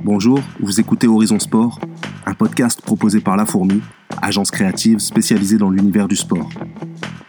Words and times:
Bonjour, 0.00 0.40
vous 0.58 0.80
écoutez 0.80 1.06
Horizon 1.06 1.38
Sport, 1.38 1.78
un 2.26 2.34
podcast 2.34 2.80
proposé 2.80 3.20
par 3.20 3.36
La 3.36 3.46
Fourmi, 3.46 3.80
agence 4.20 4.50
créative 4.50 4.98
spécialisée 4.98 5.58
dans 5.58 5.70
l'univers 5.70 6.08
du 6.08 6.16
sport. 6.16 6.48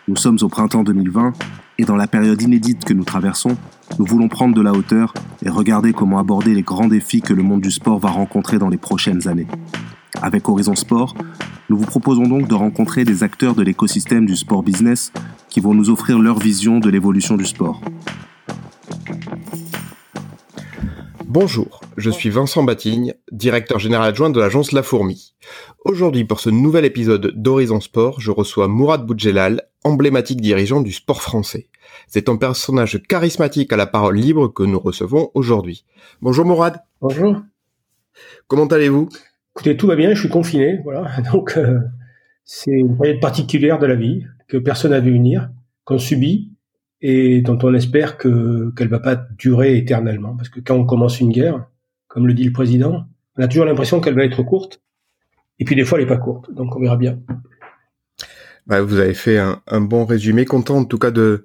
Nous 0.07 0.15
sommes 0.15 0.37
au 0.41 0.47
printemps 0.47 0.83
2020 0.83 1.33
et 1.77 1.83
dans 1.83 1.95
la 1.95 2.07
période 2.07 2.41
inédite 2.41 2.85
que 2.85 2.93
nous 2.93 3.03
traversons, 3.03 3.57
nous 3.99 4.05
voulons 4.05 4.29
prendre 4.29 4.55
de 4.55 4.61
la 4.61 4.71
hauteur 4.71 5.13
et 5.45 5.49
regarder 5.49 5.93
comment 5.93 6.17
aborder 6.17 6.55
les 6.55 6.63
grands 6.63 6.87
défis 6.87 7.21
que 7.21 7.33
le 7.33 7.43
monde 7.43 7.61
du 7.61 7.71
sport 7.71 7.99
va 7.99 8.09
rencontrer 8.09 8.57
dans 8.57 8.69
les 8.69 8.77
prochaines 8.77 9.27
années. 9.27 9.47
Avec 10.21 10.47
Horizon 10.47 10.75
Sport, 10.75 11.15
nous 11.69 11.77
vous 11.77 11.85
proposons 11.85 12.27
donc 12.27 12.47
de 12.47 12.55
rencontrer 12.55 13.03
des 13.03 13.23
acteurs 13.23 13.55
de 13.55 13.63
l'écosystème 13.63 14.25
du 14.25 14.35
sport 14.35 14.63
business 14.63 15.11
qui 15.49 15.59
vont 15.59 15.73
nous 15.73 15.89
offrir 15.89 16.17
leur 16.19 16.39
vision 16.39 16.79
de 16.79 16.89
l'évolution 16.89 17.35
du 17.35 17.45
sport. 17.45 17.81
Bonjour, 21.33 21.81
je 21.97 22.11
suis 22.11 22.29
Vincent 22.29 22.61
Batigne, 22.61 23.15
directeur 23.31 23.79
général 23.79 24.09
adjoint 24.09 24.29
de 24.29 24.39
l'agence 24.39 24.71
La 24.71 24.83
Fourmi. 24.83 25.33
Aujourd'hui, 25.83 26.25
pour 26.25 26.39
ce 26.39 26.51
nouvel 26.51 26.85
épisode 26.85 27.31
d'Horizon 27.33 27.79
Sport, 27.79 28.21
je 28.21 28.29
reçois 28.29 28.67
Mourad 28.67 29.03
Boudjelal, 29.03 29.63
emblématique 29.83 30.41
dirigeant 30.41 30.81
du 30.81 30.91
sport 30.91 31.23
français. 31.23 31.69
C'est 32.05 32.29
un 32.29 32.35
personnage 32.35 33.01
charismatique 33.09 33.73
à 33.73 33.77
la 33.77 33.87
parole 33.87 34.15
libre 34.15 34.47
que 34.47 34.61
nous 34.61 34.79
recevons 34.79 35.31
aujourd'hui. 35.33 35.85
Bonjour 36.21 36.45
Mourad. 36.45 36.83
Bonjour. 37.01 37.41
Comment 38.45 38.67
allez-vous? 38.67 39.09
Écoutez, 39.55 39.75
tout 39.75 39.87
va 39.87 39.95
bien, 39.95 40.13
je 40.13 40.19
suis 40.19 40.29
confiné, 40.29 40.81
voilà. 40.83 41.19
Donc, 41.33 41.57
euh, 41.57 41.79
c'est 42.45 42.69
une 42.69 42.95
période 42.95 43.19
particulière 43.19 43.79
de 43.79 43.87
la 43.87 43.95
vie 43.95 44.23
que 44.47 44.57
personne 44.57 44.91
n'a 44.91 44.99
vu 44.99 45.13
venir, 45.13 45.49
qu'on 45.83 45.97
subit 45.97 46.52
et 47.03 47.41
dont 47.41 47.59
on 47.61 47.73
espère 47.73 48.17
que 48.17 48.71
qu'elle 48.75 48.87
va 48.87 48.99
pas 48.99 49.15
durer 49.37 49.77
éternellement. 49.77 50.35
Parce 50.35 50.49
que 50.49 50.61
quand 50.61 50.75
on 50.75 50.85
commence 50.85 51.19
une 51.19 51.31
guerre, 51.31 51.67
comme 52.07 52.25
le 52.25 52.33
dit 52.33 52.45
le 52.45 52.53
président, 52.53 53.05
on 53.37 53.43
a 53.43 53.47
toujours 53.47 53.65
l'impression 53.65 53.99
qu'elle 53.99 54.15
va 54.15 54.23
être 54.23 54.41
courte. 54.41 54.81
Et 55.59 55.65
puis 55.65 55.75
des 55.75 55.83
fois, 55.83 55.99
elle 55.99 56.05
est 56.05 56.07
pas 56.07 56.17
courte. 56.17 56.51
Donc 56.53 56.75
on 56.75 56.79
verra 56.79 56.95
bien. 56.95 57.19
Bah, 58.65 58.81
vous 58.81 58.97
avez 58.97 59.13
fait 59.13 59.37
un, 59.37 59.61
un, 59.67 59.81
bon 59.81 60.05
résumé. 60.05 60.45
Content 60.45 60.77
en 60.77 60.85
tout 60.85 60.97
cas 60.97 61.11
de 61.11 61.43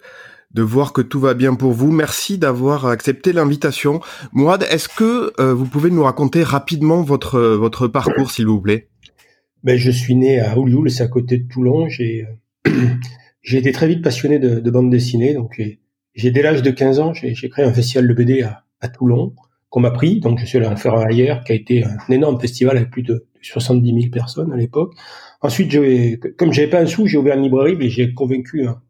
de 0.52 0.62
voir 0.62 0.92
que 0.94 1.02
tout 1.02 1.20
va 1.20 1.34
bien 1.34 1.56
pour 1.56 1.72
vous. 1.72 1.90
Merci 1.90 2.38
d'avoir 2.38 2.86
accepté 2.86 3.33
l'invitation. 3.33 4.00
Mourad, 4.33 4.64
est-ce 4.70 4.88
que 4.88 5.33
euh, 5.40 5.52
vous 5.52 5.66
pouvez 5.66 5.90
nous 5.90 6.05
raconter 6.05 6.44
rapidement 6.44 7.02
votre 7.02 7.40
votre 7.40 7.88
parcours, 7.88 8.30
s'il 8.30 8.46
vous 8.46 8.61
plaît? 8.61 8.88
Ben, 9.64 9.77
je 9.77 9.90
suis 9.90 10.14
né 10.14 10.38
à 10.38 10.56
Oulioul, 10.56 10.88
c'est 10.88 11.02
à 11.02 11.08
côté 11.08 11.38
de 11.38 11.48
Toulon. 11.48 11.88
J'ai 11.88 12.27
j'ai 13.48 13.56
été 13.56 13.72
très 13.72 13.88
vite 13.88 14.02
passionné 14.02 14.38
de, 14.38 14.60
de 14.60 14.70
bande 14.70 14.91
dessinée. 14.91 15.32
Donc, 15.32 15.58
j'ai 16.14 16.30
dès 16.30 16.42
l'âge 16.42 16.60
de 16.60 16.70
15 16.70 17.00
ans, 17.00 17.14
j'ai 17.14 17.48
créé 17.48 17.64
un 17.64 17.72
festival 17.72 18.06
de 18.06 18.12
BD 18.12 18.42
à, 18.42 18.64
à 18.82 18.88
Toulon 18.88 19.34
qu'on 19.70 19.80
m'a 19.80 19.90
pris. 19.90 20.20
Donc, 20.20 20.38
je 20.38 20.44
suis 20.44 20.58
allé 20.58 20.66
en 20.66 20.77
faire 20.77 20.94
un 20.94 21.05
ailleurs, 21.05 21.42
qui 21.44 21.52
a 21.52 21.55
été 21.55 21.82
un 21.82 22.12
énorme 22.12 22.38
festival 22.38 22.77
avec 22.77 22.90
plus 22.90 23.02
de 23.02 23.27
70 23.40 24.00
000 24.02 24.10
personnes 24.12 24.52
à 24.52 24.56
l'époque. 24.56 24.92
Ensuite, 25.40 25.74
comme 26.36 26.52
j'avais 26.52 26.68
pas 26.68 26.80
un 26.80 26.86
sou, 26.86 27.06
j'ai 27.06 27.16
ouvert 27.16 27.36
une 27.36 27.44
librairie 27.44 27.78
et 27.80 27.88
j'ai 27.88 28.12
convaincu 28.12 28.66
un, 28.66 28.82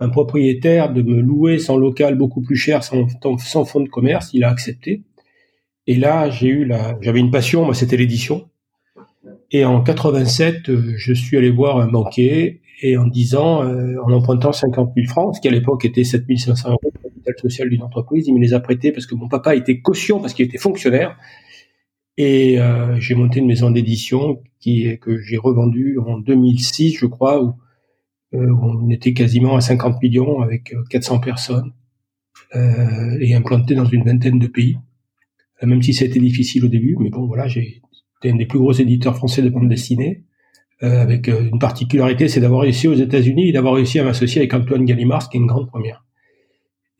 un, 0.00 0.08
propriétaire 0.08 0.92
de 0.92 1.02
me 1.02 1.20
louer 1.20 1.60
son 1.60 1.76
local 1.76 2.16
beaucoup 2.16 2.40
plus 2.40 2.56
cher, 2.56 2.82
sans, 2.82 3.06
sans 3.38 3.64
fonds 3.64 3.80
de 3.80 3.88
commerce. 3.88 4.30
Il 4.32 4.42
a 4.42 4.50
accepté. 4.50 5.04
Et 5.86 5.94
là, 5.94 6.30
j'ai 6.30 6.48
eu 6.48 6.64
la, 6.64 6.98
j'avais 7.00 7.20
une 7.20 7.30
passion, 7.30 7.64
moi, 7.64 7.74
c'était 7.74 7.96
l'édition. 7.96 8.48
Et 9.52 9.64
en 9.64 9.82
87, 9.82 10.96
je 10.96 11.12
suis 11.12 11.36
allé 11.36 11.50
voir 11.50 11.78
un 11.78 11.86
banquier 11.86 12.59
et 12.82 12.96
en 12.96 13.06
disant, 13.06 13.62
euh, 13.62 13.96
en 14.04 14.12
empruntant 14.12 14.52
50 14.52 14.92
000 14.96 15.06
francs, 15.06 15.36
ce 15.36 15.40
qui 15.40 15.48
à 15.48 15.50
l'époque 15.50 15.84
était 15.84 16.04
7 16.04 16.24
500 16.36 16.70
euros 16.70 16.80
le 16.84 17.10
capital 17.10 17.34
social 17.38 17.68
d'une 17.68 17.82
entreprise, 17.82 18.26
il 18.26 18.34
me 18.34 18.40
les 18.40 18.54
a 18.54 18.60
prêtés 18.60 18.92
parce 18.92 19.06
que 19.06 19.14
mon 19.14 19.28
papa 19.28 19.54
était 19.54 19.80
caution, 19.80 20.20
parce 20.20 20.32
qu'il 20.32 20.46
était 20.46 20.58
fonctionnaire. 20.58 21.16
Et 22.16 22.60
euh, 22.60 22.98
j'ai 23.00 23.14
monté 23.14 23.40
une 23.40 23.46
maison 23.46 23.70
d'édition 23.70 24.42
qui 24.58 24.98
que 24.98 25.20
j'ai 25.20 25.36
revendue 25.36 25.98
en 25.98 26.18
2006, 26.18 26.98
je 26.98 27.06
crois, 27.06 27.42
où, 27.42 27.54
euh, 28.34 28.54
on 28.62 28.88
était 28.90 29.12
quasiment 29.12 29.56
à 29.56 29.60
50 29.60 30.02
millions 30.02 30.40
avec 30.40 30.74
400 30.90 31.20
personnes 31.20 31.72
euh, 32.56 33.16
et 33.20 33.34
implanté 33.34 33.74
dans 33.74 33.84
une 33.84 34.04
vingtaine 34.04 34.38
de 34.38 34.46
pays. 34.46 34.76
Même 35.62 35.82
si 35.82 35.92
c'était 35.92 36.20
difficile 36.20 36.64
au 36.64 36.68
début, 36.68 36.96
mais 36.98 37.10
bon, 37.10 37.26
voilà, 37.26 37.46
j'ai 37.46 37.82
été 38.18 38.32
un 38.32 38.36
des 38.36 38.46
plus 38.46 38.58
gros 38.58 38.72
éditeurs 38.72 39.16
français 39.16 39.42
de 39.42 39.50
bande 39.50 39.68
dessinée. 39.68 40.24
Euh, 40.82 41.02
avec 41.02 41.28
euh, 41.28 41.42
une 41.52 41.58
particularité, 41.58 42.28
c'est 42.28 42.40
d'avoir 42.40 42.62
réussi 42.62 42.88
aux 42.88 42.94
États-Unis 42.94 43.50
et 43.50 43.52
d'avoir 43.52 43.74
réussi 43.74 43.98
à 43.98 44.04
m'associer 44.04 44.40
avec 44.40 44.54
Antoine 44.54 44.86
Gallimard, 44.86 45.22
ce 45.22 45.28
qui 45.28 45.36
est 45.36 45.40
une 45.40 45.46
grande 45.46 45.68
première. 45.68 46.04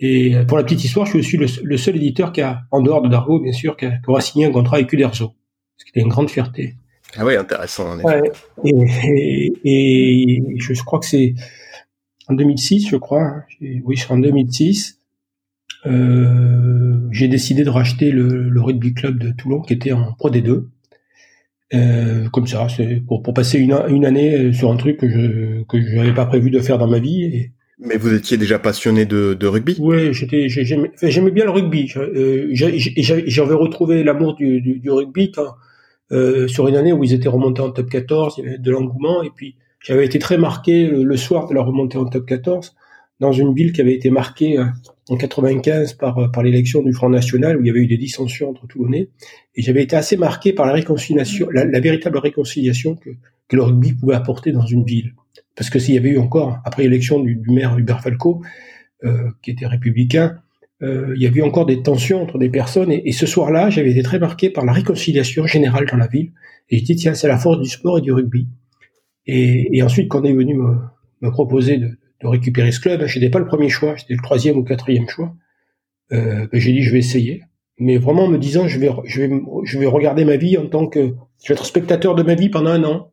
Et 0.00 0.36
euh, 0.36 0.44
pour 0.44 0.58
la 0.58 0.64
petite 0.64 0.84
histoire, 0.84 1.06
je 1.06 1.18
suis 1.18 1.38
le, 1.38 1.46
le 1.62 1.76
seul 1.78 1.96
éditeur 1.96 2.32
qui 2.32 2.42
a, 2.42 2.62
en 2.70 2.82
dehors 2.82 3.00
de 3.00 3.08
Dargo, 3.08 3.41
bien 3.41 3.52
sûr, 3.52 3.78
qui, 3.78 3.86
a, 3.86 3.92
qui 3.92 4.08
aura 4.08 4.20
signé 4.20 4.44
un 4.44 4.50
contrat 4.50 4.76
avec 4.76 4.92
Uderzo, 4.92 5.32
ce 5.78 5.84
qui 5.84 5.91
était 5.91 6.00
une 6.00 6.08
grande 6.08 6.28
fierté. 6.28 6.74
Ah 7.16 7.24
oui, 7.24 7.36
intéressant. 7.36 7.92
En 7.92 7.98
effet. 7.98 8.06
Ouais, 8.06 8.32
et, 8.64 9.50
et, 9.64 10.32
et, 10.34 10.58
je 10.58 10.82
crois 10.84 11.00
que 11.00 11.06
c'est 11.06 11.34
en 12.28 12.34
2006, 12.34 12.88
je 12.88 12.97
crois. 12.97 13.22
Hein, 13.22 13.44
oui, 13.84 13.97
c'est 13.97 14.10
en 14.10 14.18
2006. 14.18 15.00
Euh, 15.86 17.08
j'ai 17.10 17.28
décidé 17.28 17.64
de 17.64 17.70
racheter 17.70 18.10
le, 18.10 18.48
le, 18.50 18.60
rugby 18.60 18.92
club 18.92 19.18
de 19.18 19.30
Toulon, 19.30 19.62
qui 19.62 19.72
était 19.72 19.92
en 19.92 20.12
Pro 20.12 20.30
D2. 20.30 20.66
Euh, 21.72 22.28
comme 22.31 22.47
ça, 22.47 22.66
c'est 22.69 23.03
pour, 23.06 23.22
pour 23.22 23.32
passer 23.34 23.58
une, 23.58 23.81
une 23.88 24.04
année 24.04 24.53
sur 24.53 24.70
un 24.72 24.76
truc 24.76 24.98
que 24.98 25.08
je 25.08 25.62
que 25.64 25.81
j'avais 25.81 26.14
pas 26.14 26.26
prévu 26.26 26.50
de 26.50 26.60
faire 26.60 26.78
dans 26.78 26.88
ma 26.88 26.98
vie. 26.98 27.25
Et... 27.25 27.53
Mais 27.78 27.97
vous 27.97 28.12
étiez 28.12 28.36
déjà 28.36 28.58
passionné 28.58 29.06
de, 29.06 29.34
de 29.34 29.47
rugby? 29.47 29.76
Oui, 29.78 30.12
j'étais 30.12 30.48
j'aimais, 30.48 30.91
j'aimais 31.00 31.30
bien 31.30 31.44
le 31.44 31.50
rugby. 31.50 31.91
Euh, 31.97 32.48
J'avais 32.53 33.54
retrouvé 33.54 34.04
l'amour 34.04 34.34
du, 34.34 34.60
du, 34.60 34.80
du, 34.80 34.91
rugby 34.91 35.30
quand, 35.30 35.54
euh, 36.12 36.48
sur 36.48 36.69
une 36.69 36.76
année 36.76 36.92
où 36.92 37.04
ils 37.04 37.14
étaient 37.14 37.28
remontés 37.28 37.62
en 37.62 37.70
top 37.70 37.88
14, 37.88 38.34
il 38.36 38.44
y 38.44 38.48
avait 38.48 38.59
de 38.59 38.70
l'engouement 38.70 39.22
et 39.22 39.30
puis 39.34 39.54
j'avais 39.80 40.04
été 40.04 40.19
très 40.19 40.36
marqué 40.36 40.86
le, 40.88 41.04
le, 41.04 41.16
soir 41.16 41.48
de 41.48 41.54
la 41.54 41.62
remontée 41.62 41.97
en 41.97 42.04
top 42.04 42.26
14 42.26 42.75
dans 43.20 43.32
une 43.32 43.54
ville 43.54 43.72
qui 43.72 43.80
avait 43.80 43.94
été 43.94 44.10
marquée 44.10 44.59
euh, 44.59 44.64
en 45.10 45.16
95 45.16 45.94
par, 45.94 46.19
euh, 46.19 46.28
par 46.28 46.43
l'élection 46.43 46.82
du 46.82 46.93
Front 46.93 47.10
National 47.10 47.56
où 47.56 47.60
il 47.60 47.66
y 47.66 47.71
avait 47.71 47.81
eu 47.81 47.87
des 47.87 47.98
dissensions 47.98 48.48
entre 48.48 48.66
Toulonnais. 48.66 49.09
Et 49.56 49.62
j'avais 49.62 49.82
été 49.82 49.97
assez 49.97 50.16
marqué 50.16 50.53
par 50.53 50.66
la 50.66 50.72
réconciliation, 50.72 51.48
la, 51.50 51.65
la 51.65 51.81
véritable 51.81 52.19
réconciliation 52.19 52.94
que, 52.94 53.10
que, 53.48 53.56
le 53.56 53.62
rugby 53.62 53.93
pouvait 53.93 54.15
apporter 54.15 54.53
dans 54.53 54.65
une 54.65 54.84
ville. 54.84 55.15
Parce 55.56 55.69
que 55.69 55.81
s'il 55.81 55.94
y 55.94 55.98
avait 55.98 56.10
eu 56.10 56.19
encore, 56.19 56.60
après 56.65 56.84
l'élection 56.84 57.19
du, 57.21 57.34
du, 57.34 57.50
maire 57.50 57.76
Hubert 57.76 58.00
Falco, 58.00 58.43
euh, 59.04 59.31
qui 59.43 59.50
était 59.50 59.66
républicain, 59.66 60.38
euh, 60.82 61.12
il 61.16 61.22
y 61.22 61.27
avait 61.27 61.42
encore 61.42 61.66
des 61.66 61.82
tensions 61.82 62.22
entre 62.22 62.38
des 62.38 62.48
personnes. 62.48 62.92
Et, 62.92 63.09
et 63.09 63.12
ce 63.12 63.27
soir-là, 63.27 63.69
j'avais 63.69 63.91
été 63.91 64.03
très 64.03 64.21
marqué 64.21 64.48
par 64.48 64.65
la 64.65 64.72
réconciliation 64.72 65.44
générale 65.44 65.87
dans 65.91 65.97
la 65.97 66.06
ville. 66.06 66.31
Et 66.71 66.78
je 66.78 66.84
dit, 66.84 66.94
tiens, 66.94 67.15
c'est 67.15 67.28
la 67.28 67.37
force 67.37 67.60
du 67.60 67.69
sport 67.69 67.98
et 67.98 68.00
du 68.00 68.12
rugby. 68.12 68.47
Et, 69.27 69.77
et 69.77 69.82
ensuite, 69.82 70.09
quand 70.09 70.21
on 70.21 70.25
est 70.25 70.32
venu 70.32 70.54
me, 70.54 70.77
me 71.21 71.31
proposer 71.31 71.78
de, 71.78 71.98
de 72.22 72.26
récupérer 72.26 72.72
ce 72.72 72.81
club. 72.81 73.04
J'étais 73.06 73.31
pas 73.31 73.38
le 73.38 73.47
premier 73.47 73.69
choix, 73.69 73.97
j'étais 73.97 74.14
le 74.14 74.22
troisième 74.22 74.56
ou 74.56 74.64
quatrième 74.64 75.08
choix. 75.08 75.34
Euh, 76.12 76.47
ben, 76.50 76.60
j'ai 76.60 76.72
dit 76.72 76.82
je 76.82 76.92
vais 76.92 76.98
essayer, 76.98 77.42
mais 77.78 77.97
vraiment 77.97 78.25
en 78.25 78.28
me 78.28 78.38
disant 78.38 78.66
je 78.69 78.78
vais 78.78 78.91
je 79.04 79.22
vais 79.22 79.31
je 79.64 79.78
vais 79.78 79.86
regarder 79.86 80.25
ma 80.25 80.36
vie 80.36 80.56
en 80.59 80.66
tant 80.66 80.86
que 80.86 81.14
je 81.42 81.48
vais 81.48 81.54
être 81.54 81.66
spectateur 81.66 82.14
de 82.14 82.22
ma 82.22 82.34
vie 82.34 82.48
pendant 82.48 82.70
un 82.70 82.84
an. 82.84 83.12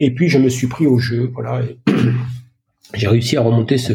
Et 0.00 0.12
puis 0.12 0.28
je 0.28 0.38
me 0.38 0.48
suis 0.48 0.66
pris 0.66 0.86
au 0.86 0.98
jeu, 0.98 1.30
voilà. 1.32 1.62
J'ai 2.94 3.08
réussi 3.08 3.36
à 3.36 3.42
remonter 3.42 3.78
ce 3.78 3.92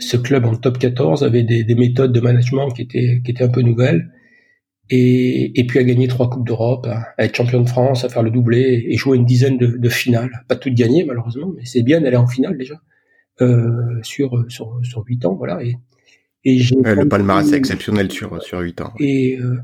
ce 0.00 0.16
club 0.16 0.44
en 0.44 0.54
top 0.54 0.78
14 0.78 1.24
avec 1.24 1.46
des, 1.46 1.64
des, 1.64 1.74
méthodes 1.74 2.12
de 2.12 2.20
management 2.20 2.68
qui 2.70 2.82
étaient 2.82 3.20
qui 3.24 3.32
étaient 3.32 3.44
un 3.44 3.48
peu 3.48 3.62
nouvelles. 3.62 4.12
Et, 4.90 5.60
et 5.60 5.66
puis 5.66 5.80
à 5.80 5.84
gagner 5.84 6.08
trois 6.08 6.30
coupes 6.30 6.46
d'Europe, 6.46 6.86
à, 6.86 7.12
être 7.22 7.34
champion 7.36 7.60
de 7.60 7.68
France, 7.68 8.04
à 8.04 8.08
faire 8.08 8.22
le 8.22 8.30
doublé 8.30 8.86
et 8.88 8.96
jouer 8.96 9.18
une 9.18 9.26
dizaine 9.26 9.58
de, 9.58 9.66
de 9.66 9.88
finales. 9.88 10.44
Pas 10.48 10.56
toutes 10.56 10.74
gagnées 10.74 11.04
malheureusement, 11.04 11.52
mais 11.54 11.64
c'est 11.64 11.82
bien 11.82 12.00
d'aller 12.00 12.16
en 12.16 12.28
finale 12.28 12.56
déjà 12.56 12.80
euh, 13.40 13.98
sur 14.02 14.44
sur 14.48 14.80
sur 14.82 15.04
huit 15.06 15.24
ans, 15.24 15.34
voilà. 15.34 15.62
Et, 15.62 15.76
et 16.44 16.58
j'ai 16.58 16.76
ouais, 16.76 16.94
le 16.94 17.08
palmarès 17.08 17.52
est 17.52 17.56
exceptionnel 17.56 18.10
sur 18.10 18.42
sur 18.42 18.60
huit 18.60 18.80
ans. 18.80 18.92
Et 18.98 19.38
euh, 19.38 19.58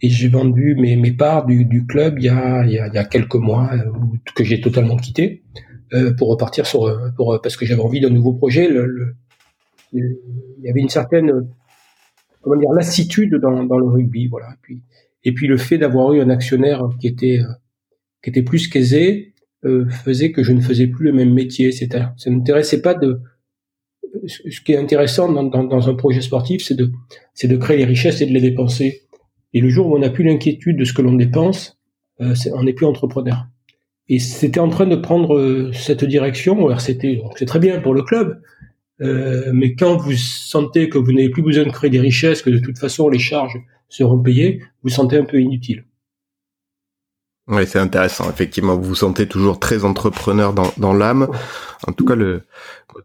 et 0.00 0.08
j'ai 0.08 0.28
vendu 0.28 0.74
mes 0.74 0.96
mes 0.96 1.12
parts 1.12 1.46
du 1.46 1.64
du 1.64 1.86
club 1.86 2.18
il 2.18 2.24
y 2.24 2.28
a 2.28 2.64
il 2.64 2.72
y 2.72 2.78
a, 2.78 2.88
il 2.88 2.94
y 2.94 2.98
a 2.98 3.04
quelques 3.04 3.36
mois 3.36 3.70
euh, 3.74 3.90
que 4.34 4.44
j'ai 4.44 4.60
totalement 4.60 4.96
quitté 4.96 5.42
euh, 5.92 6.12
pour 6.14 6.28
repartir 6.28 6.66
sur 6.66 7.12
pour 7.16 7.40
parce 7.42 7.56
que 7.56 7.66
j'avais 7.66 7.82
envie 7.82 8.00
d'un 8.00 8.10
nouveau 8.10 8.32
projet. 8.32 8.68
Le, 8.68 8.86
le, 8.86 9.16
il 9.92 10.64
y 10.64 10.68
avait 10.68 10.80
une 10.80 10.88
certaine 10.88 11.48
comment 12.40 12.56
dire 12.56 12.72
lassitude 12.72 13.34
dans 13.36 13.62
dans 13.64 13.78
le 13.78 13.86
rugby, 13.86 14.26
voilà. 14.26 14.48
Et 14.52 14.58
puis 14.62 14.82
et 15.22 15.32
puis 15.32 15.46
le 15.46 15.56
fait 15.56 15.78
d'avoir 15.78 16.12
eu 16.12 16.20
un 16.20 16.30
actionnaire 16.30 16.88
qui 17.00 17.06
était 17.06 17.40
qui 18.22 18.30
était 18.30 18.42
plus 18.42 18.68
qu'aisé, 18.68 19.33
euh, 19.64 19.88
faisait 19.88 20.32
que 20.32 20.42
je 20.42 20.52
ne 20.52 20.60
faisais 20.60 20.86
plus 20.86 21.06
le 21.06 21.12
même 21.12 21.32
métier. 21.32 21.72
C'est 21.72 21.92
ça 21.92 22.30
m'intéressait 22.30 22.82
pas 22.82 22.94
de. 22.94 23.20
Ce 24.26 24.60
qui 24.60 24.72
est 24.72 24.76
intéressant 24.76 25.30
dans, 25.30 25.88
un 25.88 25.94
projet 25.94 26.20
sportif, 26.20 26.62
c'est 26.64 26.76
de, 26.76 26.92
c'est 27.34 27.48
de 27.48 27.56
créer 27.56 27.78
les 27.78 27.84
richesses 27.84 28.20
et 28.20 28.26
de 28.26 28.32
les 28.32 28.40
dépenser. 28.40 29.02
Et 29.52 29.60
le 29.60 29.68
jour 29.68 29.88
où 29.88 29.96
on 29.96 29.98
n'a 29.98 30.10
plus 30.10 30.24
l'inquiétude 30.24 30.76
de 30.78 30.84
ce 30.84 30.92
que 30.92 31.02
l'on 31.02 31.14
dépense, 31.14 31.78
euh, 32.20 32.34
on 32.52 32.62
n'est 32.62 32.72
plus 32.72 32.86
entrepreneur. 32.86 33.46
Et 34.08 34.18
c'était 34.18 34.60
en 34.60 34.68
train 34.68 34.86
de 34.86 34.96
prendre 34.96 35.36
euh, 35.36 35.72
cette 35.72 36.04
direction. 36.04 36.54
Donc 36.54 36.80
c'est 36.80 37.46
très 37.46 37.58
bien 37.58 37.80
pour 37.80 37.94
le 37.94 38.02
club, 38.02 38.40
Euh, 39.00 39.50
mais 39.52 39.74
quand 39.74 39.96
vous 39.96 40.12
sentez 40.12 40.88
que 40.88 40.98
vous 40.98 41.12
n'avez 41.12 41.28
plus 41.28 41.42
besoin 41.42 41.64
de 41.64 41.70
créer 41.70 41.90
des 41.90 42.00
richesses, 42.00 42.42
que 42.42 42.50
de 42.50 42.60
toute 42.60 42.78
façon 42.78 43.08
les 43.08 43.18
charges 43.18 43.58
seront 43.88 44.22
payées, 44.22 44.62
vous 44.82 44.88
sentez 44.88 45.16
un 45.16 45.24
peu 45.24 45.40
inutile. 45.40 45.84
Oui, 47.46 47.66
c'est 47.66 47.78
intéressant. 47.78 48.30
Effectivement, 48.30 48.74
vous 48.76 48.84
vous 48.84 48.94
sentez 48.94 49.28
toujours 49.28 49.60
très 49.60 49.84
entrepreneur 49.84 50.54
dans, 50.54 50.72
dans 50.78 50.94
l'âme. 50.94 51.28
En 51.86 51.92
tout 51.92 52.06
cas, 52.06 52.14
le 52.14 52.42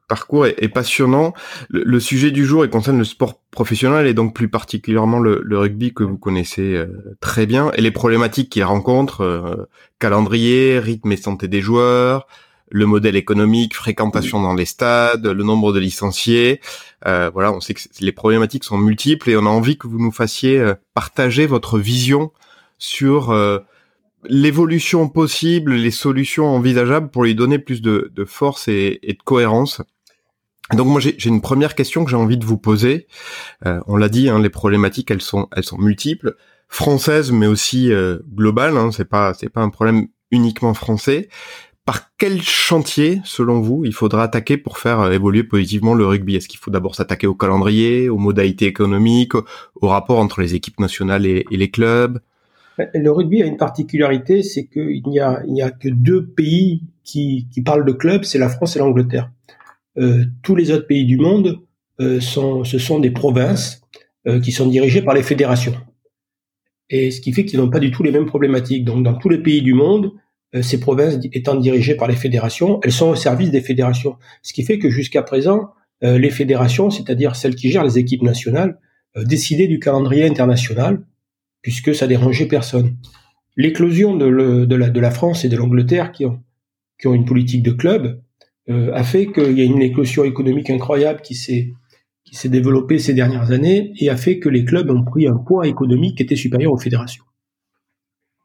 parcours 0.07 0.45
est, 0.45 0.69
passionnant. 0.69 1.33
Le, 1.69 1.99
sujet 1.99 2.31
du 2.31 2.45
jour 2.45 2.63
il 2.63 2.71
concerne 2.71 2.97
le 2.97 3.03
sport 3.03 3.41
professionnel 3.51 4.07
et 4.07 4.13
donc 4.13 4.33
plus 4.33 4.47
particulièrement 4.47 5.19
le, 5.19 5.43
rugby 5.57 5.93
que 5.93 6.03
vous 6.03 6.17
connaissez 6.17 6.75
euh, 6.75 7.15
très 7.19 7.45
bien 7.45 7.71
et 7.73 7.81
les 7.81 7.91
problématiques 7.91 8.49
qu'il 8.49 8.63
rencontre 8.63 9.21
euh, 9.21 9.67
calendrier, 9.99 10.79
rythme 10.79 11.11
et 11.11 11.17
santé 11.17 11.47
des 11.47 11.61
joueurs, 11.61 12.27
le 12.71 12.85
modèle 12.85 13.17
économique, 13.17 13.75
fréquentation 13.75 14.41
dans 14.41 14.53
les 14.53 14.65
stades, 14.65 15.25
le 15.25 15.43
nombre 15.43 15.73
de 15.73 15.79
licenciés. 15.79 16.61
Euh, 17.07 17.29
voilà, 17.33 17.51
on 17.51 17.59
sait 17.59 17.73
que 17.73 17.81
les 17.99 18.11
problématiques 18.11 18.63
sont 18.63 18.77
multiples 18.77 19.29
et 19.29 19.35
on 19.35 19.45
a 19.45 19.49
envie 19.49 19.77
que 19.77 19.87
vous 19.87 19.99
nous 19.99 20.11
fassiez 20.11 20.73
partager 20.93 21.45
votre 21.45 21.79
vision 21.79 22.31
sur 22.77 23.33
l'évolution 24.27 25.07
possible, 25.09 25.73
les 25.73 25.91
solutions 25.91 26.47
envisageables 26.47 27.09
pour 27.09 27.23
lui 27.23 27.35
donner 27.35 27.59
plus 27.59 27.81
de, 27.81 28.11
force 28.25 28.67
et, 28.67 28.99
de 29.03 29.23
cohérence. 29.23 29.81
Donc 30.73 30.87
moi 30.87 31.01
j'ai 31.01 31.15
une 31.25 31.41
première 31.41 31.73
question 31.73 32.03
que 32.03 32.11
j'ai 32.11 32.15
envie 32.15 32.37
de 32.37 32.45
vous 32.45 32.57
poser. 32.57 33.07
Euh, 33.65 33.79
on 33.87 33.95
l'a 33.97 34.09
dit, 34.09 34.29
hein, 34.29 34.39
les 34.39 34.49
problématiques 34.49 35.09
elles 35.09 35.21
sont 35.21 35.47
elles 35.55 35.63
sont 35.63 35.79
multiples, 35.79 36.35
françaises 36.67 37.31
mais 37.31 37.47
aussi 37.47 37.91
euh, 37.91 38.19
globales. 38.35 38.77
Hein, 38.77 38.91
c'est 38.91 39.09
pas 39.09 39.33
c'est 39.33 39.49
pas 39.49 39.61
un 39.61 39.69
problème 39.69 40.07
uniquement 40.31 40.75
français. 40.75 41.29
Par 41.85 42.11
quel 42.19 42.43
chantier, 42.43 43.19
selon 43.23 43.61
vous, 43.61 43.83
il 43.83 43.95
faudra 43.95 44.21
attaquer 44.21 44.57
pour 44.57 44.77
faire 44.77 44.99
euh, 44.99 45.11
évoluer 45.11 45.43
positivement 45.43 45.95
le 45.95 46.05
rugby? 46.05 46.35
Est-ce 46.35 46.47
qu'il 46.47 46.59
faut 46.59 46.69
d'abord 46.69 46.93
s'attaquer 46.93 47.25
au 47.25 47.33
calendrier, 47.33 48.09
aux 48.09 48.19
modalités 48.19 48.67
économiques, 48.67 49.33
au, 49.33 49.87
rapport 49.87 50.19
entre 50.19 50.41
les 50.41 50.53
équipes 50.53 50.79
nationales 50.79 51.25
et 51.25 51.45
les 51.49 51.71
clubs? 51.71 52.19
Le 52.93 53.11
rugby 53.11 53.41
a 53.41 53.45
une 53.45 53.57
particularité, 53.57 54.43
c'est 54.43 54.67
qu'il 54.67 55.03
n'y 55.07 55.19
a, 55.19 55.71
que 55.71 55.89
deux 55.89 56.27
pays 56.27 56.83
qui, 57.03 57.47
parlent 57.65 57.85
de 57.85 57.91
clubs, 57.91 58.23
c'est 58.23 58.39
la 58.39 58.49
France 58.49 58.75
et 58.75 58.79
l'Angleterre. 58.79 59.31
Euh, 59.97 60.25
tous 60.43 60.55
les 60.55 60.71
autres 60.71 60.87
pays 60.87 61.05
du 61.05 61.17
monde 61.17 61.59
euh, 61.99 62.19
sont, 62.21 62.63
ce 62.63 62.77
sont 62.77 62.99
des 62.99 63.11
provinces 63.11 63.81
euh, 64.27 64.41
qui 64.41 64.51
sont 64.51 64.67
dirigées 64.67 65.01
par 65.01 65.13
les 65.13 65.23
fédérations. 65.23 65.75
Et 66.89 67.09
ce 67.09 67.21
qui 67.21 67.31
fait 67.31 67.45
qu'ils 67.45 67.59
n'ont 67.59 67.69
pas 67.69 67.79
du 67.79 67.89
tout 67.89 68.03
les 68.03 68.11
mêmes 68.11 68.25
problématiques. 68.25 68.83
Donc, 68.83 69.01
dans 69.01 69.13
tous 69.13 69.29
les 69.29 69.37
pays 69.37 69.61
du 69.61 69.73
monde, 69.73 70.11
euh, 70.55 70.61
ces 70.61 70.79
provinces 70.79 71.17
étant 71.31 71.55
dirigées 71.55 71.95
par 71.95 72.07
les 72.09 72.15
fédérations, 72.15 72.81
elles 72.83 72.91
sont 72.91 73.09
au 73.09 73.15
service 73.15 73.49
des 73.49 73.61
fédérations. 73.61 74.17
Ce 74.41 74.51
qui 74.51 74.63
fait 74.63 74.77
que 74.77 74.89
jusqu'à 74.89 75.23
présent, 75.23 75.69
euh, 76.03 76.17
les 76.17 76.31
fédérations, 76.31 76.89
c'est-à-dire 76.89 77.37
celles 77.37 77.55
qui 77.55 77.71
gèrent 77.71 77.85
les 77.85 77.97
équipes 77.97 78.23
nationales, 78.23 78.79
décidaient 79.15 79.67
du 79.67 79.79
calendrier 79.79 80.25
international 80.25 81.01
puisque 81.61 81.93
ça 81.93 82.07
dérangeait 82.07 82.47
personne. 82.47 82.95
L'éclosion 83.55 84.15
de, 84.15 84.25
la, 84.25 85.11
France 85.11 85.43
et 85.43 85.49
de 85.49 85.57
l'Angleterre 85.57 86.11
qui 86.11 86.25
ont, 86.25 86.41
une 87.03 87.25
politique 87.25 87.63
de 87.63 87.71
club 87.71 88.21
euh, 88.69 88.93
a 88.93 89.03
fait 89.03 89.27
qu'il 89.31 89.57
y 89.57 89.61
a 89.61 89.65
une 89.65 89.81
éclosion 89.81 90.23
économique 90.23 90.69
incroyable 90.69 91.21
qui 91.21 91.35
s'est 91.35 91.73
développée 92.45 92.99
ces 92.99 93.13
dernières 93.13 93.51
années 93.51 93.93
et 93.99 94.09
a 94.09 94.17
fait 94.17 94.39
que 94.39 94.49
les 94.49 94.63
clubs 94.63 94.89
ont 94.89 95.03
pris 95.03 95.27
un 95.27 95.35
poids 95.35 95.67
économique 95.67 96.17
qui 96.17 96.23
était 96.23 96.35
supérieur 96.35 96.71
aux 96.71 96.77
fédérations. 96.77 97.23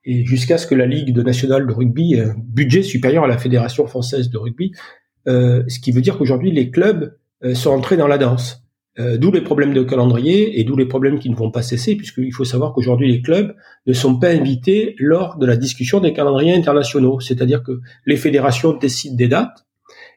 Et 0.04 0.24
jusqu'à 0.24 0.58
ce 0.58 0.66
que 0.66 0.74
la 0.74 0.86
Ligue 0.86 1.16
nationale 1.16 1.66
de 1.66 1.72
rugby 1.72 2.14
ait 2.14 2.22
un 2.22 2.34
budget 2.36 2.82
supérieur 2.82 3.24
à 3.24 3.26
la 3.26 3.38
Fédération 3.38 3.86
française 3.86 4.28
de 4.28 4.36
rugby, 4.36 4.72
euh, 5.26 5.62
ce 5.68 5.80
qui 5.80 5.92
veut 5.92 6.02
dire 6.02 6.18
qu'aujourd'hui 6.18 6.50
les 6.50 6.70
clubs 6.70 7.16
euh, 7.42 7.54
sont 7.54 7.70
entrés 7.70 7.96
dans 7.96 8.06
la 8.06 8.18
danse. 8.18 8.63
Euh, 9.00 9.18
d'où 9.18 9.32
les 9.32 9.40
problèmes 9.40 9.74
de 9.74 9.82
calendrier 9.82 10.60
et 10.60 10.64
d'où 10.64 10.76
les 10.76 10.86
problèmes 10.86 11.18
qui 11.18 11.28
ne 11.28 11.34
vont 11.34 11.50
pas 11.50 11.62
cesser, 11.62 11.96
puisqu'il 11.96 12.32
faut 12.32 12.44
savoir 12.44 12.72
qu'aujourd'hui 12.72 13.10
les 13.10 13.22
clubs 13.22 13.54
ne 13.86 13.92
sont 13.92 14.18
pas 14.20 14.28
invités 14.28 14.94
lors 14.98 15.36
de 15.36 15.46
la 15.46 15.56
discussion 15.56 15.98
des 15.98 16.12
calendriers 16.12 16.54
internationaux. 16.54 17.18
C'est-à-dire 17.18 17.64
que 17.64 17.80
les 18.06 18.16
fédérations 18.16 18.72
décident 18.72 19.16
des 19.16 19.26
dates 19.26 19.66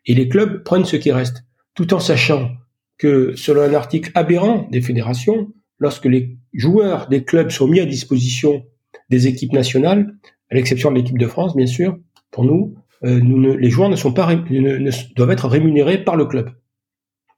et 0.06 0.14
les 0.14 0.30
clubs 0.30 0.64
prennent 0.64 0.86
ce 0.86 0.96
qui 0.96 1.12
reste, 1.12 1.44
tout 1.74 1.94
en 1.96 2.00
sachant 2.00 2.52
que 3.00 3.36
selon 3.36 3.62
un 3.62 3.74
article 3.74 4.12
aberrant 4.14 4.68
des 4.72 4.82
fédérations, 4.82 5.52
lorsque 5.80 6.06
les 6.06 6.38
joueurs 6.54 7.08
des 7.08 7.24
clubs 7.24 7.50
sont 7.50 7.68
mis 7.68 7.80
à 7.80 7.86
disposition 7.86 8.64
des 9.10 9.28
équipes 9.28 9.54
nationales, 9.54 10.14
à 10.52 10.56
l'exception 10.56 10.92
de 10.92 10.98
l'équipe 10.98 11.18
de 11.18 11.28
France 11.28 11.56
bien 11.56 11.68
sûr, 11.68 11.98
pour 12.30 12.44
nous, 12.44 12.76
euh, 13.04 13.20
nous 13.20 13.58
les 13.58 13.70
joueurs 13.72 13.90
ne 13.90 13.96
sont 13.96 14.14
pas 14.14 14.36
ne, 14.36 15.16
doivent 15.16 15.32
être 15.32 15.48
rémunérés 15.48 16.04
par 16.04 16.16
le 16.16 16.26
club. 16.26 16.52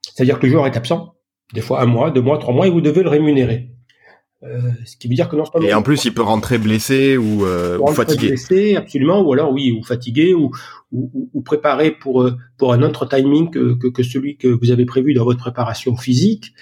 C'est-à-dire 0.02 0.40
que 0.40 0.46
le 0.46 0.52
joueur 0.52 0.68
est 0.68 0.76
absent, 0.78 1.16
des 1.54 1.62
fois 1.62 1.82
un 1.82 1.86
mois, 1.86 2.12
deux 2.12 2.22
mois, 2.22 2.38
trois 2.38 2.54
mois, 2.54 2.68
et 2.68 2.70
vous 2.70 2.82
devez 2.82 3.04
le 3.04 3.10
rémunérer. 3.10 3.72
Euh, 4.44 4.72
ce 4.86 4.96
qui 4.96 5.10
veut 5.10 5.16
dire 5.16 5.28
que 5.28 5.36
non 5.36 5.44
Et 5.62 5.74
en 5.74 5.82
plus, 5.82 6.06
il 6.06 6.14
peut 6.14 6.22
rentrer 6.22 6.58
blessé 6.58 7.18
ou, 7.18 7.46
euh, 7.46 7.78
ou 7.78 7.88
fatigué. 7.88 8.28
Blessé, 8.30 8.76
absolument, 8.78 9.22
ou 9.22 9.34
alors 9.34 9.52
oui, 9.52 9.72
ou 9.72 9.84
fatigué, 9.84 10.34
ou, 10.34 10.52
ou, 10.94 11.30
ou 11.34 11.42
préparé 11.42 11.92
pour 11.92 12.22
euh, 12.22 12.38
pour 12.58 12.72
un 12.72 12.82
autre 12.82 13.06
timing 13.06 13.50
que, 13.50 13.74
que, 13.74 13.88
que, 13.88 14.02
celui 14.02 14.38
que 14.38 14.48
vous 14.48 14.72
avez 14.72 14.86
prévu 14.86 15.14
dans 15.14 15.26
votre 15.26 15.40
préparation 15.40 15.98
physique. 15.98 16.54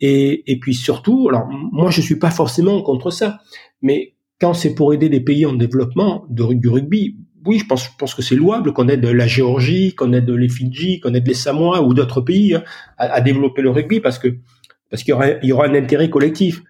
Et, 0.00 0.50
et 0.50 0.58
puis 0.58 0.74
surtout, 0.74 1.28
alors 1.28 1.46
moi 1.50 1.90
je 1.90 2.00
suis 2.00 2.16
pas 2.16 2.30
forcément 2.30 2.82
contre 2.82 3.10
ça, 3.10 3.38
mais 3.80 4.14
quand 4.40 4.54
c'est 4.54 4.74
pour 4.74 4.92
aider 4.92 5.08
des 5.08 5.20
pays 5.20 5.46
en 5.46 5.52
développement 5.52 6.24
de, 6.30 6.54
du 6.54 6.68
rugby, 6.68 7.16
oui, 7.46 7.58
je 7.58 7.66
pense, 7.66 7.84
je 7.84 7.90
pense 7.98 8.14
que 8.14 8.22
c'est 8.22 8.34
louable 8.34 8.72
qu'on 8.72 8.88
aide 8.88 9.04
la 9.04 9.26
Géorgie, 9.26 9.94
qu'on 9.94 10.12
aide 10.12 10.28
les 10.28 10.48
Fidji, 10.48 11.00
qu'on 11.00 11.14
aide 11.14 11.26
les 11.26 11.34
Samoa 11.34 11.82
ou 11.82 11.94
d'autres 11.94 12.20
pays 12.20 12.54
hein, 12.54 12.64
à, 12.98 13.20
développer 13.20 13.62
le 13.62 13.70
rugby 13.70 14.00
parce 14.00 14.18
que 14.18 14.36
parce 14.90 15.04
qu'il 15.04 15.14
y 15.42 15.52
aura, 15.52 15.66
un 15.66 15.74
intérêt 15.74 16.10
collectif. 16.10 16.62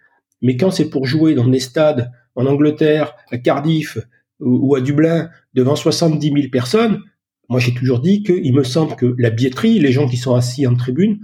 Mais 0.43 0.56
quand 0.56 0.70
c'est 0.70 0.90
pour 0.90 1.06
jouer 1.06 1.34
dans 1.34 1.49
des 1.49 1.61
stades 1.61 2.12
en 2.34 2.44
Angleterre, 2.46 3.14
à 3.31 3.38
Cardiff 3.38 3.99
ou, 4.40 4.75
à 4.75 4.81
Dublin 4.81 5.31
devant 5.55 5.75
70 5.75 6.28
000 6.28 6.49
personnes, 6.52 7.00
moi 7.49 7.61
j'ai 7.61 7.73
toujours 7.73 8.00
dit 8.00 8.23
qu'il 8.23 8.52
me 8.52 8.62
semble 8.62 8.94
que 8.94 9.14
la 9.19 9.31
billetterie, 9.31 9.78
les 9.78 9.93
gens 9.93 10.06
qui 10.06 10.19
sont 10.19 10.34
assis 10.34 10.66
en 10.66 10.75
tribune, 10.75 11.20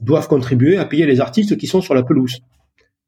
doivent 0.00 0.28
contribuer 0.28 0.76
à 0.76 0.84
payer 0.84 1.06
les 1.06 1.20
artistes 1.20 1.56
qui 1.56 1.66
sont 1.66 1.80
sur 1.80 1.94
la 1.94 2.02
pelouse. 2.02 2.40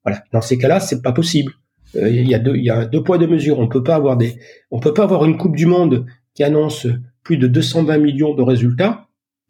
Voilà. 0.04 0.22
Dans 0.32 0.40
ces 0.40 0.56
cas-là, 0.56 0.80
c'est 0.80 1.02
pas 1.02 1.12
possible. 1.12 1.52
Euh, 1.94 2.08
il 2.10 2.28
y 2.28 2.34
a 2.34 2.38
deux, 2.38 2.56
il 2.56 2.64
y 2.64 2.70
a 2.70 2.84
deux 2.84 3.02
poids 3.02 3.18
deux 3.18 3.26
mesures. 3.26 3.58
On 3.58 3.68
peut 3.68 3.82
pas 3.82 3.94
avoir 3.94 4.16
des, 4.16 4.38
on 4.70 4.80
peut 4.80 4.94
pas 4.94 5.04
avoir 5.04 5.24
une 5.24 5.36
Coupe 5.36 5.56
du 5.56 5.66
Monde 5.66 6.06
qui 6.34 6.42
annonce 6.42 6.86
plus 7.22 7.38
de 7.38 7.46
220 7.46 7.98
millions 7.98 8.34
de 8.34 8.42
résultats 8.42 9.06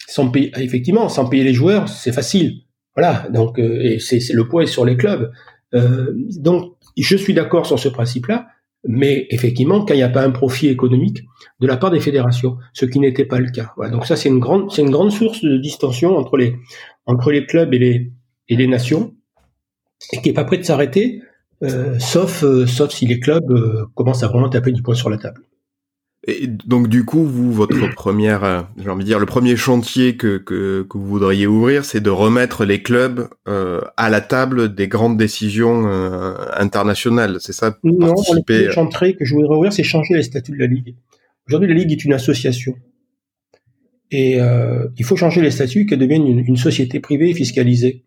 sans 0.06 0.30
payer, 0.30 0.52
effectivement, 0.58 1.08
sans 1.08 1.28
payer 1.28 1.44
les 1.44 1.54
joueurs, 1.54 1.88
c'est 1.88 2.12
facile. 2.12 2.62
Voilà. 2.94 3.26
Donc, 3.32 3.58
euh, 3.58 3.80
et 3.82 3.98
c'est, 3.98 4.20
le 4.32 4.48
poids 4.48 4.62
est 4.62 4.66
sur 4.66 4.84
les 4.84 4.96
clubs. 4.96 5.32
Euh, 5.74 6.12
donc, 6.38 6.74
je 6.96 7.16
suis 7.16 7.34
d'accord 7.34 7.66
sur 7.66 7.78
ce 7.78 7.88
principe-là, 7.88 8.46
mais 8.86 9.26
effectivement, 9.30 9.84
quand 9.84 9.94
il 9.94 9.98
n'y 9.98 10.02
a 10.02 10.08
pas 10.08 10.22
un 10.22 10.30
profit 10.30 10.68
économique 10.68 11.24
de 11.60 11.66
la 11.66 11.76
part 11.76 11.90
des 11.90 12.00
fédérations, 12.00 12.56
ce 12.72 12.86
qui 12.86 13.00
n'était 13.00 13.24
pas 13.24 13.40
le 13.40 13.50
cas. 13.50 13.72
Voilà. 13.76 13.90
Donc 13.90 14.06
ça, 14.06 14.16
c'est 14.16 14.28
une 14.28 14.38
grande, 14.38 14.70
c'est 14.70 14.82
une 14.82 14.90
grande 14.90 15.10
source 15.10 15.42
de 15.42 15.56
distension 15.58 16.16
entre 16.16 16.36
les 16.36 16.56
entre 17.04 17.30
les 17.30 17.44
clubs 17.44 17.72
et 17.74 17.78
les 17.78 18.12
et 18.48 18.56
les 18.56 18.68
nations, 18.68 19.14
et 20.12 20.22
qui 20.22 20.28
est 20.28 20.32
pas 20.32 20.44
prêt 20.44 20.58
de 20.58 20.62
s'arrêter 20.62 21.20
euh, 21.62 21.98
sauf, 21.98 22.44
euh, 22.44 22.66
sauf 22.66 22.90
si 22.90 23.06
les 23.06 23.18
clubs 23.18 23.50
euh, 23.50 23.86
commencent 23.94 24.22
à 24.22 24.28
vraiment 24.28 24.48
taper 24.48 24.72
du 24.72 24.82
poing 24.82 24.94
sur 24.94 25.08
la 25.08 25.16
table. 25.16 25.40
Et 26.28 26.48
donc 26.48 26.88
du 26.88 27.04
coup, 27.04 27.24
vous, 27.24 27.52
votre 27.52 27.88
première, 27.94 28.68
j'ai 28.76 28.90
envie 28.90 29.04
de 29.04 29.08
dire, 29.08 29.18
le 29.18 29.26
premier 29.26 29.56
chantier 29.56 30.16
que, 30.16 30.38
que, 30.38 30.82
que 30.82 30.98
vous 30.98 31.06
voudriez 31.06 31.46
ouvrir, 31.46 31.84
c'est 31.84 32.00
de 32.00 32.10
remettre 32.10 32.64
les 32.64 32.82
clubs 32.82 33.28
à 33.46 34.10
la 34.10 34.20
table 34.20 34.74
des 34.74 34.88
grandes 34.88 35.16
décisions 35.16 35.86
internationales. 36.52 37.36
C'est 37.40 37.52
ça 37.52 37.78
Non, 37.84 38.14
le 38.32 38.42
premier 38.42 38.72
chantier 38.72 39.14
que 39.14 39.24
je 39.24 39.34
voudrais 39.34 39.54
ouvrir, 39.54 39.72
c'est 39.72 39.84
changer 39.84 40.14
les 40.14 40.24
statuts 40.24 40.52
de 40.52 40.58
la 40.58 40.66
Ligue. 40.66 40.96
Aujourd'hui, 41.46 41.68
la 41.68 41.74
Ligue 41.74 41.92
est 41.92 42.04
une 42.04 42.12
association. 42.12 42.74
Et 44.10 44.40
il 44.98 45.04
faut 45.04 45.14
changer 45.14 45.42
les 45.42 45.52
statuts 45.52 45.86
qu'elle 45.86 46.00
devienne 46.00 46.26
une, 46.26 46.40
une, 46.40 46.56
société 46.56 46.98
privée 46.98 47.32
fiscalisée. 47.34 48.02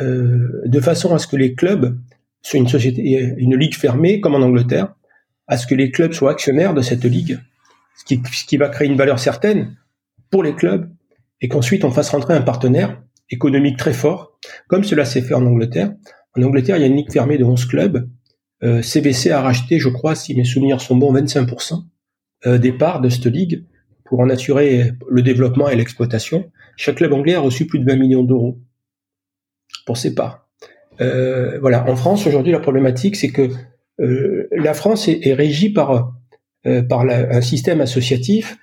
de 0.00 0.80
façon 0.80 1.14
à 1.14 1.20
ce 1.20 1.28
que 1.28 1.36
les 1.36 1.54
clubs 1.54 1.96
sur 2.44 2.58
une 2.58 2.68
société, 2.68 3.34
une 3.38 3.56
ligue 3.56 3.74
fermée 3.74 4.20
comme 4.20 4.34
en 4.34 4.42
Angleterre, 4.42 4.94
à 5.48 5.56
ce 5.56 5.66
que 5.66 5.74
les 5.74 5.90
clubs 5.90 6.12
soient 6.12 6.30
actionnaires 6.30 6.74
de 6.74 6.82
cette 6.82 7.04
ligue, 7.04 7.40
ce 7.96 8.04
qui, 8.04 8.20
ce 8.32 8.44
qui 8.44 8.56
va 8.56 8.68
créer 8.68 8.86
une 8.86 8.96
valeur 8.96 9.18
certaine 9.18 9.76
pour 10.30 10.42
les 10.42 10.54
clubs, 10.54 10.90
et 11.40 11.48
qu'ensuite 11.48 11.84
on 11.84 11.90
fasse 11.90 12.10
rentrer 12.10 12.34
un 12.34 12.42
partenaire 12.42 13.02
économique 13.30 13.78
très 13.78 13.92
fort, 13.92 14.38
comme 14.68 14.84
cela 14.84 15.04
s'est 15.04 15.22
fait 15.22 15.34
en 15.34 15.44
Angleterre. 15.46 15.92
En 16.36 16.42
Angleterre, 16.42 16.76
il 16.76 16.80
y 16.80 16.84
a 16.84 16.86
une 16.86 16.96
ligue 16.96 17.12
fermée 17.12 17.38
de 17.38 17.44
11 17.44 17.64
clubs. 17.66 18.08
Euh, 18.62 18.82
CBC 18.82 19.30
a 19.30 19.40
racheté, 19.40 19.78
je 19.78 19.88
crois, 19.88 20.14
si 20.14 20.34
mes 20.34 20.44
souvenirs 20.44 20.80
sont 20.80 20.96
bons, 20.96 21.12
25% 21.14 21.84
euh, 22.46 22.58
des 22.58 22.72
parts 22.72 23.00
de 23.00 23.08
cette 23.08 23.26
ligue 23.26 23.64
pour 24.04 24.20
en 24.20 24.28
assurer 24.28 24.92
le 25.08 25.22
développement 25.22 25.68
et 25.68 25.76
l'exploitation. 25.76 26.50
Chaque 26.76 26.96
club 26.96 27.12
anglais 27.12 27.34
a 27.34 27.40
reçu 27.40 27.66
plus 27.66 27.78
de 27.78 27.86
20 27.86 27.96
millions 27.96 28.22
d'euros 28.22 28.60
pour 29.86 29.96
ses 29.96 30.14
parts. 30.14 30.43
Euh, 31.00 31.58
voilà, 31.60 31.88
en 31.88 31.96
France 31.96 32.26
aujourd'hui, 32.26 32.52
la 32.52 32.60
problématique, 32.60 33.16
c'est 33.16 33.30
que 33.30 33.48
euh, 34.00 34.48
la 34.52 34.74
France 34.74 35.08
est, 35.08 35.34
régie 35.34 35.70
par 35.70 36.14
euh, 36.66 36.82
par 36.82 37.02
un 37.02 37.42
système 37.42 37.82
associatif 37.82 38.56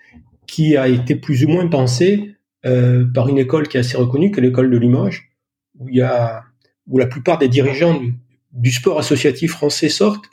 qui 0.48 0.76
a 0.76 0.88
été 0.88 1.16
plus 1.16 1.46
ou 1.46 1.50
moins 1.50 1.68
pensé 1.68 2.36
euh, 2.66 3.06
par 3.14 3.30
une 3.30 3.38
école 3.38 3.68
qui 3.68 3.78
est 3.78 3.82
assez 3.82 3.96
reconnue, 3.96 4.32
que 4.32 4.42
l'école 4.42 4.72
de 4.72 4.78
Limoges, 4.78 5.32
où 5.78 5.88
il 5.88 5.98
y 5.98 6.02
a 6.02 6.42
où 6.88 6.98
la 6.98 7.06
plupart 7.06 7.38
des 7.38 7.48
dirigeants 7.48 8.02
du, 8.54 8.72
sport 8.72 8.98
associatif 8.98 9.52
français 9.52 9.88
sortent 9.88 10.26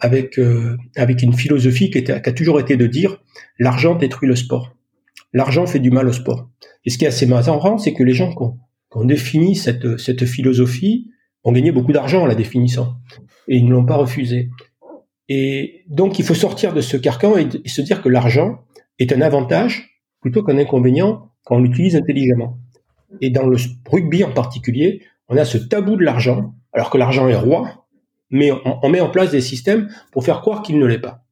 avec 0.00 0.36
euh, 0.36 0.76
avec 0.96 1.22
une 1.22 1.32
philosophie 1.32 1.90
qui, 1.90 1.98
était, 1.98 2.20
qui 2.20 2.28
a 2.28 2.32
toujours 2.32 2.58
été 2.58 2.76
de 2.76 2.88
dire 2.88 3.22
l'argent 3.60 3.94
détruit 3.94 4.28
le 4.28 4.34
sport, 4.34 4.76
l'argent 5.32 5.64
fait 5.64 5.78
du 5.78 5.92
mal 5.92 6.08
au 6.08 6.12
sport. 6.12 6.50
Et 6.84 6.90
ce 6.90 6.98
qui 6.98 7.04
est 7.04 7.08
assez 7.08 7.26
marrant, 7.26 7.78
c'est 7.78 7.94
que 7.94 8.02
les 8.02 8.14
gens 8.14 8.34
qui 8.34 8.42
ont, 8.98 9.04
défini 9.04 9.54
cette 9.54 9.96
cette 9.96 10.24
philosophie 10.26 11.11
ont 11.44 11.52
gagné 11.52 11.72
beaucoup 11.72 11.92
d'argent 11.92 12.22
en 12.22 12.26
la 12.26 12.34
définissant 12.34 12.96
et 13.48 13.56
ils 13.56 13.66
ne 13.66 13.72
l'ont 13.72 13.86
pas 13.86 13.96
refusé. 13.96 14.50
Et 15.28 15.84
donc 15.88 16.18
il 16.18 16.24
faut 16.24 16.34
sortir 16.34 16.72
de 16.72 16.80
ce 16.80 16.96
carcan 16.96 17.36
et, 17.36 17.48
se 17.68 17.80
dire 17.80 18.02
que 18.02 18.08
l'argent 18.08 18.60
est 18.98 19.12
un 19.12 19.20
avantage 19.20 20.02
plutôt 20.20 20.42
qu'un 20.42 20.58
inconvénient 20.58 21.30
quand 21.44 21.56
on 21.56 21.60
l'utilise 21.60 21.96
intelligemment. 21.96 22.58
Et 23.20 23.30
dans 23.30 23.46
le 23.46 23.56
rugby 23.90 24.24
en 24.24 24.32
particulier, 24.32 25.02
on 25.28 25.36
a 25.36 25.44
ce 25.44 25.58
tabou 25.58 25.96
de 25.96 26.04
l'argent, 26.04 26.54
alors 26.72 26.90
que 26.90 26.98
l'argent 26.98 27.28
est 27.28 27.36
roi, 27.36 27.86
mais 28.30 28.50
on, 28.82 28.88
met 28.88 29.00
en 29.00 29.10
place 29.10 29.30
des 29.30 29.40
systèmes 29.40 29.88
pour 30.10 30.24
faire 30.24 30.40
croire 30.40 30.62
qu'il 30.62 30.78
ne 30.78 30.86
l'est 30.86 30.98
pas. 30.98 31.24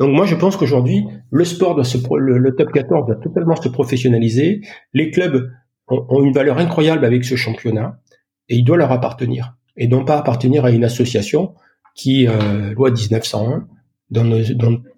Donc 0.00 0.10
moi, 0.10 0.26
je 0.26 0.34
pense 0.34 0.56
qu'aujourd'hui, 0.56 1.04
le 1.30 1.44
sport 1.44 1.74
doit 1.74 1.84
se, 1.84 1.98
le, 2.16 2.54
top 2.56 2.72
14 2.72 3.06
doit 3.06 3.16
totalement 3.16 3.54
se 3.54 3.68
professionnaliser. 3.68 4.62
Les 4.92 5.10
clubs 5.10 5.50
ont, 5.88 6.24
une 6.24 6.32
valeur 6.32 6.58
incroyable 6.58 7.04
avec 7.04 7.24
ce 7.24 7.36
championnat 7.36 8.00
et 8.50 8.56
il 8.56 8.64
doit 8.64 8.76
leur 8.76 8.92
appartenir 8.92 9.54
et 9.76 9.88
non 9.88 10.04
pas 10.04 10.18
appartenir 10.18 10.66
à 10.66 10.70
une 10.70 10.84
association 10.84 11.54
qui, 11.94 12.28
euh, 12.28 12.74
loi 12.74 12.90
1901, 12.90 13.66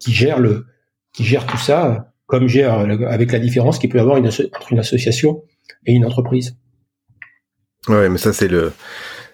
qui 0.01 0.13
gère 0.13 0.41
le, 0.41 0.67
qui 1.13 1.23
gère 1.23 1.47
tout 1.47 1.59
ça 1.59 2.13
comme 2.27 2.49
euh, 2.49 3.09
avec 3.09 3.31
la 3.31 3.39
différence 3.39 3.79
qu'il 3.79 3.91
peut 3.91 3.99
y 3.99 4.01
avoir 4.01 4.17
une 4.17 4.27
entre 4.27 4.73
une 4.73 4.79
association 4.79 5.45
et 5.87 5.93
une 5.93 6.05
entreprise. 6.05 6.57
Ouais, 7.89 8.09
mais 8.09 8.19
ça 8.19 8.33
c'est 8.33 8.49
le 8.49 8.73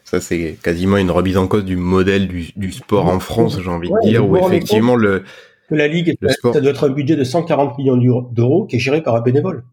ça 0.04 0.20
c'est 0.20 0.58
quasiment 0.62 0.96
une 0.96 1.10
remise 1.10 1.36
en 1.36 1.46
cause 1.46 1.64
du 1.64 1.76
modèle 1.76 2.28
du, 2.28 2.50
du 2.56 2.72
sport 2.72 3.06
en 3.06 3.20
France, 3.20 3.60
j'ai 3.62 3.70
envie 3.70 3.90
de 3.90 4.08
dire, 4.08 4.28
où 4.28 4.36
effectivement 4.36 4.96
le 4.96 5.22
que 5.68 5.74
la 5.74 5.86
ligue, 5.86 6.16
ça 6.52 6.60
doit 6.60 6.70
être 6.70 6.88
un 6.88 6.92
budget 6.92 7.14
de 7.14 7.24
140 7.24 7.78
millions 7.78 8.22
d'euros 8.32 8.66
qui 8.66 8.76
est 8.76 8.78
géré 8.78 9.02
par 9.02 9.14
un 9.14 9.20
bénévole. 9.20 9.64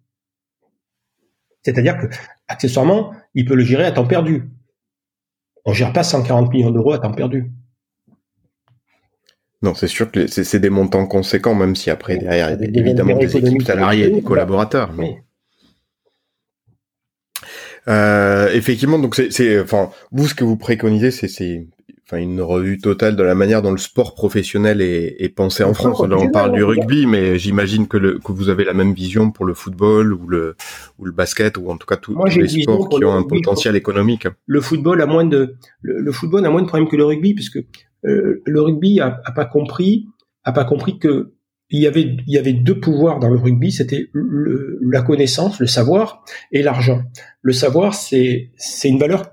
C'est-à-dire 1.65 1.98
que 1.98 2.05
accessoirement, 2.48 3.13
il 3.34 3.45
peut 3.45 3.55
le 3.55 3.63
gérer 3.63 3.86
à 3.86 3.91
temps 3.91 4.05
perdu. 4.05 4.43
On 5.65 5.74
gère 5.74 5.91
pas 5.93 6.03
140 6.03 6.53
millions 6.53 6.69
d'euros 6.69 6.93
à 6.93 7.00
temps 7.00 7.12
perdu. 7.12 7.51
Non, 9.63 9.74
c'est 9.74 9.88
sûr 9.88 10.12
que 10.12 10.27
c'est 10.27 10.60
des 10.60 10.69
montants 10.69 11.07
conséquents, 11.07 11.55
même 11.55 11.75
si 11.75 11.89
après, 11.89 12.17
derrière, 12.17 12.51
il 12.51 12.72
y 12.72 12.77
a 12.77 12.81
évidemment 12.81 13.17
des 13.17 13.36
équipes 13.36 13.63
salariées 13.63 14.05
et 14.05 14.12
des 14.12 14.22
collaborateurs. 14.22 14.93
Mais... 14.93 15.24
Euh, 17.88 18.51
effectivement, 18.53 19.00
donc 19.00 19.15
c'est, 19.15 19.60
enfin, 19.60 19.89
vous, 20.12 20.27
ce 20.27 20.36
que 20.36 20.43
vous 20.43 20.57
préconisez, 20.57 21.10
c'est, 21.10 21.67
enfin, 22.05 22.21
une 22.21 22.41
revue 22.41 22.77
totale 22.77 23.15
de 23.15 23.24
la 23.24 23.35
manière 23.35 23.62
dont 23.62 23.71
le 23.71 23.77
sport 23.77 24.13
professionnel 24.13 24.81
est, 24.81 25.15
est 25.19 25.29
pensé 25.29 25.63
en 25.63 25.74
France. 25.74 26.01
Là, 26.07 26.17
on 26.17 26.29
parle 26.29 26.53
du 26.53 26.63
rugby, 26.63 27.05
mais 27.05 27.39
j'imagine 27.39 27.88
que, 27.88 27.97
le, 27.97 28.19
que 28.19 28.31
vous 28.31 28.50
avez 28.50 28.63
la 28.63 28.74
même 28.74 28.93
vision 28.93 29.31
pour 29.31 29.45
le 29.45 29.53
football 29.53 30.13
ou 30.13 30.27
le, 30.27 30.55
ou 31.00 31.05
le 31.05 31.12
basket, 31.12 31.57
ou 31.57 31.69
en 31.69 31.77
tout 31.77 31.88
cas 31.88 31.97
tous 31.97 32.15
les 32.25 32.47
sports 32.47 32.89
qui 32.89 33.03
ont 33.03 33.13
un 33.13 33.24
potentiel 33.24 33.75
économique. 33.75 34.27
Le 34.45 34.62
football 34.62 35.01
a 35.01 35.05
moins 35.05 35.25
de, 35.25 35.55
le, 35.81 36.12
football 36.12 36.45
a 36.45 36.50
moins 36.50 36.62
de 36.62 36.67
problèmes 36.67 36.89
que 36.89 36.95
le 36.95 37.05
rugby, 37.05 37.33
puisque 37.33 37.57
euh, 37.57 38.41
le 38.45 38.62
rugby 38.62 39.00
a, 39.00 39.09
pas 39.35 39.45
compris, 39.45 40.05
a 40.43 40.51
pas 40.51 40.65
compris 40.65 41.00
que 41.00 41.31
il 41.71 41.81
y 41.81 41.88
avait 41.88 42.03
il 42.03 42.31
y 42.31 42.38
avait 42.38 42.53
deux 42.53 42.79
pouvoirs 42.79 43.17
dans 43.17 43.29
le 43.29 43.39
rugby, 43.39 43.71
c'était 43.71 44.12
la 44.13 45.01
connaissance, 45.01 45.59
le 45.59 45.65
savoir 45.65 46.24
et 46.51 46.62
l'argent. 46.62 47.01
Le 47.41 47.53
savoir, 47.53 47.95
c'est 47.95 48.51
c'est 48.55 48.88
une 48.88 49.00
valeur 49.00 49.31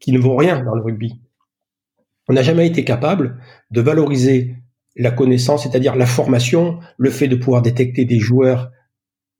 qui 0.00 0.12
ne 0.12 0.18
vaut 0.18 0.34
rien 0.34 0.64
dans 0.64 0.74
le 0.74 0.80
rugby. 0.80 1.20
On 2.28 2.34
n'a 2.34 2.42
jamais 2.42 2.66
été 2.66 2.84
capable 2.84 3.38
de 3.70 3.80
valoriser 3.80 4.56
la 4.96 5.10
connaissance, 5.10 5.62
c'est-à-dire 5.62 5.96
la 5.96 6.06
formation, 6.06 6.78
le 6.98 7.10
fait 7.10 7.28
de 7.28 7.36
pouvoir 7.36 7.62
détecter 7.62 8.04
des 8.04 8.18
joueurs 8.18 8.70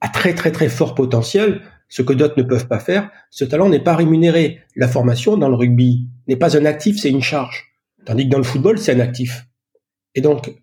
à 0.00 0.08
très 0.08 0.34
très 0.34 0.52
très 0.52 0.68
fort 0.68 0.94
potentiel, 0.94 1.60
ce 1.88 2.02
que 2.02 2.12
d'autres 2.12 2.38
ne 2.38 2.44
peuvent 2.44 2.68
pas 2.68 2.78
faire. 2.78 3.10
Ce 3.30 3.44
talent 3.44 3.68
n'est 3.68 3.82
pas 3.82 3.96
rémunéré. 3.96 4.60
La 4.76 4.88
formation 4.88 5.36
dans 5.36 5.48
le 5.48 5.56
rugby 5.56 6.08
n'est 6.28 6.36
pas 6.36 6.56
un 6.56 6.64
actif, 6.64 6.98
c'est 6.98 7.10
une 7.10 7.22
charge. 7.22 7.66
Tandis 8.04 8.24
que 8.24 8.30
dans 8.30 8.38
le 8.38 8.44
football, 8.44 8.78
c'est 8.78 8.94
un 8.94 9.00
actif. 9.00 9.46
Et 10.14 10.20
donc, 10.20 10.54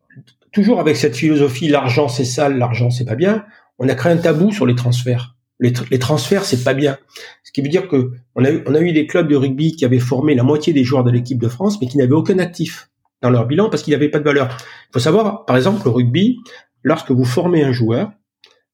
toujours 0.51 0.79
avec 0.79 0.95
cette 0.95 1.15
philosophie, 1.15 1.67
l'argent 1.67 2.07
c'est 2.07 2.25
sale, 2.25 2.57
l'argent 2.57 2.89
c'est 2.89 3.05
pas 3.05 3.15
bien, 3.15 3.45
on 3.77 3.89
a 3.89 3.95
créé 3.95 4.13
un 4.13 4.17
tabou 4.17 4.51
sur 4.51 4.65
les 4.65 4.75
transferts. 4.75 5.34
Les, 5.59 5.71
transferts, 5.99 6.43
c'est 6.43 6.63
pas 6.63 6.73
bien. 6.73 6.97
Ce 7.43 7.51
qui 7.53 7.61
veut 7.61 7.69
dire 7.69 7.87
que 7.87 8.11
on 8.35 8.43
a, 8.43 8.51
eu, 8.51 8.63
on 8.67 8.75
a 8.75 8.81
eu 8.81 8.91
des 8.91 9.07
clubs 9.07 9.27
de 9.27 9.35
rugby 9.35 9.75
qui 9.75 9.85
avaient 9.85 9.99
formé 9.99 10.35
la 10.35 10.43
moitié 10.43 10.73
des 10.73 10.83
joueurs 10.83 11.05
de 11.05 11.11
l'équipe 11.11 11.39
de 11.39 11.47
France, 11.47 11.79
mais 11.79 11.87
qui 11.87 11.97
n'avaient 11.97 12.11
aucun 12.13 12.39
actif 12.39 12.89
dans 13.21 13.29
leur 13.29 13.47
bilan 13.47 13.69
parce 13.69 13.81
qu'il 13.81 13.93
n'avait 13.93 14.09
pas 14.09 14.19
de 14.19 14.25
valeur. 14.25 14.49
Il 14.89 14.93
faut 14.93 14.99
savoir, 14.99 15.45
par 15.45 15.55
exemple, 15.55 15.81
le 15.85 15.91
rugby, 15.91 16.39
lorsque 16.83 17.11
vous 17.11 17.23
formez 17.23 17.63
un 17.63 17.71
joueur, 17.71 18.11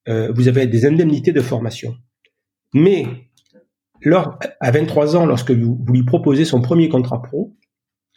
euh, 0.07 0.31
vous 0.33 0.47
avez 0.47 0.65
des 0.65 0.85
indemnités 0.85 1.31
de 1.31 1.41
formation. 1.41 1.95
Mais 2.73 3.05
lors, 4.01 4.39
à 4.59 4.71
23 4.71 5.15
ans, 5.15 5.25
lorsque 5.25 5.51
vous 5.51 5.85
lui 5.87 6.03
proposez 6.03 6.45
son 6.45 6.61
premier 6.61 6.89
contrat 6.89 7.21
pro, 7.21 7.55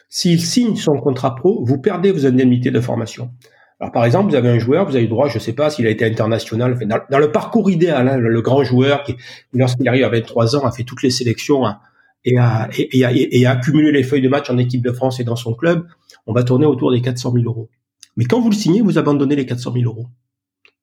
s'il 0.08 0.40
signe 0.40 0.76
son 0.76 0.96
contrat 0.98 1.34
pro, 1.34 1.64
vous 1.64 1.78
perdez 1.78 2.12
vos 2.12 2.26
indemnités 2.26 2.70
de 2.70 2.80
formation. 2.80 3.32
Alors, 3.80 3.92
par 3.92 4.04
exemple, 4.04 4.30
vous 4.30 4.36
avez 4.36 4.48
un 4.48 4.58
joueur, 4.58 4.86
vous 4.86 4.94
avez 4.94 5.02
le 5.02 5.08
droit, 5.08 5.28
je 5.28 5.34
ne 5.34 5.40
sais 5.40 5.52
pas 5.52 5.68
s'il 5.68 5.86
a 5.86 5.90
été 5.90 6.04
international, 6.04 6.78
dans, 7.10 7.18
le 7.18 7.32
parcours 7.32 7.70
idéal, 7.70 8.08
hein, 8.08 8.16
le, 8.16 8.40
grand 8.40 8.62
joueur 8.62 9.02
qui, 9.02 9.16
lorsqu'il 9.52 9.88
arrive 9.88 10.04
à 10.04 10.08
23 10.08 10.56
ans, 10.56 10.64
a 10.64 10.70
fait 10.70 10.84
toutes 10.84 11.02
les 11.02 11.10
sélections 11.10 11.66
hein, 11.66 11.78
et, 12.24 12.38
a, 12.38 13.50
accumulé 13.50 13.92
les 13.92 14.02
feuilles 14.02 14.22
de 14.22 14.28
match 14.28 14.48
en 14.48 14.58
équipe 14.58 14.82
de 14.82 14.92
France 14.92 15.20
et 15.20 15.24
dans 15.24 15.36
son 15.36 15.54
club, 15.54 15.86
on 16.26 16.32
va 16.32 16.44
tourner 16.44 16.66
autour 16.66 16.92
des 16.92 17.02
400 17.02 17.32
000 17.32 17.44
euros. 17.44 17.68
Mais 18.16 18.24
quand 18.24 18.40
vous 18.40 18.50
le 18.50 18.54
signez, 18.54 18.80
vous 18.80 18.96
abandonnez 18.96 19.36
les 19.36 19.46
400 19.46 19.72
000 19.72 19.84
euros. 19.84 20.06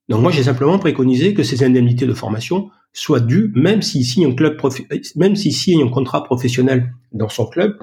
Donc 0.09 0.21
moi, 0.21 0.31
j'ai 0.31 0.43
simplement 0.43 0.77
préconisé 0.77 1.33
que 1.33 1.43
ces 1.43 1.63
indemnités 1.63 2.05
de 2.05 2.13
formation 2.13 2.69
soient 2.91 3.21
dues, 3.21 3.51
même 3.55 3.81
s'il 3.81 4.03
signe 4.05 4.25
un 4.25 5.35
signe 5.35 5.83
un 5.83 5.89
contrat 5.89 6.23
professionnel 6.23 6.93
dans 7.13 7.29
son 7.29 7.45
club, 7.45 7.77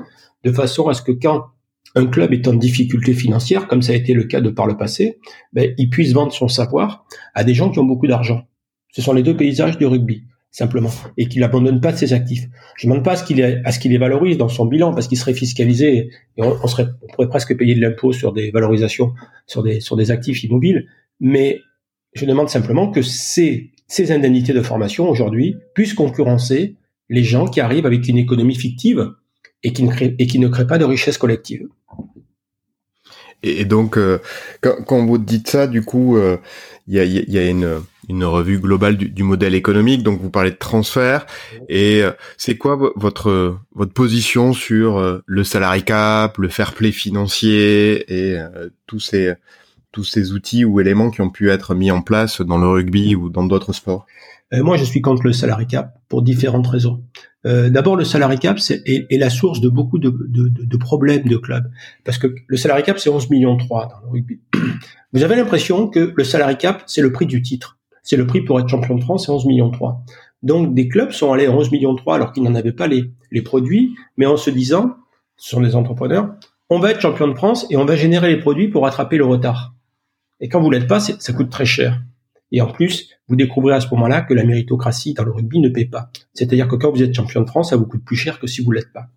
de 0.45 0.53
façon 0.53 0.89
à 0.89 0.95
ce 0.95 1.03
que 1.03 1.13
quand 1.13 1.47
un 1.95 2.07
club 2.07 2.33
est 2.33 2.47
en 2.49 2.55
difficulté 2.55 3.15
financière, 3.15 3.67
comme 3.67 3.83
ça 3.83 3.93
a 3.93 3.97
été 3.97 4.13
le 4.13 4.25
cas 4.25 4.41
de 4.41 4.51
par 4.51 4.67
le 4.67 4.77
passé, 4.77 5.19
ben, 5.53 5.75
il 5.79 5.91
puisse 5.91 6.13
vendre 6.13 6.33
son 6.33 6.49
savoir 6.49 7.05
à 7.35 7.45
des 7.45 7.55
gens 7.55 7.71
qui 7.71 7.79
ont 7.79 7.85
beaucoup 7.85 8.07
d'argent. 8.07 8.47
Ce 8.93 9.03
sont 9.03 9.13
les 9.13 9.23
deux 9.23 9.37
paysages 9.37 9.79
du 9.79 9.87
rugby, 9.87 10.25
simplement, 10.51 10.91
et 11.17 11.27
qu'il 11.27 11.41
n'abandonne 11.41 11.81
pas 11.81 11.95
ses 11.95 12.13
actifs. 12.13 12.47
Je 12.77 12.87
ne 12.87 12.93
demande 12.93 13.05
pas 13.05 13.13
à 13.13 13.17
ce 13.17 13.79
qu'il 13.79 13.91
les 13.91 13.99
valorise 13.99 14.39
dans 14.39 14.49
son 14.49 14.67
bilan, 14.67 14.93
parce 14.93 15.09
qu'il 15.09 15.19
serait 15.19 15.35
fiscalisé 15.35 16.11
et 16.37 16.43
on, 16.43 16.57
pourrait 17.13 17.29
presque 17.29 17.57
payer 17.57 17.75
de 17.75 17.81
l'impôt 17.81 18.13
sur 18.13 18.33
des 18.33 18.51
valorisations, 18.51 19.13
sur 19.47 19.63
des, 19.63 20.11
actifs 20.11 20.45
immobiles, 20.45 20.87
mais 21.21 21.61
je 22.15 22.25
demande 22.25 22.49
simplement 22.49 22.91
que 22.91 23.03
ces 23.03 23.73
indemnités 24.11 24.53
de 24.53 24.63
formation 24.63 25.09
aujourd'hui 25.09 25.57
puissent 25.75 25.95
concurrencer 25.95 26.77
les 27.09 27.25
gens 27.25 27.47
qui 27.47 27.61
arrivent 27.61 27.87
avec 27.87 28.07
une 28.09 28.19
économie 28.19 28.55
fictive 28.55 29.13
et 29.63 29.73
qui 29.73 29.83
ne 29.83 29.91
crée, 29.91 30.15
et 30.19 30.27
qui 30.27 30.39
ne 30.39 30.49
crée 30.49 30.67
pas 30.67 30.79
de 30.79 30.85
richesse 30.85 31.19
collective. 31.19 31.67
Et, 33.43 33.65
donc, 33.65 33.97
euh, 33.97 34.19
quand, 34.61 34.83
quand, 34.85 35.07
vous 35.07 35.19
dites 35.19 35.49
ça, 35.49 35.67
du 35.69 35.83
coup, 35.83 36.17
euh, 36.17 36.39
il 36.89 36.95
y, 36.95 36.99
a, 36.99 37.05
y, 37.05 37.39
a, 37.39 37.49
une, 37.49 37.83
une 38.09 38.25
revue 38.25 38.59
globale 38.59 38.97
du, 38.97 39.11
du, 39.11 39.23
modèle 39.23 39.55
économique. 39.55 40.03
Donc, 40.03 40.21
vous 40.21 40.31
parlez 40.31 40.51
de 40.51 40.57
transfert. 40.57 41.25
Et 41.69 42.03
euh, 42.03 42.11
c'est 42.37 42.57
quoi 42.57 42.93
votre 42.97 43.59
votre 43.75 43.93
position 43.93 44.53
sur 44.53 45.21
le 45.25 45.45
salary 45.45 45.85
cap, 45.85 46.39
le 46.39 46.49
fair 46.49 46.73
play 46.73 46.91
financier 46.91 48.05
et 48.13 48.39
tous 48.87 49.01
ces 49.01 49.35
tous 49.93 50.05
ces 50.05 50.33
outils 50.33 50.65
ou 50.65 50.81
éléments 50.81 51.11
qui 51.11 51.21
ont 51.21 51.31
pu 51.31 51.51
être 51.51 51.75
mis 51.75 51.91
en 51.91 52.03
place 52.03 52.41
dans 52.41 52.59
le 52.59 52.67
rugby 52.67 53.15
ou 53.15 53.31
dans 53.31 53.45
d'autres 53.45 53.73
sports? 53.73 54.05
Moi, 54.51 54.77
je 54.77 54.85
suis 54.85 55.01
contre 55.01 55.23
le 55.25 55.33
salary 55.33 55.67
cap 55.67 55.95
pour 56.09 56.23
différentes 56.23 56.67
raisons. 56.67 57.03
Euh, 57.47 57.71
d'abord, 57.71 57.97
le 57.97 58.05
salary 58.05 58.39
cap 58.39 58.59
est, 58.59 59.07
est, 59.11 59.19
la 59.19 59.31
source 59.31 59.61
de 59.61 59.69
beaucoup 59.69 59.99
de, 59.99 60.11
de, 60.11 60.49
de, 60.49 60.77
problèmes 60.77 61.23
de 61.23 61.37
clubs. 61.37 61.71
Parce 62.05 62.19
que 62.19 62.35
le 62.47 62.57
salary 62.57 62.83
cap, 62.83 62.99
c'est 62.99 63.11
11 63.11 63.31
millions 63.31 63.57
3 63.57 63.89
dans 63.89 64.07
le 64.07 64.13
rugby. 64.13 64.41
Vous 65.13 65.23
avez 65.23 65.37
l'impression 65.37 65.89
que 65.89 66.13
le 66.15 66.25
salary 66.25 66.57
cap, 66.57 66.83
c'est 66.87 67.03
le 67.03 67.13
prix 67.13 67.27
du 67.27 67.41
titre. 67.41 67.79
C'est 68.03 68.17
le 68.17 68.27
prix 68.27 68.41
pour 68.41 68.59
être 68.59 68.69
champion 68.69 68.97
de 68.97 69.03
France, 69.03 69.27
c'est 69.27 69.33
11 69.33 69.47
millions 69.47 69.71
3. 69.71 70.05
Donc, 70.43 70.75
des 70.75 70.89
clubs 70.89 71.11
sont 71.13 71.33
allés 71.33 71.47
à 71.47 71.53
11 71.53 71.71
millions 71.71 71.95
3 71.95 72.17
alors 72.17 72.33
qu'ils 72.33 72.43
n'en 72.43 72.55
avaient 72.55 72.73
pas 72.73 72.87
les, 72.87 73.11
les 73.31 73.43
produits, 73.43 73.95
mais 74.17 74.27
en 74.27 74.37
se 74.37 74.51
disant, 74.51 74.97
ce 75.37 75.51
sont 75.51 75.61
des 75.61 75.77
entrepreneurs, 75.77 76.35
on 76.71 76.79
va 76.79 76.91
être 76.91 77.01
champion 77.01 77.29
de 77.29 77.35
France 77.35 77.67
et 77.71 77.77
on 77.77 77.85
va 77.85 77.97
générer 77.97 78.29
les 78.29 78.41
produits 78.41 78.69
pour 78.69 78.83
rattraper 78.83 79.17
le 79.17 79.25
retard. 79.25 79.75
Et 80.41 80.49
quand 80.49 80.61
vous 80.61 80.71
l'êtes 80.71 80.87
pas, 80.87 81.01
ça 81.01 81.33
coûte 81.33 81.51
très 81.51 81.65
cher. 81.65 82.01
Et 82.53 82.61
en 82.61 82.71
plus, 82.71 83.11
vous 83.29 83.37
découvrez 83.37 83.75
à 83.75 83.81
ce 83.81 83.89
moment-là 83.91 84.23
que 84.23 84.35
la 84.35 84.45
méritocratie 84.45 85.15
dans 85.15 85.25
le 85.25 85.33
rugby 85.33 85.61
ne 85.61 85.69
paie 85.69 85.85
pas. 85.85 86.11
C'est-à-dire 86.33 86.69
que 86.69 86.77
quand 86.77 86.91
vous 86.91 87.03
êtes 87.03 87.15
champion 87.15 87.43
de 87.43 87.47
France, 87.47 87.71
ça 87.71 87.77
vous 87.77 87.87
coûte 87.87 88.05
plus 88.05 88.17
cher 88.17 88.41
que 88.41 88.47
si 88.47 88.63
vous 88.63 88.71
l'êtes 88.71 88.93
pas. 88.93 89.09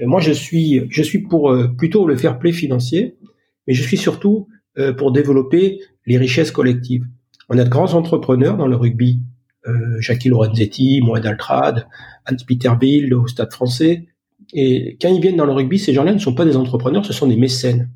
moi, 0.00 0.20
je 0.20 0.32
suis, 0.32 0.86
je 0.90 1.02
suis 1.02 1.20
pour 1.20 1.50
euh, 1.50 1.68
plutôt 1.68 2.06
le 2.06 2.16
fair 2.16 2.38
play 2.38 2.52
financier, 2.52 3.16
mais 3.66 3.74
je 3.74 3.82
suis 3.82 3.96
surtout 3.96 4.48
euh, 4.78 4.92
pour 4.92 5.12
développer 5.12 5.80
les 6.06 6.18
richesses 6.18 6.50
collectives. 6.50 7.06
On 7.48 7.58
a 7.58 7.64
de 7.64 7.68
grands 7.68 7.94
entrepreneurs 7.94 8.56
dans 8.56 8.66
le 8.66 8.76
rugby 8.76 9.20
euh, 9.66 10.00
Jackie 10.00 10.28
Lorenzetti, 10.28 11.00
Mohamed 11.02 11.26
Altrad, 11.26 11.86
Hans 12.28 12.36
Peter 12.46 12.72
Bill 12.78 13.14
au 13.14 13.26
Stade 13.26 13.52
français. 13.52 14.08
Et 14.52 14.98
quand 15.00 15.08
ils 15.08 15.20
viennent 15.20 15.36
dans 15.36 15.46
le 15.46 15.52
rugby, 15.52 15.78
ces 15.78 15.92
gens-là 15.92 16.12
ne 16.12 16.18
sont 16.18 16.34
pas 16.34 16.44
des 16.44 16.56
entrepreneurs, 16.56 17.06
ce 17.06 17.12
sont 17.12 17.26
des 17.26 17.36
mécènes. 17.36 17.90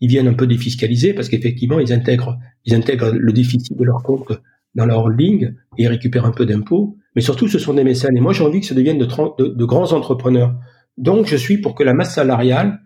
Ils 0.00 0.08
viennent 0.08 0.28
un 0.28 0.34
peu 0.34 0.46
défiscaliser 0.46 1.14
parce 1.14 1.28
qu'effectivement, 1.28 1.80
ils 1.80 1.92
intègrent, 1.92 2.38
ils 2.64 2.74
intègrent 2.74 3.12
le 3.12 3.32
déficit 3.32 3.76
de 3.76 3.84
leur 3.84 4.02
compte 4.02 4.32
dans 4.74 4.86
leur 4.86 5.04
holding 5.04 5.54
et 5.78 5.84
ils 5.84 5.88
récupèrent 5.88 6.26
un 6.26 6.32
peu 6.32 6.46
d'impôts. 6.46 6.96
Mais 7.14 7.22
surtout, 7.22 7.48
ce 7.48 7.58
sont 7.58 7.74
des 7.74 7.84
mécènes. 7.84 8.16
Et 8.16 8.20
moi, 8.20 8.32
j'ai 8.32 8.44
envie 8.44 8.60
que 8.60 8.66
ça 8.66 8.74
devienne 8.74 8.98
de, 8.98 9.06
de 9.46 9.64
grands 9.64 9.92
entrepreneurs. 9.92 10.54
Donc, 10.98 11.26
je 11.26 11.36
suis 11.36 11.58
pour 11.58 11.74
que 11.74 11.82
la 11.82 11.94
masse 11.94 12.14
salariale 12.14 12.80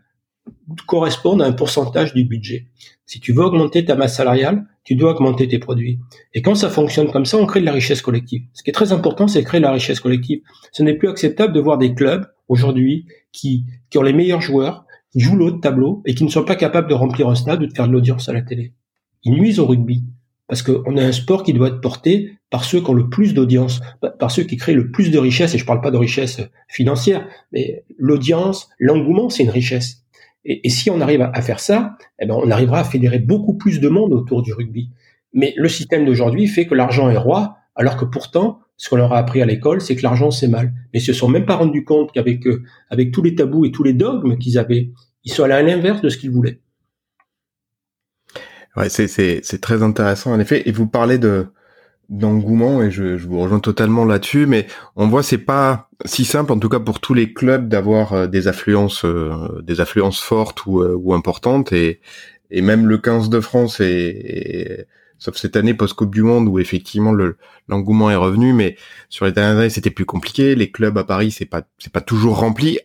correspondent 0.87 1.43
à 1.43 1.47
un 1.47 1.52
pourcentage 1.52 2.14
du 2.14 2.25
budget. 2.25 2.67
Si 3.07 3.21
tu 3.21 3.33
veux 3.33 3.43
augmenter 3.43 3.85
ta 3.85 3.97
masse 3.97 4.17
salariale, 4.17 4.67
tu 4.85 4.95
dois 4.95 5.12
augmenter 5.12 5.49
tes 5.49 5.59
produits. 5.59 5.99
Et 6.33 6.43
quand 6.43 6.55
ça 6.55 6.71
fonctionne 6.71 7.11
comme 7.11 7.25
ça, 7.25 7.38
on 7.38 7.47
crée 7.47 7.61
de 7.61 7.67
la 7.67 7.73
richesse 7.73 8.02
collective. 8.02 8.43
Ce 8.55 8.62
qui 8.62 8.71
est 8.71 8.75
très 8.75 8.93
important, 8.93 9.26
c'est 9.29 9.43
créer 9.43 9.61
de 9.61 9.67
la 9.67 9.73
richesse 9.73 10.00
collective. 10.00 10.40
Ce 10.73 10.83
n'est 10.83 10.95
plus 10.95 11.09
acceptable 11.09 11.52
de 11.52 11.61
voir 11.61 11.79
des 11.79 11.95
clubs 11.95 12.26
aujourd'hui 12.49 13.07
qui, 13.33 13.64
qui 13.90 13.99
ont 13.99 14.02
les 14.02 14.12
meilleurs 14.12 14.40
joueurs, 14.40 14.85
qui 15.12 15.21
jouent 15.21 15.37
l'autre 15.37 15.61
tableau 15.61 16.02
et 16.07 16.14
qui 16.14 16.25
ne 16.25 16.29
sont 16.29 16.45
pas 16.45 16.57
capables 16.57 16.88
de 16.88 16.95
remplir 16.95 17.29
un 17.29 17.35
stade 17.35 17.62
ou 17.62 17.67
de 17.67 17.73
faire 17.73 17.88
de 17.88 17.93
l'audience 17.93 18.29
à 18.29 18.33
la 18.33 18.43
télé. 18.43 18.73
Ils 19.25 19.33
nuisent 19.33 19.59
au 19.59 19.67
rugby 19.67 20.05
parce 20.50 20.62
qu'on 20.62 20.97
a 20.97 21.05
un 21.05 21.12
sport 21.12 21.45
qui 21.45 21.52
doit 21.52 21.69
être 21.69 21.81
porté 21.81 22.33
par 22.50 22.64
ceux 22.64 22.81
qui 22.81 22.90
ont 22.90 22.95
le 22.95 23.09
plus 23.09 23.35
d'audience, 23.35 23.81
par 24.19 24.33
ceux 24.33 24.43
qui 24.43 24.57
créent 24.57 24.75
le 24.75 24.90
plus 24.90 25.12
de 25.12 25.19
richesse, 25.19 25.55
et 25.55 25.59
je 25.59 25.62
ne 25.62 25.67
parle 25.67 25.81
pas 25.81 25.93
de 25.93 25.97
richesse 25.97 26.40
financière, 26.69 27.25
mais 27.52 27.85
l'audience, 27.99 28.69
l'engouement, 28.81 29.31
c'est 29.31 29.45
une 29.45 29.50
richesse. 29.50 30.02
Et, 30.45 30.69
si 30.69 30.90
on 30.90 31.00
arrive 31.00 31.23
à, 31.23 31.43
faire 31.43 31.61
ça, 31.61 31.97
eh 32.21 32.26
ben 32.26 32.35
on 32.35 32.50
arrivera 32.50 32.81
à 32.81 32.85
fédérer 32.85 33.21
beaucoup 33.21 33.55
plus 33.55 33.79
de 33.79 33.88
monde 33.88 34.12
autour 34.12 34.43
du 34.43 34.52
rugby. 34.52 34.90
Mais 35.33 35.55
le 35.57 35.69
système 35.69 36.05
d'aujourd'hui 36.05 36.49
fait 36.49 36.67
que 36.67 36.75
l'argent 36.75 37.09
est 37.09 37.17
roi, 37.17 37.59
alors 37.76 37.97
que 37.97 38.05
pourtant, 38.05 38.59
ce 38.80 38.88
qu'on 38.88 38.96
leur 38.96 39.12
a 39.12 39.18
appris 39.18 39.42
à 39.42 39.44
l'école, 39.44 39.82
c'est 39.82 39.94
que 39.94 40.02
l'argent 40.02 40.30
c'est 40.30 40.49
mal. 40.49 40.72
Mais 40.94 41.00
ils 41.00 41.04
se 41.04 41.12
sont 41.12 41.28
même 41.28 41.44
pas 41.44 41.56
rendus 41.56 41.84
compte 41.84 42.12
qu'avec 42.12 42.46
euh, 42.46 42.62
avec 42.88 43.12
tous 43.12 43.20
les 43.20 43.34
tabous 43.34 43.66
et 43.66 43.70
tous 43.70 43.82
les 43.82 43.92
dogmes 43.92 44.38
qu'ils 44.38 44.56
avaient, 44.56 44.90
ils 45.22 45.30
sont 45.30 45.44
allés 45.44 45.52
à 45.52 45.60
l'inverse 45.60 46.00
de 46.00 46.08
ce 46.08 46.16
qu'ils 46.16 46.30
voulaient. 46.30 46.60
Ouais, 48.78 48.88
c'est 48.88 49.60
très 49.60 49.82
intéressant 49.82 50.32
en 50.32 50.40
effet. 50.40 50.62
Et 50.64 50.72
vous 50.72 50.87
parlez 50.87 51.18
de 51.18 51.49
d'engouement 52.08 52.82
et 52.82 52.90
je, 52.90 53.18
je, 53.18 53.28
vous 53.28 53.38
rejoins 53.38 53.60
totalement 53.60 54.06
là-dessus, 54.06 54.46
mais 54.46 54.66
on 54.96 55.08
voit 55.08 55.22
c'est 55.22 55.37
pas 55.37 55.90
si 56.06 56.25
simple 56.25 56.50
en 56.50 56.58
tout 56.58 56.70
cas 56.70 56.80
pour 56.80 57.00
tous 57.00 57.12
les 57.12 57.34
clubs 57.34 57.68
d'avoir 57.68 58.14
euh, 58.14 58.26
des 58.28 58.49
affluences 58.49 59.04
euh, 59.04 59.60
des 59.62 59.82
affluences 59.82 60.20
fortes 60.20 60.64
ou, 60.64 60.80
euh, 60.80 60.96
ou 60.99 61.12
importantes 61.12 61.70
et, 61.72 62.00
et 62.50 62.62
même 62.62 62.87
le 62.88 62.96
15 62.96 63.28
de 63.28 63.40
France 63.40 63.78
et, 63.80 64.87
sauf 65.20 65.36
cette 65.36 65.54
année 65.54 65.74
post 65.74 65.94
Coupe 65.94 66.12
du 66.12 66.24
Monde 66.24 66.48
où 66.48 66.58
effectivement 66.58 67.12
le 67.12 67.36
l'engouement 67.68 68.10
est 68.10 68.16
revenu, 68.16 68.52
mais 68.52 68.76
sur 69.08 69.26
les 69.26 69.32
dernières 69.32 69.58
années 69.58 69.70
c'était 69.70 69.90
plus 69.90 70.06
compliqué. 70.06 70.56
Les 70.56 70.72
clubs 70.72 70.98
à 70.98 71.04
Paris 71.04 71.30
c'est 71.30 71.46
pas 71.46 71.62
c'est 71.78 71.92
pas 71.92 72.00
toujours 72.00 72.38
rempli. 72.38 72.80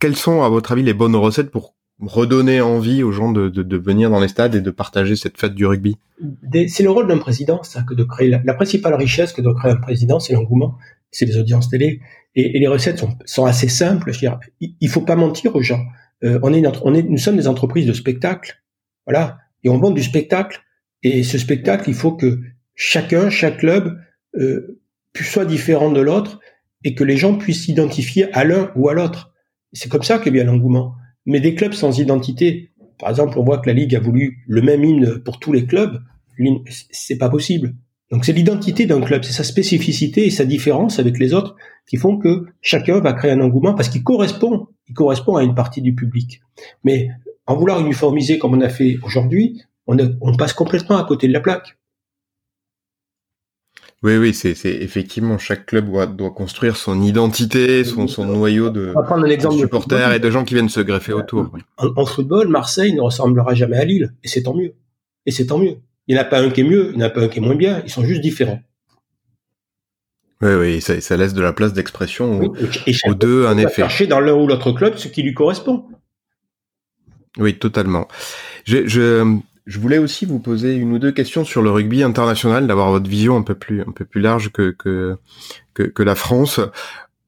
quelles 0.00 0.16
sont 0.16 0.42
à 0.42 0.48
votre 0.48 0.72
avis 0.72 0.82
les 0.82 0.94
bonnes 0.94 1.14
recettes 1.14 1.52
pour 1.52 1.76
redonner 2.00 2.60
envie 2.60 3.02
aux 3.02 3.12
gens 3.12 3.30
de, 3.30 3.48
de, 3.48 3.76
venir 3.76 4.10
dans 4.10 4.18
les 4.18 4.28
stades 4.28 4.54
et 4.54 4.60
de 4.60 4.70
partager 4.70 5.14
cette 5.14 5.38
fête 5.38 5.54
du 5.54 5.66
rugby? 5.66 5.96
C'est 6.68 6.82
le 6.82 6.90
rôle 6.90 7.06
d'un 7.06 7.18
président, 7.18 7.62
ça, 7.62 7.82
que 7.82 7.94
de 7.94 8.02
créer 8.02 8.28
la, 8.28 8.54
principale 8.54 8.94
richesse 8.94 9.32
que 9.32 9.40
doit 9.40 9.54
créer 9.54 9.72
un 9.72 9.76
président, 9.76 10.18
c'est 10.18 10.32
l'engouement, 10.32 10.76
c'est 11.10 11.26
les 11.26 11.38
audiences 11.38 11.68
télé, 11.68 12.00
et, 12.34 12.58
les 12.58 12.66
recettes 12.66 12.98
sont, 12.98 13.10
sont, 13.24 13.44
assez 13.44 13.68
simples. 13.68 14.10
Dire, 14.12 14.38
il, 14.60 14.88
faut 14.88 15.02
pas 15.02 15.16
mentir 15.16 15.54
aux 15.54 15.62
gens. 15.62 15.84
Euh, 16.24 16.38
on 16.42 16.52
est, 16.52 17.02
nous 17.02 17.18
sommes 17.18 17.36
des 17.36 17.48
entreprises 17.48 17.86
de 17.86 17.92
spectacle, 17.92 18.62
voilà, 19.06 19.38
et 19.62 19.68
on 19.68 19.78
vend 19.78 19.90
du 19.90 20.02
spectacle. 20.02 20.60
Et 21.02 21.22
ce 21.22 21.38
spectacle, 21.38 21.88
il 21.88 21.94
faut 21.94 22.12
que 22.12 22.40
chacun, 22.74 23.30
chaque 23.30 23.58
club, 23.58 23.98
euh, 24.36 24.80
soit 25.14 25.44
différent 25.44 25.90
de 25.90 26.00
l'autre 26.00 26.40
et 26.84 26.94
que 26.94 27.04
les 27.04 27.16
gens 27.16 27.36
puissent 27.36 27.64
s'identifier 27.66 28.32
à 28.32 28.44
l'un 28.44 28.72
ou 28.76 28.88
à 28.88 28.94
l'autre. 28.94 29.32
C'est 29.72 29.88
comme 29.88 30.02
ça 30.02 30.18
que 30.18 30.30
vient 30.30 30.44
l'engouement 30.44 30.94
mais 31.26 31.40
des 31.40 31.54
clubs 31.54 31.72
sans 31.72 31.98
identité. 31.98 32.72
Par 32.98 33.10
exemple, 33.10 33.38
on 33.38 33.44
voit 33.44 33.58
que 33.58 33.68
la 33.68 33.74
Ligue 33.74 33.94
a 33.94 34.00
voulu 34.00 34.44
le 34.46 34.62
même 34.62 34.84
hymne 34.84 35.18
pour 35.24 35.38
tous 35.38 35.52
les 35.52 35.66
clubs. 35.66 36.00
C'est 36.80 37.18
pas 37.18 37.28
possible. 37.28 37.74
Donc 38.10 38.24
c'est 38.24 38.32
l'identité 38.32 38.84
d'un 38.84 39.00
club, 39.00 39.24
c'est 39.24 39.32
sa 39.32 39.44
spécificité 39.44 40.26
et 40.26 40.30
sa 40.30 40.44
différence 40.44 40.98
avec 40.98 41.18
les 41.18 41.32
autres 41.32 41.56
qui 41.88 41.96
font 41.96 42.18
que 42.18 42.46
chacun 42.60 43.00
va 43.00 43.14
créer 43.14 43.30
un 43.30 43.40
engouement 43.40 43.74
parce 43.74 43.88
qu'il 43.88 44.02
correspond, 44.02 44.66
il 44.88 44.94
correspond 44.94 45.36
à 45.36 45.42
une 45.42 45.54
partie 45.54 45.80
du 45.80 45.94
public. 45.94 46.42
Mais 46.84 47.08
en 47.46 47.56
vouloir 47.56 47.80
uniformiser 47.80 48.38
comme 48.38 48.52
on 48.52 48.60
a 48.60 48.68
fait 48.68 48.98
aujourd'hui, 49.02 49.62
on, 49.92 50.18
on 50.20 50.36
passe 50.36 50.52
complètement 50.52 50.98
à 50.98 51.04
côté 51.04 51.28
de 51.28 51.32
la 51.32 51.40
plaque. 51.40 51.76
Oui, 54.02 54.16
oui, 54.16 54.34
c'est 54.34 54.56
effectivement 54.64 55.38
chaque 55.38 55.66
club 55.66 55.86
doit, 55.86 56.06
doit, 56.06 56.32
construire 56.32 56.76
son 56.76 57.00
identité, 57.02 57.84
son, 57.84 58.08
son 58.08 58.24
noyau 58.26 58.68
de, 58.68 58.92
supporters 59.56 60.12
et 60.12 60.18
de 60.18 60.28
gens 60.28 60.44
qui 60.44 60.54
viennent 60.54 60.68
se 60.68 60.80
greffer 60.80 61.12
autour. 61.12 61.52
En, 61.76 62.04
football, 62.04 62.48
Marseille 62.48 62.94
ne 62.94 63.00
ressemblera 63.00 63.54
jamais 63.54 63.76
à 63.76 63.84
Lille, 63.84 64.12
et 64.24 64.28
c'est 64.28 64.42
tant 64.42 64.54
mieux. 64.54 64.74
Et 65.24 65.30
c'est 65.30 65.46
tant 65.46 65.58
mieux. 65.58 65.76
Il 66.08 66.16
n'y 66.16 66.20
en 66.20 66.22
a 66.22 66.24
pas 66.24 66.40
un 66.40 66.50
qui 66.50 66.62
est 66.62 66.64
mieux, 66.64 66.90
il 66.90 66.96
n'y 66.96 67.04
en 67.04 67.06
a 67.06 67.10
pas 67.10 67.20
un 67.20 67.28
qui 67.28 67.38
est 67.38 67.42
moins 67.42 67.54
bien, 67.54 67.80
ils 67.84 67.90
sont 67.90 68.04
juste 68.04 68.22
différents. 68.22 68.60
Oui, 70.40 70.54
oui, 70.54 70.80
ça, 70.80 71.00
ça 71.00 71.16
laisse 71.16 71.34
de 71.34 71.42
la 71.42 71.52
place 71.52 71.72
d'expression 71.72 72.40
aux, 72.40 73.14
deux, 73.14 73.46
en 73.46 73.56
effet. 73.56 73.82
Chercher 73.82 74.08
dans 74.08 74.18
l'un 74.18 74.34
ou 74.34 74.48
l'autre 74.48 74.72
club 74.72 74.96
ce 74.96 75.06
qui 75.06 75.22
lui 75.22 75.32
correspond. 75.32 75.84
Oui, 77.38 77.56
totalement. 77.56 78.08
Je, 78.64 78.88
je, 78.88 79.38
je 79.66 79.78
voulais 79.78 79.98
aussi 79.98 80.26
vous 80.26 80.38
poser 80.38 80.74
une 80.74 80.92
ou 80.92 80.98
deux 80.98 81.12
questions 81.12 81.44
sur 81.44 81.62
le 81.62 81.70
rugby 81.70 82.02
international, 82.02 82.66
d'avoir 82.66 82.90
votre 82.90 83.08
vision 83.08 83.36
un 83.36 83.42
peu 83.42 83.54
plus 83.54 83.82
un 83.82 83.92
peu 83.92 84.04
plus 84.04 84.20
large 84.20 84.50
que 84.50 84.70
que 84.70 85.16
que, 85.74 86.02
la 86.02 86.14
France. 86.14 86.60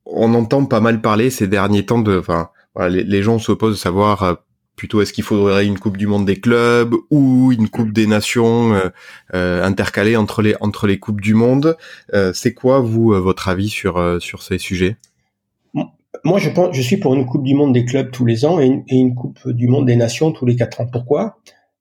On 0.07 0.35
entend 0.35 0.67
pas 0.67 0.81
mal 0.81 1.01
parler 1.01 1.31
ces 1.31 1.47
derniers 1.47 1.87
temps 1.87 2.01
de, 2.01 2.19
enfin, 2.19 2.51
les, 2.89 3.23
gens 3.23 3.39
s'opposent 3.39 3.77
à 3.77 3.83
savoir 3.83 4.23
euh, 4.23 4.35
plutôt 4.77 5.01
est-ce 5.01 5.15
qu'il 5.15 5.25
faudrait 5.25 5.65
une 5.65 5.79
Coupe 5.79 5.97
du 5.97 6.07
Monde 6.07 6.27
des 6.27 6.41
clubs 6.41 6.95
ou 7.11 7.53
une 7.53 7.69
Coupe 7.69 7.93
des 7.93 8.07
Nations 8.07 8.75
euh, 8.75 8.91
euh, 9.33 9.65
intercalée 9.65 10.17
entre 10.17 10.43
les 10.43 10.57
entre 10.61 10.87
les 10.87 10.99
coupes 10.99 11.21
du 11.21 11.35
monde. 11.35 11.77
C'est 12.35 12.53
quoi 12.53 12.81
vous 12.81 13.13
votre 13.23 13.49
avis 13.49 13.69
sur 13.69 14.21
sur 14.21 14.43
ces 14.43 14.59
sujets? 14.59 14.97
Moi, 16.23 16.39
je 16.39 16.49
pense, 16.49 16.75
je 16.75 16.81
suis 16.81 16.97
pour 16.97 17.15
une 17.15 17.27
Coupe 17.27 17.45
du 17.45 17.55
Monde 17.55 17.73
des 17.73 17.85
clubs 17.85 18.11
tous 18.11 18.25
les 18.25 18.45
ans 18.45 18.61
et 18.61 18.67
une, 18.67 18.85
et 18.89 18.97
une 18.97 19.15
Coupe 19.15 19.49
du 19.49 19.69
Monde 19.69 19.87
des 19.87 19.97
Nations 19.97 20.33
tous 20.33 20.47
les 20.47 20.57
quatre 20.57 20.81
ans. 20.81 20.87
Pourquoi? 20.87 21.39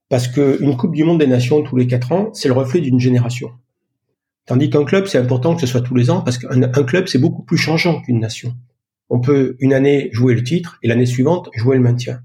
Parce 0.10 0.28
qu'une 0.28 0.78
Coupe 0.78 0.96
du 0.96 1.04
Monde 1.04 1.20
des 1.20 1.28
Nations 1.28 1.62
tous 1.62 1.76
les 1.76 1.88
quatre 1.88 2.12
ans, 2.12 2.30
c'est 2.34 2.48
le 2.48 2.54
reflet 2.54 2.82
d'une 2.82 3.00
génération. 3.00 3.52
Tandis 4.46 4.70
qu'un 4.70 4.84
club, 4.84 5.08
c'est 5.08 5.18
important 5.18 5.56
que 5.56 5.62
ce 5.62 5.68
soit 5.68 5.82
tous 5.82 5.96
les 5.96 6.10
ans, 6.10 6.22
parce 6.22 6.38
qu'un 6.38 6.84
club, 6.84 7.08
c'est 7.08 7.20
beaucoup 7.20 7.44
plus 7.44 7.58
changeant 7.58 8.02
qu'une 8.02 8.20
nation. 8.20 8.54
On 9.10 9.20
peut 9.20 9.56
une 9.60 9.74
année 9.74 10.10
jouer 10.12 10.34
le 10.34 10.44
titre 10.44 10.80
et 10.84 10.88
l'année 10.88 11.06
suivante 11.06 11.50
jouer 11.54 11.78
le 11.78 11.84
maintien. 11.84 12.22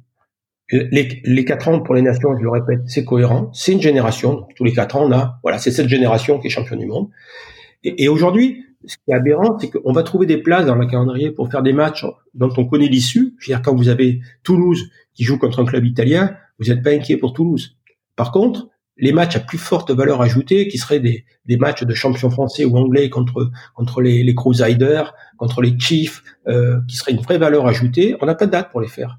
Les, 0.70 1.44
quatre 1.46 1.68
ans 1.68 1.80
pour 1.80 1.94
les 1.94 2.02
nations, 2.02 2.36
je 2.36 2.42
le 2.42 2.50
répète, 2.50 2.80
c'est 2.86 3.04
cohérent. 3.04 3.50
C'est 3.54 3.72
une 3.72 3.80
génération. 3.80 4.46
tous 4.54 4.64
les 4.64 4.72
quatre 4.72 4.96
ans, 4.96 5.04
on 5.06 5.12
a, 5.12 5.38
voilà, 5.42 5.58
c'est 5.58 5.70
cette 5.70 5.88
génération 5.88 6.38
qui 6.38 6.48
est 6.48 6.50
champion 6.50 6.76
du 6.76 6.86
monde. 6.86 7.08
Et, 7.84 8.04
et 8.04 8.08
aujourd'hui, 8.08 8.64
ce 8.86 8.96
qui 8.96 9.10
est 9.10 9.14
aberrant, 9.14 9.58
c'est 9.58 9.70
qu'on 9.70 9.92
va 9.92 10.02
trouver 10.02 10.26
des 10.26 10.38
places 10.38 10.66
dans 10.66 10.74
le 10.74 10.86
calendrier 10.86 11.30
pour 11.30 11.50
faire 11.50 11.62
des 11.62 11.72
matchs 11.72 12.04
dont 12.34 12.52
on 12.56 12.64
connaît 12.64 12.86
l'issue. 12.86 13.34
Je 13.38 13.46
veux 13.46 13.56
dire, 13.56 13.62
quand 13.62 13.74
vous 13.74 13.88
avez 13.88 14.20
Toulouse 14.44 14.90
qui 15.14 15.24
joue 15.24 15.38
contre 15.38 15.60
un 15.60 15.64
club 15.64 15.84
italien, 15.84 16.36
vous 16.58 16.68
n'êtes 16.68 16.82
pas 16.82 16.90
inquiet 16.90 17.16
pour 17.16 17.32
Toulouse. 17.32 17.76
Par 18.14 18.30
contre, 18.30 18.68
les 18.96 19.12
matchs 19.12 19.36
à 19.36 19.40
plus 19.40 19.58
forte 19.58 19.90
valeur 19.90 20.20
ajoutée, 20.22 20.68
qui 20.68 20.78
seraient 20.78 21.00
des, 21.00 21.24
des 21.46 21.56
matchs 21.56 21.84
de 21.84 21.94
champions 21.94 22.30
français 22.30 22.64
ou 22.64 22.76
anglais 22.76 23.10
contre 23.10 23.50
contre 23.74 24.00
les, 24.00 24.22
les 24.24 24.34
Crusaders, 24.34 25.14
contre 25.36 25.62
les 25.62 25.78
Chiefs, 25.78 26.22
euh, 26.48 26.80
qui 26.88 26.96
seraient 26.96 27.12
une 27.12 27.20
vraie 27.20 27.38
valeur 27.38 27.66
ajoutée, 27.66 28.16
on 28.20 28.26
n'a 28.26 28.34
pas 28.34 28.46
de 28.46 28.52
date 28.52 28.70
pour 28.70 28.80
les 28.80 28.88
faire. 28.88 29.18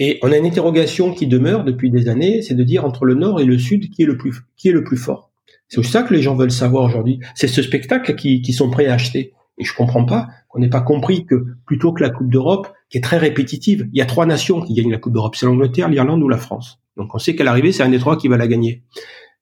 Et 0.00 0.18
on 0.22 0.32
a 0.32 0.36
une 0.36 0.46
interrogation 0.46 1.14
qui 1.14 1.28
demeure 1.28 1.62
depuis 1.62 1.90
des 1.90 2.08
années, 2.08 2.42
c'est 2.42 2.54
de 2.54 2.64
dire 2.64 2.84
entre 2.84 3.04
le 3.04 3.14
Nord 3.14 3.40
et 3.40 3.44
le 3.44 3.58
Sud 3.58 3.90
qui 3.90 4.02
est 4.02 4.06
le 4.06 4.16
plus 4.16 4.34
qui 4.56 4.68
est 4.68 4.72
le 4.72 4.82
plus 4.82 4.96
fort. 4.96 5.30
C'est 5.74 5.82
ça 5.82 6.02
que 6.02 6.14
les 6.14 6.22
gens 6.22 6.36
veulent 6.36 6.52
savoir 6.52 6.84
aujourd'hui. 6.84 7.18
C'est 7.34 7.48
ce 7.48 7.62
spectacle 7.62 8.14
qui, 8.14 8.42
qui 8.42 8.52
sont 8.52 8.70
prêts 8.70 8.86
à 8.86 8.94
acheter. 8.94 9.32
Et 9.58 9.64
je 9.64 9.74
comprends 9.74 10.04
pas 10.04 10.28
qu'on 10.48 10.60
n'ait 10.60 10.68
pas 10.68 10.80
compris 10.80 11.26
que 11.26 11.46
plutôt 11.66 11.92
que 11.92 12.02
la 12.02 12.10
Coupe 12.10 12.30
d'Europe, 12.30 12.68
qui 12.90 12.98
est 12.98 13.00
très 13.00 13.18
répétitive, 13.18 13.88
il 13.92 13.98
y 13.98 14.02
a 14.02 14.06
trois 14.06 14.26
nations 14.26 14.60
qui 14.60 14.74
gagnent 14.74 14.90
la 14.90 14.98
Coupe 14.98 15.12
d'Europe, 15.12 15.36
c'est 15.36 15.46
l'Angleterre, 15.46 15.88
l'Irlande 15.88 16.22
ou 16.22 16.28
la 16.28 16.38
France. 16.38 16.80
Donc 16.96 17.14
on 17.14 17.18
sait 17.18 17.34
qu'à 17.34 17.44
l'arrivée, 17.44 17.72
c'est 17.72 17.82
un 17.82 17.88
des 17.88 17.98
trois 17.98 18.16
qui 18.16 18.28
va 18.28 18.36
la 18.36 18.46
gagner. 18.46 18.82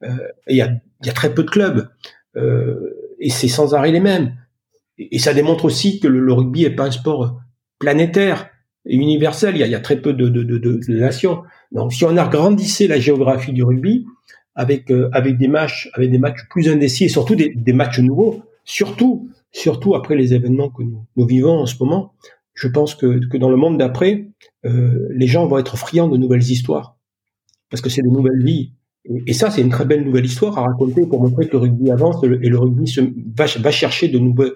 Euh, 0.05 0.17
il, 0.49 0.57
y 0.57 0.63
a, 0.63 1.13
très 1.13 1.33
peu 1.33 1.45
de 1.45 1.51
clubs 1.51 1.89
euh, 2.37 3.15
et 3.21 3.31
c'est 3.31 3.49
sans 3.49 3.75
arrêt 3.75 3.93
les 3.93 4.01
mêmes. 4.01 4.37
Et, 4.99 5.19
ça 5.19 5.35
démontre 5.35 5.65
aussi 5.65 6.01
que 6.01 6.09
le, 6.09 6.33
rugby 6.33 6.65
est 6.65 6.71
pas 6.71 6.87
un 6.87 6.91
sport 6.91 7.41
planétaire 7.79 8.49
et 8.87 8.97
universel. 8.97 9.57
Il 9.57 9.67
y 9.67 9.75
a, 9.75 9.81
très 9.81 10.01
peu 10.01 10.13
de, 10.13 10.29
de, 10.29 10.81
nations. 10.89 11.43
Donc 11.73 11.93
si 11.93 12.05
on 12.05 12.17
a 12.17 12.25
agrandissé 12.25 12.89
la 12.89 12.99
géographie 12.99 13.53
du 13.53 13.63
rugby 13.63 14.07
avec 14.55 14.91
euh, 14.91 15.09
avec 15.13 15.39
des 15.39 15.49
matchs 15.49 15.91
avec 15.95 16.11
des 16.11 16.19
matchs 16.19 16.47
plus 16.51 16.69
indécis 16.69 17.05
et 17.05 17.09
surtout 17.09 17.35
des, 17.35 17.53
des 17.55 17.73
matchs 17.73 18.01
nouveaux, 18.01 18.43
surtout 18.65 19.31
surtout 19.53 19.95
après 19.95 20.17
les 20.17 20.35
événements 20.35 20.71
que 20.71 20.83
nous, 20.83 21.05
nous 21.17 21.27
vivons 21.27 21.59
en 21.61 21.67
ce 21.67 21.77
moment, 21.81 22.15
je 22.55 22.69
pense 22.69 22.95
que, 22.95 23.27
que 23.29 23.37
dans 23.37 23.51
le 23.51 23.57
monde 23.57 23.79
d'après, 23.79 24.29
euh, 24.65 25.09
les 25.11 25.27
gens 25.27 25.47
vont 25.47 25.59
être 25.59 25.77
friands 25.77 26.09
de 26.09 26.17
nouvelles 26.17 26.43
histoires 26.43 26.97
parce 27.71 27.81
que 27.81 27.91
c'est 27.91 28.03
de 28.03 28.09
nouvelles 28.09 28.43
vies. 28.43 28.73
Et, 29.27 29.33
ça, 29.33 29.51
c'est 29.51 29.63
une 29.63 29.71
très 29.71 29.85
belle 29.85 30.05
nouvelle 30.05 30.27
histoire 30.27 30.59
à 30.59 30.63
raconter 30.63 31.07
pour 31.07 31.21
montrer 31.21 31.49
que 31.49 31.53
le 31.53 31.59
rugby 31.59 31.91
avance 31.91 32.23
et 32.23 32.49
le, 32.49 32.59
rugby 32.59 32.87
se, 32.87 33.01
va, 33.01 33.47
va, 33.47 33.71
chercher 33.71 34.09
de 34.09 34.19
nouveaux, 34.19 34.53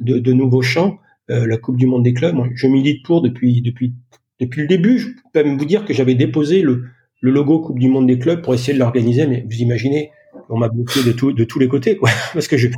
de, 0.00 0.18
de 0.18 0.32
nouveaux 0.32 0.62
champs. 0.62 0.98
Euh, 1.30 1.46
la 1.46 1.56
Coupe 1.56 1.76
du 1.76 1.86
Monde 1.86 2.04
des 2.04 2.14
clubs, 2.14 2.34
moi, 2.34 2.46
je 2.54 2.66
milite 2.68 3.04
pour 3.04 3.22
depuis 3.22 3.60
depuis 3.60 3.94
depuis 4.38 4.60
le 4.60 4.68
début. 4.68 4.98
Je 4.98 5.08
peux 5.32 5.42
même 5.42 5.58
vous 5.58 5.64
dire 5.64 5.84
que 5.84 5.92
j'avais 5.92 6.14
déposé 6.14 6.62
le, 6.62 6.84
le 7.20 7.30
logo 7.30 7.60
Coupe 7.60 7.78
du 7.78 7.88
Monde 7.88 8.06
des 8.06 8.18
clubs 8.18 8.42
pour 8.42 8.54
essayer 8.54 8.74
de 8.74 8.78
l'organiser, 8.78 9.26
mais 9.26 9.44
vous 9.48 9.56
imaginez, 9.56 10.12
on 10.48 10.58
m'a 10.58 10.68
bloqué 10.68 11.02
de, 11.02 11.12
tout, 11.12 11.32
de 11.32 11.44
tous 11.44 11.58
les 11.58 11.68
côtés, 11.68 11.96
quoi. 11.96 12.10
Parce 12.32 12.48
que 12.48 12.56
je, 12.56 12.68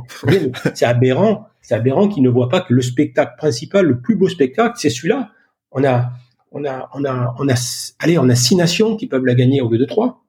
c'est 0.73 0.85
aberrant, 0.85 1.47
c'est 1.61 1.75
aberrant 1.75 2.07
qu'ils 2.07 2.23
ne 2.23 2.29
voient 2.29 2.49
pas 2.49 2.61
que 2.61 2.73
le 2.73 2.81
spectacle 2.81 3.33
principal, 3.37 3.85
le 3.85 3.99
plus 3.99 4.15
beau 4.15 4.27
spectacle, 4.27 4.75
c'est 4.77 4.89
celui-là. 4.89 5.31
On 5.71 5.83
a, 5.83 6.11
on 6.51 6.65
a, 6.65 6.89
on 6.93 7.05
a, 7.05 7.35
on 7.39 7.47
a, 7.47 7.55
allez, 7.99 8.17
on 8.17 8.29
a 8.29 8.35
six 8.35 8.55
nations 8.55 8.97
qui 8.97 9.07
peuvent 9.07 9.25
la 9.25 9.35
gagner 9.35 9.61
au 9.61 9.69
lieu 9.69 9.77
de 9.77 9.85
trois. 9.85 10.23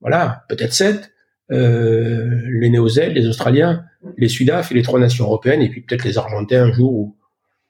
Voilà, 0.00 0.44
peut-être 0.48 0.72
sept. 0.72 1.12
Euh, 1.50 2.42
les 2.60 2.68
Néo-Zélandais, 2.68 3.20
les 3.20 3.26
Australiens, 3.26 3.84
les 4.18 4.28
Sudaf 4.28 4.70
et 4.70 4.74
les 4.74 4.82
trois 4.82 5.00
nations 5.00 5.24
européennes, 5.24 5.62
et 5.62 5.70
puis 5.70 5.80
peut-être 5.80 6.04
les 6.04 6.18
Argentins 6.18 6.64
un 6.64 6.72
jour 6.72 6.92
ou, 6.92 7.16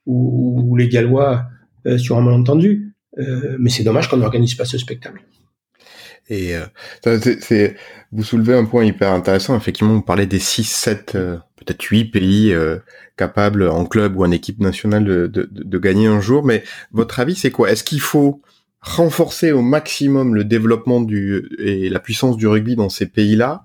ou, 0.07 0.77
les 0.77 0.89
Gallois 0.89 1.45
euh, 1.87 1.97
sur 1.97 2.17
un 2.17 2.23
malentendu. 2.23 2.93
Euh, 3.19 3.57
mais 3.59 3.71
c'est 3.71 3.85
dommage 3.85 4.09
qu'on 4.09 4.17
n'organise 4.17 4.55
pas 4.55 4.65
ce 4.65 4.79
spectacle. 4.79 5.23
Et 6.29 6.55
euh, 6.55 6.67
c'est, 7.41 7.77
vous 8.13 8.23
soulevez 8.23 8.55
un 8.55 8.65
point 8.65 8.85
hyper 8.85 9.13
intéressant. 9.13 9.57
Effectivement, 9.57 9.95
vous 9.95 10.03
parlez 10.03 10.27
des 10.27 10.39
6, 10.39 10.65
7, 10.65 11.13
euh, 11.15 11.37
peut-être 11.57 11.83
8 11.83 12.07
pays 12.07 12.53
euh, 12.53 12.79
capables 13.17 13.69
en 13.69 13.85
club 13.87 14.17
ou 14.17 14.25
en 14.25 14.31
équipe 14.31 14.61
nationale 14.61 15.05
de, 15.05 15.27
de, 15.27 15.49
de, 15.51 15.79
gagner 15.79 16.07
un 16.07 16.21
jour. 16.21 16.45
Mais 16.45 16.65
votre 16.93 17.21
avis, 17.21 17.35
c'est 17.35 17.51
quoi? 17.51 17.71
Est-ce 17.71 17.85
qu'il 17.85 18.01
faut 18.01 18.43
renforcer 18.81 19.53
au 19.53 19.63
maximum 19.63 20.35
le 20.35 20.45
développement 20.45 21.01
du 21.01 21.49
et 21.59 21.89
la 21.89 21.99
puissance 21.99 22.37
du 22.37 22.47
rugby 22.47 22.77
dans 22.77 22.91
ces 22.91 23.07
pays-là? 23.07 23.65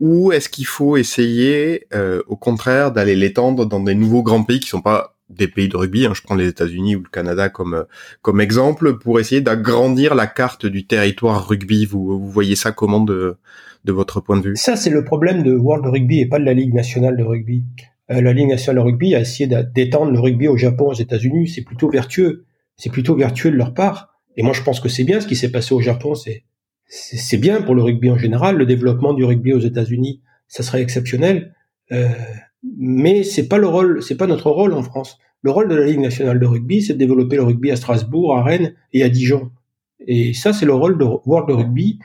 Ou 0.00 0.32
est-ce 0.32 0.48
qu'il 0.48 0.66
faut 0.66 0.96
essayer, 0.96 1.86
au 2.26 2.36
contraire, 2.36 2.90
d'aller 2.90 3.14
l'étendre 3.14 3.66
dans 3.66 3.80
des 3.80 3.94
nouveaux 3.94 4.22
grands 4.22 4.44
pays 4.44 4.58
qui 4.58 4.68
sont 4.68 4.80
pas 4.80 5.14
des 5.30 5.48
pays 5.48 5.68
de 5.68 5.76
rugby, 5.76 6.06
hein, 6.06 6.12
je 6.14 6.22
prends 6.22 6.34
les 6.34 6.48
États-Unis 6.48 6.96
ou 6.96 7.02
le 7.02 7.08
Canada 7.08 7.48
comme 7.48 7.74
euh, 7.74 7.84
comme 8.20 8.40
exemple 8.40 8.98
pour 8.98 9.20
essayer 9.20 9.40
d'agrandir 9.40 10.14
la 10.14 10.26
carte 10.26 10.66
du 10.66 10.86
territoire 10.86 11.46
rugby. 11.48 11.86
Vous, 11.86 12.18
vous 12.18 12.28
voyez 12.28 12.56
ça 12.56 12.72
comment 12.72 13.00
de 13.00 13.36
de 13.84 13.92
votre 13.92 14.20
point 14.20 14.36
de 14.36 14.42
vue? 14.42 14.56
Ça 14.56 14.76
c'est 14.76 14.90
le 14.90 15.04
problème 15.04 15.42
de 15.42 15.54
World 15.54 15.86
Rugby 15.86 16.20
et 16.20 16.26
pas 16.26 16.38
de 16.38 16.44
la 16.44 16.52
Ligue 16.52 16.74
nationale 16.74 17.16
de 17.16 17.22
rugby. 17.22 17.64
Euh, 18.10 18.20
la 18.20 18.32
Ligue 18.32 18.48
nationale 18.48 18.82
de 18.82 18.90
rugby 18.90 19.14
a 19.14 19.20
essayé 19.20 19.48
d'étendre 19.74 20.10
le 20.10 20.20
rugby 20.20 20.48
au 20.48 20.56
Japon, 20.56 20.88
aux 20.88 20.94
États-Unis. 20.94 21.48
C'est 21.48 21.62
plutôt 21.62 21.88
vertueux. 21.88 22.44
C'est 22.76 22.90
plutôt 22.90 23.14
vertueux 23.14 23.50
de 23.50 23.56
leur 23.56 23.72
part. 23.72 24.18
Et 24.36 24.42
moi 24.42 24.52
je 24.52 24.62
pense 24.62 24.80
que 24.80 24.88
c'est 24.88 25.04
bien 25.04 25.20
ce 25.20 25.26
qui 25.26 25.36
s'est 25.36 25.52
passé 25.52 25.74
au 25.74 25.80
Japon. 25.80 26.14
C'est 26.14 26.44
c'est 26.92 27.38
bien 27.38 27.62
pour 27.62 27.76
le 27.76 27.82
rugby 27.82 28.10
en 28.10 28.18
général. 28.18 28.56
Le 28.56 28.66
développement 28.66 29.14
du 29.14 29.24
rugby 29.24 29.52
aux 29.52 29.60
États-Unis, 29.60 30.22
ça 30.48 30.64
serait 30.64 30.82
exceptionnel. 30.82 31.54
Euh, 31.92 32.08
mais 32.62 33.22
c'est 33.22 33.48
pas 33.48 33.58
le 33.58 33.66
rôle, 33.66 34.02
c'est 34.02 34.16
pas 34.16 34.26
notre 34.26 34.50
rôle 34.50 34.72
en 34.72 34.82
France. 34.82 35.18
Le 35.42 35.50
rôle 35.50 35.68
de 35.68 35.74
la 35.74 35.86
Ligue 35.86 36.00
nationale 36.00 36.38
de 36.38 36.46
rugby, 36.46 36.82
c'est 36.82 36.94
de 36.94 36.98
développer 36.98 37.36
le 37.36 37.44
rugby 37.44 37.70
à 37.70 37.76
Strasbourg, 37.76 38.36
à 38.36 38.42
Rennes 38.42 38.74
et 38.92 39.02
à 39.02 39.08
Dijon. 39.08 39.50
Et 40.06 40.34
ça, 40.34 40.52
c'est 40.52 40.66
le 40.66 40.74
rôle 40.74 40.98
de 40.98 41.04
World 41.04 41.50
Rugby 41.50 41.98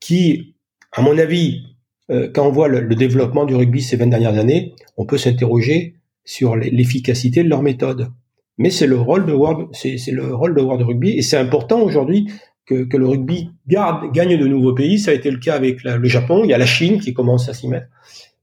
qui, 0.00 0.54
à 0.92 1.02
mon 1.02 1.18
avis, 1.18 1.62
euh, 2.10 2.28
quand 2.32 2.46
on 2.46 2.52
voit 2.52 2.68
le, 2.68 2.94
développement 2.94 3.44
du 3.44 3.54
rugby 3.54 3.82
ces 3.82 3.96
20 3.96 4.08
dernières 4.08 4.38
années, 4.38 4.74
on 4.96 5.06
peut 5.06 5.18
s'interroger 5.18 5.96
sur 6.24 6.56
l'efficacité 6.56 7.42
de 7.42 7.48
leur 7.48 7.62
méthode. 7.62 8.10
Mais 8.58 8.70
c'est 8.70 8.86
le 8.86 8.98
rôle 8.98 9.26
de 9.26 9.32
World, 9.32 9.68
c'est 9.72 9.98
le 10.10 10.34
rôle 10.34 10.54
de 10.54 10.60
World 10.60 10.82
Rugby 10.82 11.10
et 11.10 11.22
c'est 11.22 11.36
important 11.36 11.80
aujourd'hui 11.80 12.28
que, 12.66 12.96
le 12.96 13.06
rugby 13.06 13.50
gagne 13.66 14.36
de 14.36 14.46
nouveaux 14.46 14.74
pays. 14.74 14.98
Ça 14.98 15.12
a 15.12 15.14
été 15.14 15.30
le 15.30 15.38
cas 15.38 15.54
avec 15.54 15.82
le 15.84 16.08
Japon. 16.08 16.42
Il 16.44 16.50
y 16.50 16.54
a 16.54 16.58
la 16.58 16.66
Chine 16.66 17.00
qui 17.00 17.14
commence 17.14 17.48
à 17.48 17.54
s'y 17.54 17.68
mettre. 17.68 17.86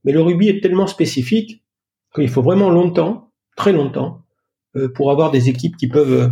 Mais 0.06 0.12
le 0.12 0.22
rugby 0.22 0.48
est 0.48 0.62
tellement 0.62 0.86
spécifique 0.86 1.64
qu'il 2.14 2.28
faut 2.28 2.40
vraiment 2.40 2.70
longtemps, 2.70 3.32
très 3.56 3.72
longtemps, 3.72 4.22
euh, 4.76 4.88
pour 4.88 5.10
avoir 5.10 5.32
des 5.32 5.48
équipes 5.48 5.76
qui 5.76 5.88
peuvent 5.88 6.12
euh, 6.12 6.28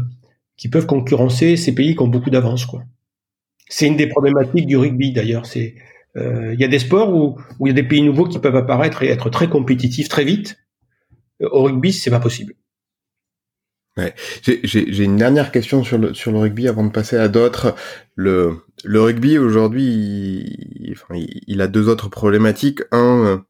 qui 0.57 0.69
peuvent 0.69 0.87
concurrencer 0.87 1.57
ces 1.57 1.75
pays 1.75 1.97
qui 1.97 2.03
ont 2.03 2.09
beaucoup 2.09 2.31
d'avance. 2.31 2.67
C'est 3.69 3.89
une 3.89 3.97
des 3.97 4.07
problématiques 4.07 4.67
du 4.67 4.77
rugby 4.77 5.13
d'ailleurs. 5.13 5.45
C'est 5.45 5.75
euh, 6.17 6.55
il 6.55 6.61
y 6.61 6.65
a 6.65 6.69
des 6.69 6.79
sports 6.79 7.13
où, 7.13 7.37
il 7.61 7.67
y 7.67 7.71
a 7.71 7.75
des 7.75 7.83
pays 7.83 8.03
nouveaux 8.03 8.29
qui 8.29 8.39
peuvent 8.39 8.55
apparaître 8.55 9.03
et 9.03 9.09
être 9.09 9.29
très 9.29 9.49
compétitifs 9.49 10.09
très 10.09 10.25
vite. 10.25 10.57
Au 11.41 11.65
rugby, 11.65 11.93
c'est 11.93 12.11
pas 12.11 12.21
possible. 12.21 12.55
Ouais. 13.97 14.15
J'ai 14.43 15.05
une 15.05 15.17
dernière 15.17 15.51
question 15.51 15.83
sur 15.83 15.99
le 15.99 16.15
sur 16.15 16.31
le 16.31 16.39
rugby 16.39 16.69
avant 16.69 16.85
de 16.85 16.91
passer 16.91 17.17
à 17.17 17.27
d'autres. 17.27 17.75
Le 18.15 18.59
le 18.85 19.01
rugby 19.01 19.39
aujourd'hui, 19.39 20.47
il, 20.81 20.95
il, 21.49 21.61
a 21.61 21.67
deux 21.67 21.89
autres 21.89 22.09
problématiques. 22.09 22.83
Un, 22.93 23.45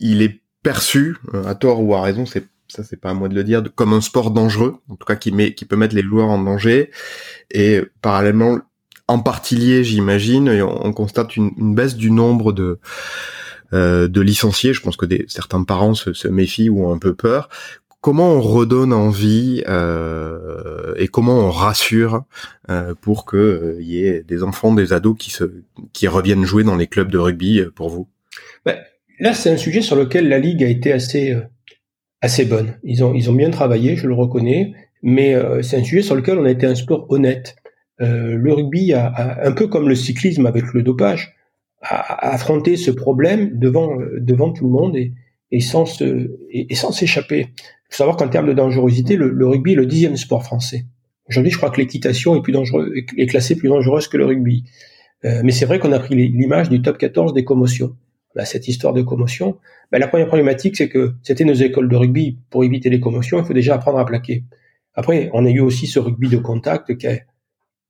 il 0.00 0.22
est 0.22 0.40
perçu, 0.62 1.16
euh, 1.34 1.44
à 1.44 1.54
tort 1.54 1.82
ou 1.82 1.94
à 1.94 2.02
raison, 2.02 2.26
c'est 2.26 2.46
ça 2.68 2.84
c'est 2.84 3.00
pas 3.00 3.10
à 3.10 3.14
moi 3.14 3.30
de 3.30 3.34
le 3.34 3.44
dire, 3.44 3.62
comme 3.74 3.94
un 3.94 4.02
sport 4.02 4.30
dangereux, 4.30 4.76
en 4.90 4.96
tout 4.96 5.06
cas 5.06 5.16
qui 5.16 5.32
met, 5.32 5.54
qui 5.54 5.64
peut 5.64 5.76
mettre 5.76 5.94
les 5.94 6.02
joueurs 6.02 6.28
en 6.28 6.38
danger. 6.38 6.90
Et 7.50 7.80
parallèlement, 8.02 8.58
en 9.06 9.20
partie 9.20 9.56
lié, 9.56 9.84
j'imagine, 9.84 10.50
on, 10.62 10.92
constate 10.92 11.36
une, 11.36 11.74
baisse 11.74 11.96
du 11.96 12.10
nombre 12.10 12.52
de 12.52 12.78
euh, 13.72 14.06
de 14.06 14.20
licenciés. 14.20 14.74
Je 14.74 14.82
pense 14.82 14.98
que 14.98 15.06
des, 15.06 15.24
certains 15.28 15.62
parents 15.62 15.94
se, 15.94 16.28
méfient 16.28 16.68
ou 16.68 16.86
ont 16.86 16.92
un 16.92 16.98
peu 16.98 17.14
peur. 17.14 17.48
Comment 18.02 18.34
on 18.34 18.42
redonne 18.42 18.92
envie 18.92 19.64
euh, 19.66 20.92
et 20.96 21.08
comment 21.08 21.38
on 21.38 21.50
rassure 21.50 22.24
pour 23.00 23.24
que 23.24 23.78
il 23.80 23.88
y 23.88 24.04
ait 24.04 24.22
des 24.22 24.42
enfants, 24.42 24.74
des 24.74 24.92
ados 24.92 25.16
qui 25.18 25.30
se 25.30 25.44
qui 25.94 26.06
reviennent 26.06 26.44
jouer 26.44 26.64
dans 26.64 26.76
les 26.76 26.86
clubs 26.86 27.10
de 27.10 27.18
rugby 27.18 27.62
pour 27.74 27.88
vous? 27.88 28.08
Ben, 28.66 28.76
Là, 29.20 29.34
c'est 29.34 29.50
un 29.50 29.56
sujet 29.56 29.82
sur 29.82 29.96
lequel 29.96 30.28
la 30.28 30.38
Ligue 30.38 30.62
a 30.62 30.68
été 30.68 30.92
assez, 30.92 31.32
euh, 31.32 31.42
assez 32.20 32.44
bonne. 32.44 32.78
Ils 32.84 33.02
ont, 33.02 33.14
ils 33.14 33.28
ont 33.30 33.34
bien 33.34 33.50
travaillé, 33.50 33.96
je 33.96 34.06
le 34.06 34.14
reconnais, 34.14 34.74
mais 35.02 35.34
euh, 35.34 35.60
c'est 35.62 35.76
un 35.76 35.82
sujet 35.82 36.02
sur 36.02 36.14
lequel 36.14 36.38
on 36.38 36.44
a 36.44 36.50
été 36.50 36.66
un 36.66 36.76
sport 36.76 37.06
honnête. 37.10 37.56
Euh, 38.00 38.36
le 38.36 38.52
rugby 38.52 38.92
a, 38.92 39.44
un 39.44 39.52
peu 39.52 39.66
comme 39.66 39.88
le 39.88 39.96
cyclisme 39.96 40.46
avec 40.46 40.72
le 40.72 40.82
dopage, 40.82 41.34
a, 41.82 42.32
affronté 42.32 42.76
ce 42.76 42.92
problème 42.92 43.58
devant, 43.58 43.96
devant 44.18 44.52
tout 44.52 44.64
le 44.64 44.70
monde 44.70 44.96
et, 44.96 45.12
et 45.50 45.60
sans 45.60 46.00
et, 46.50 46.74
sans 46.76 46.92
s'échapper. 46.92 47.40
Il 47.40 47.94
faut 47.94 47.96
savoir 47.96 48.16
qu'en 48.16 48.28
termes 48.28 48.46
de 48.46 48.52
dangerosité, 48.52 49.16
le, 49.16 49.46
rugby 49.46 49.72
est 49.72 49.76
le 49.76 49.86
dixième 49.86 50.16
sport 50.16 50.44
français. 50.44 50.84
Aujourd'hui, 51.28 51.50
je 51.50 51.56
crois 51.56 51.70
que 51.70 51.80
l'équitation 51.80 52.36
est 52.36 52.42
plus 52.42 52.52
dangereux, 52.52 52.92
est 52.94 53.26
classée 53.26 53.56
plus 53.56 53.68
dangereuse 53.68 54.06
que 54.06 54.16
le 54.16 54.26
rugby. 54.26 54.64
mais 55.24 55.50
c'est 55.50 55.66
vrai 55.66 55.78
qu'on 55.78 55.92
a 55.92 55.98
pris 55.98 56.14
l'image 56.14 56.68
du 56.68 56.80
top 56.82 56.98
14 56.98 57.34
des 57.34 57.44
commotions 57.44 57.96
cette 58.44 58.68
histoire 58.68 58.92
de 58.92 59.02
commotion, 59.02 59.58
ben, 59.90 59.98
la 59.98 60.08
première 60.08 60.26
problématique, 60.26 60.76
c'est 60.76 60.88
que 60.88 61.14
c'était 61.22 61.44
nos 61.44 61.54
écoles 61.54 61.88
de 61.88 61.96
rugby. 61.96 62.38
Pour 62.50 62.64
éviter 62.64 62.90
les 62.90 63.00
commotions, 63.00 63.38
il 63.38 63.44
faut 63.44 63.54
déjà 63.54 63.74
apprendre 63.74 63.98
à 63.98 64.04
plaquer. 64.04 64.44
Après, 64.94 65.30
on 65.32 65.46
a 65.46 65.50
eu 65.50 65.60
aussi 65.60 65.86
ce 65.86 65.98
rugby 65.98 66.28
de 66.28 66.38
contact 66.38 66.96
qui, 66.96 67.06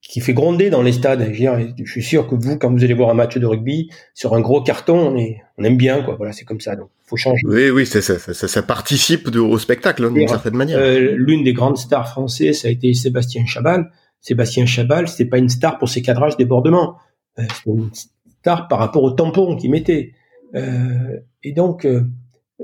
qui 0.01 0.21
fait 0.21 0.35
gronder 0.35 0.71
dans 0.71 0.83
les 0.83 0.93
stades. 0.93 1.33
Je, 1.33 1.85
suis 1.91 2.03
sûr 2.03 2.29
que 2.29 2.35
vous, 2.35 2.57
quand 2.57 2.71
vous 2.71 2.85
allez 2.85 2.95
voir 2.95 3.11
un 3.11 3.15
match 3.15 3.37
de 3.37 3.47
rugby, 3.47 3.91
sur 4.15 4.35
un 4.35 4.41
gros 4.41 4.63
carton, 4.63 5.17
on, 5.17 5.35
on 5.59 5.65
aime 5.65 5.77
bien, 5.77 6.03
quoi. 6.03 6.17
Voilà, 6.17 6.33
c'est 6.33 6.45
comme 6.45 6.61
ça. 6.61 6.77
Donc, 6.77 6.91
faut 7.05 7.17
changer. 7.17 7.41
Oui, 7.45 7.71
oui, 7.71 7.87
ça, 7.87 8.01
ça, 8.01 8.19
ça, 8.19 8.49
ça 8.49 8.63
participe 8.63 9.29
au 9.35 9.59
spectacle, 9.59 10.05
hein, 10.05 10.11
d'une 10.13 10.29
certaine 10.29 10.57
manière. 10.57 10.79
Euh, 10.79 11.15
L'une 11.17 11.43
des 11.43 11.53
grandes 11.53 11.79
stars 11.79 12.09
françaises, 12.09 12.61
ça 12.63 12.69
a 12.69 12.71
été 12.71 12.95
Sébastien 12.95 13.45
Chabal. 13.47 13.91
Sébastien 14.21 14.67
Chabal, 14.67 15.09
c'est 15.09 15.27
pas 15.27 15.39
une 15.39 15.49
star 15.49 15.79
pour 15.79 15.89
ses 15.89 16.03
cadrages 16.03 16.37
débordements. 16.37 16.97
Euh, 17.39 17.45
c'est 17.65 17.71
une 17.71 17.91
star 18.41 18.69
par 18.69 18.79
rapport 18.79 19.03
au 19.03 19.11
tampon 19.11 19.57
qu'il 19.57 19.71
mettait. 19.71 20.13
Euh, 20.55 21.19
et 21.43 21.53
donc, 21.53 21.85
euh, 21.85 22.05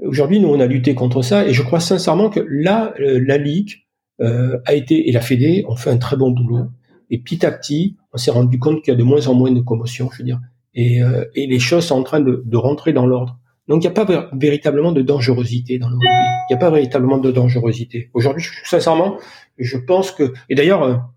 aujourd'hui, 0.02 0.40
nous, 0.40 0.48
on 0.48 0.60
a 0.60 0.66
lutté 0.66 0.94
contre 0.94 1.22
ça, 1.22 1.46
et 1.46 1.52
je 1.52 1.62
crois 1.62 1.80
sincèrement 1.80 2.30
que 2.30 2.40
là, 2.48 2.94
euh, 3.00 3.22
la 3.24 3.38
Ligue 3.38 3.80
a 4.20 4.74
été, 4.74 5.08
et 5.08 5.12
la 5.12 5.20
Fédé 5.20 5.64
ont 5.68 5.74
fait 5.74 5.90
un 5.90 5.98
très 5.98 6.16
bon 6.16 6.30
boulot. 6.30 6.68
Et 7.10 7.18
petit 7.18 7.44
à 7.44 7.50
petit, 7.50 7.96
on 8.12 8.16
s'est 8.16 8.30
rendu 8.30 8.60
compte 8.60 8.82
qu'il 8.82 8.92
y 8.92 8.94
a 8.94 8.98
de 8.98 9.02
moins 9.02 9.26
en 9.26 9.34
moins 9.34 9.50
de 9.50 9.60
commotion, 9.60 10.08
je 10.12 10.18
veux 10.18 10.24
dire. 10.24 10.40
Et, 10.72 11.00
et 11.34 11.46
les 11.48 11.58
choses 11.58 11.86
sont 11.86 11.96
en 11.96 12.04
train 12.04 12.20
de, 12.20 12.42
de 12.46 12.56
rentrer 12.56 12.92
dans 12.92 13.06
l'ordre. 13.06 13.40
Donc 13.66 13.82
il 13.82 13.88
n'y 13.88 13.92
a 13.92 14.04
pas 14.04 14.30
véritablement 14.32 14.92
de 14.92 15.02
dangerosité 15.02 15.78
dans 15.78 15.88
le 15.88 15.94
rugby. 15.94 16.06
Il 16.48 16.52
n'y 16.52 16.54
a 16.54 16.58
pas 16.58 16.70
véritablement 16.70 17.18
de 17.18 17.32
dangerosité. 17.32 18.10
Aujourd'hui, 18.14 18.44
sincèrement, 18.64 19.18
je 19.58 19.78
pense 19.78 20.12
que... 20.12 20.32
Et 20.48 20.54
d'ailleurs, 20.54 21.10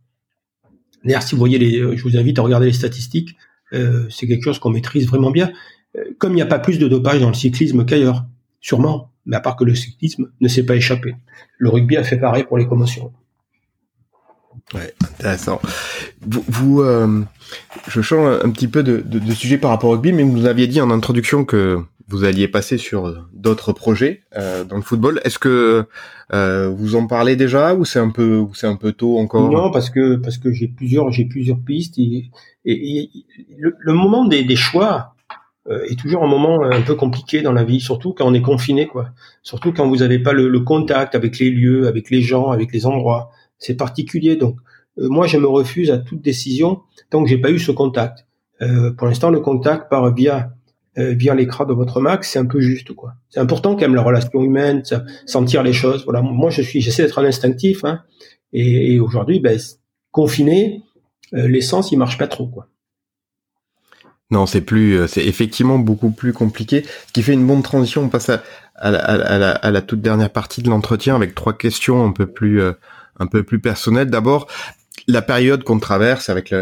d'ailleurs, 1.06 1.22
si 1.22 1.36
vous 1.36 1.40
voyez 1.40 1.60
les... 1.60 1.96
Je 1.96 2.02
vous 2.02 2.18
invite 2.18 2.40
à 2.40 2.42
regarder 2.42 2.66
les 2.66 2.74
statistiques. 2.74 3.36
Euh, 3.74 4.08
c'est 4.10 4.26
quelque 4.26 4.44
chose 4.44 4.58
qu'on 4.58 4.72
maîtrise 4.72 5.08
vraiment 5.08 5.30
bien 5.30 5.52
comme 6.18 6.34
il 6.34 6.36
n'y 6.36 6.42
a 6.42 6.48
pas 6.48 6.60
plus 6.60 6.80
de 6.80 6.88
dopage 6.88 7.22
dans 7.22 7.30
le 7.30 7.34
cyclisme 7.34 7.86
qu'ailleurs, 7.86 8.26
sûrement, 8.62 9.12
mais 9.26 9.36
à 9.36 9.40
part 9.40 9.56
que 9.56 9.64
le 9.64 9.76
cyclisme 9.76 10.30
ne 10.40 10.48
s'est 10.48 10.66
pas 10.66 10.76
échappé. 10.76 11.16
Le 11.58 11.70
rugby 11.70 11.98
a 11.98 12.04
fait 12.04 12.18
pareil 12.18 12.44
pour 12.44 12.58
les 12.58 12.68
commotions. 12.68 13.12
Ouais, 14.74 14.94
intéressant. 15.04 15.62
Vous, 16.26 16.44
vous 16.48 16.82
euh, 16.82 17.22
je 17.88 18.02
change 18.02 18.42
un 18.44 18.50
petit 18.50 18.68
peu 18.68 18.84
de, 18.84 18.98
de, 18.98 19.34
sujet 19.34 19.58
par 19.58 19.72
rapport 19.72 19.90
au 19.90 19.94
rugby, 19.94 20.12
mais 20.12 20.24
vous 20.24 20.38
nous 20.38 20.46
aviez 20.46 20.68
dit 20.68 20.82
en 20.82 20.92
introduction 20.92 21.46
que 21.46 21.80
vous 22.10 22.24
alliez 22.24 22.48
passer 22.48 22.78
sur 22.78 23.28
d'autres 23.34 23.74
projets 23.74 24.24
euh, 24.36 24.64
dans 24.64 24.76
le 24.78 24.82
football. 24.82 25.22
Est-ce 25.24 25.40
que 25.40 25.86
euh, 26.34 26.70
vous 26.70 26.96
en 26.96 27.08
parlez 27.08 27.36
déjà 27.36 27.76
ou 27.76 27.86
c'est 27.86 28.00
un 28.00 28.10
peu 28.10 28.38
ou 28.38 28.54
c'est 28.56 28.68
un 28.68 28.76
peu 28.76 28.92
tôt 28.92 29.18
encore? 29.20 29.50
Non, 29.50 29.72
parce 29.72 29.90
que 29.90 30.16
parce 30.16 30.38
que 30.38 30.52
j'ai 30.52 30.68
plusieurs 30.68 31.12
j'ai 31.12 31.26
plusieurs 31.26 31.60
pistes 31.60 31.98
et, 31.98 32.30
et, 32.66 33.10
le, 33.58 33.94
moment 33.94 34.26
des, 34.26 34.44
des 34.44 34.56
choix 34.56 35.16
est 35.90 36.00
toujours 36.00 36.24
un 36.24 36.28
moment 36.28 36.64
un 36.64 36.82
peu 36.82 36.96
compliqué 36.96 37.42
dans 37.42 37.52
la 37.52 37.64
vie, 37.64 37.80
surtout 37.80 38.14
quand 38.14 38.26
on 38.26 38.34
est 38.34 38.42
confiné, 38.42 38.88
quoi. 38.88 39.10
Surtout 39.44 39.74
quand 39.74 39.88
vous 39.88 39.98
n'avez 39.98 40.20
pas 40.20 40.34
le, 40.34 40.60
contact 40.62 41.16
avec 41.16 41.40
les 41.40 41.50
lieux, 41.50 41.88
avec 41.88 42.10
les 42.10 42.22
gens, 42.22 42.52
avec 42.52 42.72
les 42.72 42.86
endroits. 42.86 43.32
C'est 43.60 43.76
particulier. 43.76 44.36
Donc, 44.36 44.58
euh, 44.98 45.08
moi, 45.10 45.28
je 45.28 45.38
me 45.38 45.48
refuse 45.48 45.92
à 45.92 45.98
toute 45.98 46.22
décision 46.22 46.82
tant 47.10 47.24
que 47.24 47.30
j'ai 47.30 47.38
pas 47.38 47.52
eu 47.52 47.60
ce 47.60 47.72
contact. 47.72 48.26
Euh, 48.62 48.92
pour 48.94 49.08
l'instant, 49.08 49.30
le 49.30 49.40
contact 49.40 49.90
par 49.90 50.14
via 50.14 50.52
via 51.00 51.36
l'écran 51.36 51.66
de 51.66 51.74
votre 51.74 52.02
Mac, 52.02 52.24
c'est 52.24 52.40
un 52.40 52.48
peu 52.48 52.60
juste, 52.60 52.92
quoi. 52.94 53.14
C'est 53.30 53.40
important 53.40 53.76
quand 53.76 53.82
même 53.82 53.94
la 53.94 54.02
relation 54.02 54.42
humaine, 54.42 54.82
sentir 55.28 55.62
les 55.62 55.72
choses. 55.72 56.04
Voilà. 56.06 56.24
Moi, 56.24 56.50
je 56.50 56.64
suis, 56.64 56.82
j'essaie 56.82 57.04
d'être 57.04 57.20
un 57.20 57.26
instinctif, 57.26 57.86
hein. 57.86 58.02
Et, 58.52 58.96
et 58.96 59.00
aujourd'hui, 59.00 59.40
ben, 59.40 59.60
confiné, 60.10 60.82
l'essence, 61.32 61.92
il 61.92 61.98
marche 61.98 62.18
pas 62.18 62.28
trop, 62.28 62.48
quoi. 62.48 62.68
Non, 64.30 64.46
c'est 64.46 64.62
plus, 64.62 64.94
euh, 64.94 65.08
c'est 65.08 65.26
effectivement 65.26 65.80
beaucoup 65.80 66.12
plus 66.12 66.34
compliqué. 66.34 66.86
Ce 67.08 67.14
qui 67.14 67.24
fait 67.24 67.34
une 67.34 67.48
bonne 67.48 67.64
transition. 67.64 68.04
On 68.04 68.10
passe 68.10 68.30
à, 68.30 68.42
la, 69.72 69.82
toute 69.82 70.02
dernière 70.02 70.30
partie 70.30 70.62
de 70.62 70.70
l'entretien 70.70 71.16
avec 71.16 71.34
trois 71.34 71.58
questions 71.58 72.06
un 72.06 72.12
peu 72.12 72.28
plus, 72.28 72.62
euh, 72.62 72.74
un 73.20 73.28
peu 73.28 73.44
plus 73.44 73.60
personnelles. 73.60 74.10
D'abord, 74.10 74.48
la 75.08 75.22
période 75.22 75.64
qu'on 75.64 75.80
traverse 75.80 76.30
avec 76.30 76.54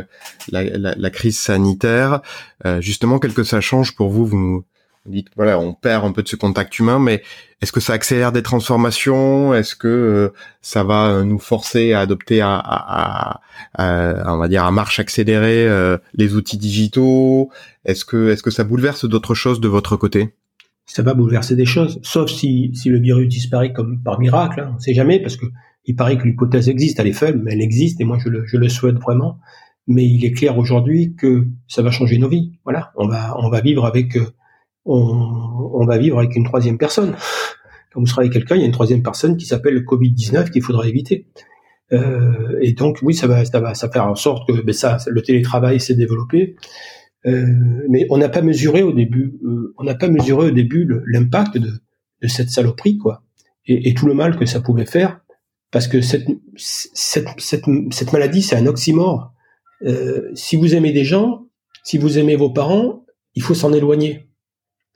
la, 0.52 1.10
crise 1.10 1.40
sanitaire, 1.40 2.22
euh, 2.66 2.82
justement, 2.82 3.18
quel 3.18 3.34
que 3.34 3.44
ça 3.44 3.62
change 3.62 3.96
pour 3.96 4.10
vous, 4.10 4.26
vous 4.26 4.64
dites 5.10 5.28
voilà, 5.36 5.60
on 5.60 5.74
perd 5.74 6.06
un 6.06 6.12
peu 6.12 6.24
de 6.24 6.28
ce 6.28 6.36
contact 6.36 6.80
humain, 6.80 7.00
mais 7.00 7.22
est-ce 7.62 7.72
que 7.72 7.80
ça 7.80 7.94
accélère 7.94 8.32
des 8.32 8.44
transformations? 8.44 9.54
Est-ce 9.54 9.76
que 9.76 9.88
euh, 9.88 10.34
ça 10.62 10.84
va 10.84 11.08
euh, 11.08 11.24
nous 11.24 11.40
forcer 11.40 11.94
à 11.94 12.02
adopter 12.02 12.42
à, 12.42 12.56
à, 12.58 13.42
à, 13.74 14.34
on 14.34 14.38
va 14.38 14.48
dire 14.48 14.64
à 14.64 14.72
marche 14.72 15.00
accélérée 15.00 15.68
euh, 15.68 15.98
les 16.14 16.36
outils 16.36 16.58
digitaux? 16.58 17.50
Est-ce 17.86 18.06
que 18.06 18.30
est-ce 18.30 18.44
que 18.44 18.52
ça 18.52 18.64
bouleverse 18.64 19.06
d'autres 19.06 19.36
choses 19.36 19.60
de 19.60 19.68
votre 19.68 19.96
côté? 19.96 20.34
Ça 20.86 21.02
va 21.02 21.14
bouleverser 21.14 21.56
des 21.56 21.66
choses, 21.66 22.00
sauf 22.04 22.30
si, 22.30 22.72
si 22.76 22.90
le 22.90 23.00
virus 23.00 23.28
disparaît 23.28 23.74
comme 23.74 24.00
par 24.04 24.20
miracle. 24.20 24.60
Hein. 24.60 24.70
On 24.74 24.76
ne 24.76 24.80
sait 24.80 24.94
jamais 24.94 25.20
parce 25.20 25.38
que 25.38 25.48
il 25.86 25.96
paraît 25.96 26.18
que 26.18 26.24
l'hypothèse 26.24 26.68
existe, 26.70 27.00
elle 27.00 27.08
est 27.08 27.14
faible, 27.14 27.42
mais 27.44 27.54
elle 27.54 27.62
existe 27.62 28.02
et 28.02 28.04
moi 28.04 28.18
je 28.24 28.30
le, 28.30 28.46
je 28.46 28.58
le 28.58 28.70
souhaite 28.70 28.98
vraiment. 28.98 29.40
Mais 29.88 30.06
il 30.06 30.26
est 30.26 30.32
clair 30.32 30.58
aujourd'hui 30.58 31.14
que 31.16 31.46
ça 31.68 31.84
va 31.84 31.92
changer 31.92 32.18
nos 32.18 32.28
vies. 32.28 32.54
Voilà, 32.64 32.92
on 32.96 33.08
va 33.08 33.36
on 33.40 33.50
va 33.50 33.62
vivre 33.62 33.86
avec 33.86 34.18
on, 34.86 35.72
on, 35.74 35.86
va 35.86 35.98
vivre 35.98 36.20
avec 36.20 36.36
une 36.36 36.46
troisième 36.46 36.78
personne. 36.78 37.16
Quand 37.92 38.00
vous 38.00 38.08
serez 38.08 38.22
avec 38.22 38.34
quelqu'un, 38.34 38.56
il 38.56 38.62
y 38.62 38.64
a 38.64 38.68
une 38.68 38.72
troisième 38.72 39.04
personne 39.04 39.38
qui 39.38 39.46
s'appelle 39.46 39.74
le 39.74 39.82
Covid-19 39.82 40.52
qu'il 40.52 40.62
faudra 40.62 40.88
éviter. 40.88 41.28
Euh, 41.94 42.58
et 42.62 42.74
donc 42.74 43.00
oui, 43.02 43.14
ça 43.14 43.28
va, 43.28 43.46
ça 43.46 43.60
va, 43.60 43.74
ça 43.74 43.90
faire 43.90 44.08
en 44.08 44.16
sorte 44.16 44.48
que 44.48 44.62
ben 44.62 44.74
ça, 44.74 44.98
le 45.08 45.22
télétravail 45.22 45.80
s'est 45.80 45.94
développé, 45.94 46.56
euh, 47.26 47.46
mais 47.90 48.08
on 48.10 48.18
n'a 48.18 48.30
pas 48.30 48.42
mesuré 48.42 48.84
au 48.84 48.92
début, 48.92 49.40
euh, 49.44 49.74
on 49.78 49.84
n'a 49.84 49.96
pas 49.96 50.08
mesuré 50.08 50.48
au 50.48 50.52
début 50.52 50.88
l'impact 51.06 51.58
de, 51.58 51.70
de, 52.22 52.28
cette 52.28 52.50
saloperie 52.50 52.98
quoi, 52.98 53.24
et, 53.68 53.94
tout 53.94 54.08
le 54.08 54.16
mal 54.16 54.38
que 54.38 54.46
ça 54.46 54.62
pouvait 54.62 54.86
faire, 54.86 55.22
parce 55.72 55.88
que 55.88 56.02
cette, 56.02 56.28
cette, 56.56 57.28
cette, 57.38 57.66
cette 57.92 58.14
maladie, 58.14 58.42
c'est 58.42 58.56
un 58.56 58.66
oxymore. 58.66 59.34
Euh, 59.84 60.32
si 60.34 60.56
vous 60.56 60.74
aimez 60.74 60.92
des 60.92 61.04
gens, 61.04 61.48
si 61.84 61.98
vous 61.98 62.18
aimez 62.18 62.36
vos 62.36 62.50
parents, 62.50 63.06
il 63.36 63.44
faut 63.44 63.54
s'en 63.54 63.74
éloigner 63.74 64.25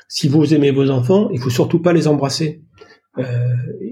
si 0.09 0.27
vous 0.27 0.53
aimez 0.53 0.71
vos 0.71 0.89
enfants, 0.89 1.29
il 1.31 1.39
faut 1.39 1.51
surtout 1.51 1.79
pas 1.79 1.93
les 1.93 2.07
embrasser. 2.07 2.63
Euh, 3.19 3.23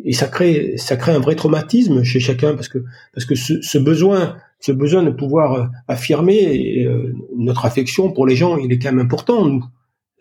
et 0.03 0.13
ça 0.13 0.27
crée, 0.27 0.73
ça 0.77 0.97
crée 0.97 1.11
un 1.11 1.19
vrai 1.19 1.35
traumatisme 1.35 2.03
chez 2.03 2.19
chacun 2.19 2.55
parce 2.55 2.69
que 2.69 2.79
parce 3.13 3.25
que 3.25 3.35
ce, 3.35 3.77
besoin, 3.77 4.35
ce 4.59 4.71
besoin 4.71 5.03
de 5.03 5.11
pouvoir 5.11 5.53
euh, 5.53 5.65
affirmer 5.87 6.85
euh, 6.85 7.13
notre 7.37 7.65
affection 7.65 8.11
pour 8.11 8.25
les 8.25 8.35
gens, 8.35 8.57
il 8.57 8.71
est 8.71 8.79
quand 8.79 8.91
même 8.91 9.05
important. 9.05 9.45
Nous, 9.45 9.63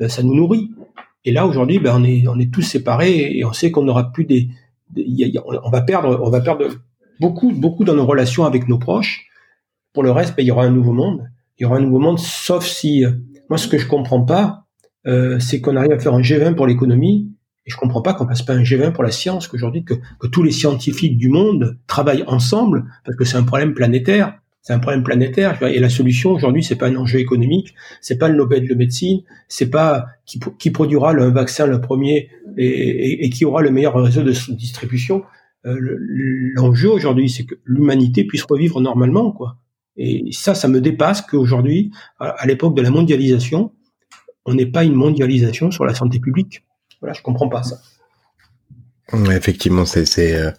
ça 0.09 0.23
nous 0.23 0.35
nourrit. 0.35 0.71
Et 1.25 1.33
là 1.33 1.47
aujourd'hui, 1.47 1.79
ben 1.79 1.95
on 1.97 2.05
est 2.05 2.27
on 2.29 2.39
est 2.39 2.53
tous 2.53 2.63
séparés 2.63 3.37
et 3.37 3.45
on 3.45 3.53
sait 3.53 3.71
qu'on 3.71 3.85
n'aura 3.85 4.13
plus 4.13 4.25
des, 4.25 4.49
on 4.95 5.71
va 5.71 5.81
perdre 5.81 6.21
on 6.23 6.31
va 6.31 6.41
perdre 6.41 6.69
beaucoup 7.21 7.53
beaucoup 7.53 7.85
dans 7.85 7.95
nos 7.95 8.07
relations 8.07 8.45
avec 8.45 8.69
nos 8.69 8.79
proches. 8.79 9.27
Pour 9.95 10.03
le 10.03 10.11
reste, 10.11 10.37
ben, 10.37 10.43
il 10.43 10.49
y 10.49 10.51
aura 10.51 10.65
un 10.65 10.71
nouveau 10.71 10.93
monde. 10.93 11.31
Il 11.59 11.63
y 11.63 11.65
aura 11.65 11.79
un 11.79 11.81
nouveau 11.81 12.01
monde, 12.01 12.19
sauf 12.19 12.67
si 12.67 13.03
moi 13.49 13.57
ce 13.57 13.67
que 13.67 13.79
je 13.79 13.87
comprends 13.87 14.23
pas, 14.23 14.66
euh, 15.07 15.39
c'est 15.39 15.61
qu'on 15.61 15.77
arrive 15.77 15.93
à 15.93 15.99
faire 15.99 16.15
un 16.15 16.21
G20 16.21 16.55
pour 16.55 16.67
l'économie, 16.67 17.33
et 17.67 17.71
je 17.71 17.77
comprends 17.77 18.03
pas 18.03 18.15
qu'on 18.15 18.27
passe 18.27 18.43
pas 18.43 18.55
un 18.55 18.63
G20 18.63 18.93
pour 18.93 19.05
la 19.05 19.11
science, 19.11 19.49
qu'aujourd'hui 19.49 19.85
que, 19.85 19.95
que 20.21 20.27
tous 20.27 20.43
les 20.43 20.53
scientifiques 20.53 21.19
du 21.19 21.29
monde 21.29 21.79
travaillent 21.87 22.25
ensemble, 22.27 22.85
parce 23.05 23.17
que 23.17 23.25
c'est 23.25 23.37
un 23.37 23.43
problème 23.43 23.75
planétaire. 23.75 24.39
C'est 24.63 24.73
un 24.73 24.81
problème 24.81 25.05
planétaire 25.05 25.63
et 25.63 25.79
la 25.79 25.89
solution 25.89 26.33
aujourd'hui 26.33 26.65
c'est 26.65 26.75
pas 26.75 26.89
un 26.89 26.97
enjeu 26.97 27.21
économique, 27.21 27.73
c'est 28.01 28.19
pas 28.19 28.29
le 28.29 28.35
Nobel 28.35 28.67
de 28.67 28.75
médecine, 28.75 29.21
c'est 29.47 29.71
pas 29.71 30.07
qui, 30.25 30.41
qui 30.59 30.73
produira 30.73 31.13
le 31.13 31.27
vaccin 31.27 31.69
le 31.69 31.81
premier 31.81 32.31
et, 32.57 33.25
et, 33.25 33.31
qui 33.31 33.45
aura 33.45 33.63
le 33.63 33.71
meilleur 33.71 33.95
réseau 33.95 34.25
de 34.25 34.33
distribution. 34.57 35.23
Euh, 35.67 35.79
L'enjeu 36.57 36.91
aujourd'hui 36.91 37.31
c'est 37.31 37.45
que 37.45 37.55
l'humanité 37.65 38.25
puisse 38.25 38.43
revivre 38.43 38.81
normalement 38.81 39.31
quoi. 39.31 39.59
Et 39.97 40.25
ça, 40.33 40.55
ça 40.55 40.69
me 40.69 40.81
dépasse 40.81 41.23
qu'aujourd'hui, 41.23 41.91
à 42.19 42.47
l'époque 42.47 42.77
de 42.77 42.83
la 42.83 42.91
mondialisation, 42.91 43.73
on 44.47 44.55
n'est 44.55 44.67
pas 44.67 44.85
une 44.85 44.95
mondialisation 44.95 45.71
sur 45.71 45.85
la 45.85 45.95
santé 45.95 46.21
publique. 46.21 46.65
Voilà, 47.01 47.13
je 47.13 47.23
comprends 47.23 47.49
pas 47.49 47.63
ça. 47.63 47.79
Effectivement, 49.13 49.85
c'est, 49.85 50.35
euh, 50.35 50.51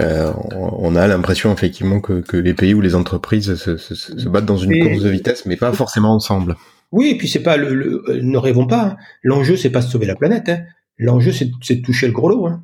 euh, 0.00 0.32
on 0.56 0.96
a 0.96 1.06
l'impression 1.06 1.52
effectivement 1.52 2.00
que, 2.00 2.36
les 2.36 2.54
pays 2.54 2.72
ou 2.72 2.80
les 2.80 2.94
entreprises 2.94 3.54
se, 3.56 4.28
battent 4.28 4.46
dans 4.46 4.56
une 4.56 4.82
course 4.82 5.02
de 5.02 5.10
vitesse, 5.10 5.44
mais 5.44 5.56
pas 5.56 5.72
forcément 5.72 6.14
ensemble. 6.14 6.56
Oui, 6.92 7.08
et 7.10 7.18
puis 7.18 7.28
c'est 7.28 7.42
pas 7.42 7.58
le, 7.58 8.02
euh, 8.08 8.20
ne 8.22 8.38
rêvons 8.38 8.66
pas. 8.66 8.84
Hein. 8.84 8.96
L'enjeu 9.22 9.56
c'est 9.56 9.70
pas 9.70 9.80
de 9.80 9.86
sauver 9.86 10.06
la 10.06 10.14
planète. 10.14 10.48
Hein. 10.48 10.60
L'enjeu 10.96 11.32
c'est, 11.32 11.50
de 11.50 11.82
toucher 11.82 12.06
le 12.06 12.14
gros 12.14 12.30
lot. 12.30 12.46
Hein. 12.46 12.62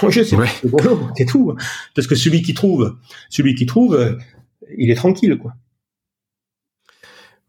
L'enjeu 0.00 0.24
c'est 0.24 0.36
le 0.36 0.68
gros 0.70 0.82
lot, 0.82 1.00
c'est 1.16 1.26
tout. 1.26 1.54
Parce 1.94 2.06
que 2.06 2.14
celui 2.14 2.40
qui 2.40 2.54
trouve, 2.54 2.96
celui 3.28 3.54
qui 3.54 3.66
trouve, 3.66 4.16
il 4.78 4.90
est 4.90 4.94
tranquille 4.94 5.36
quoi. 5.36 5.52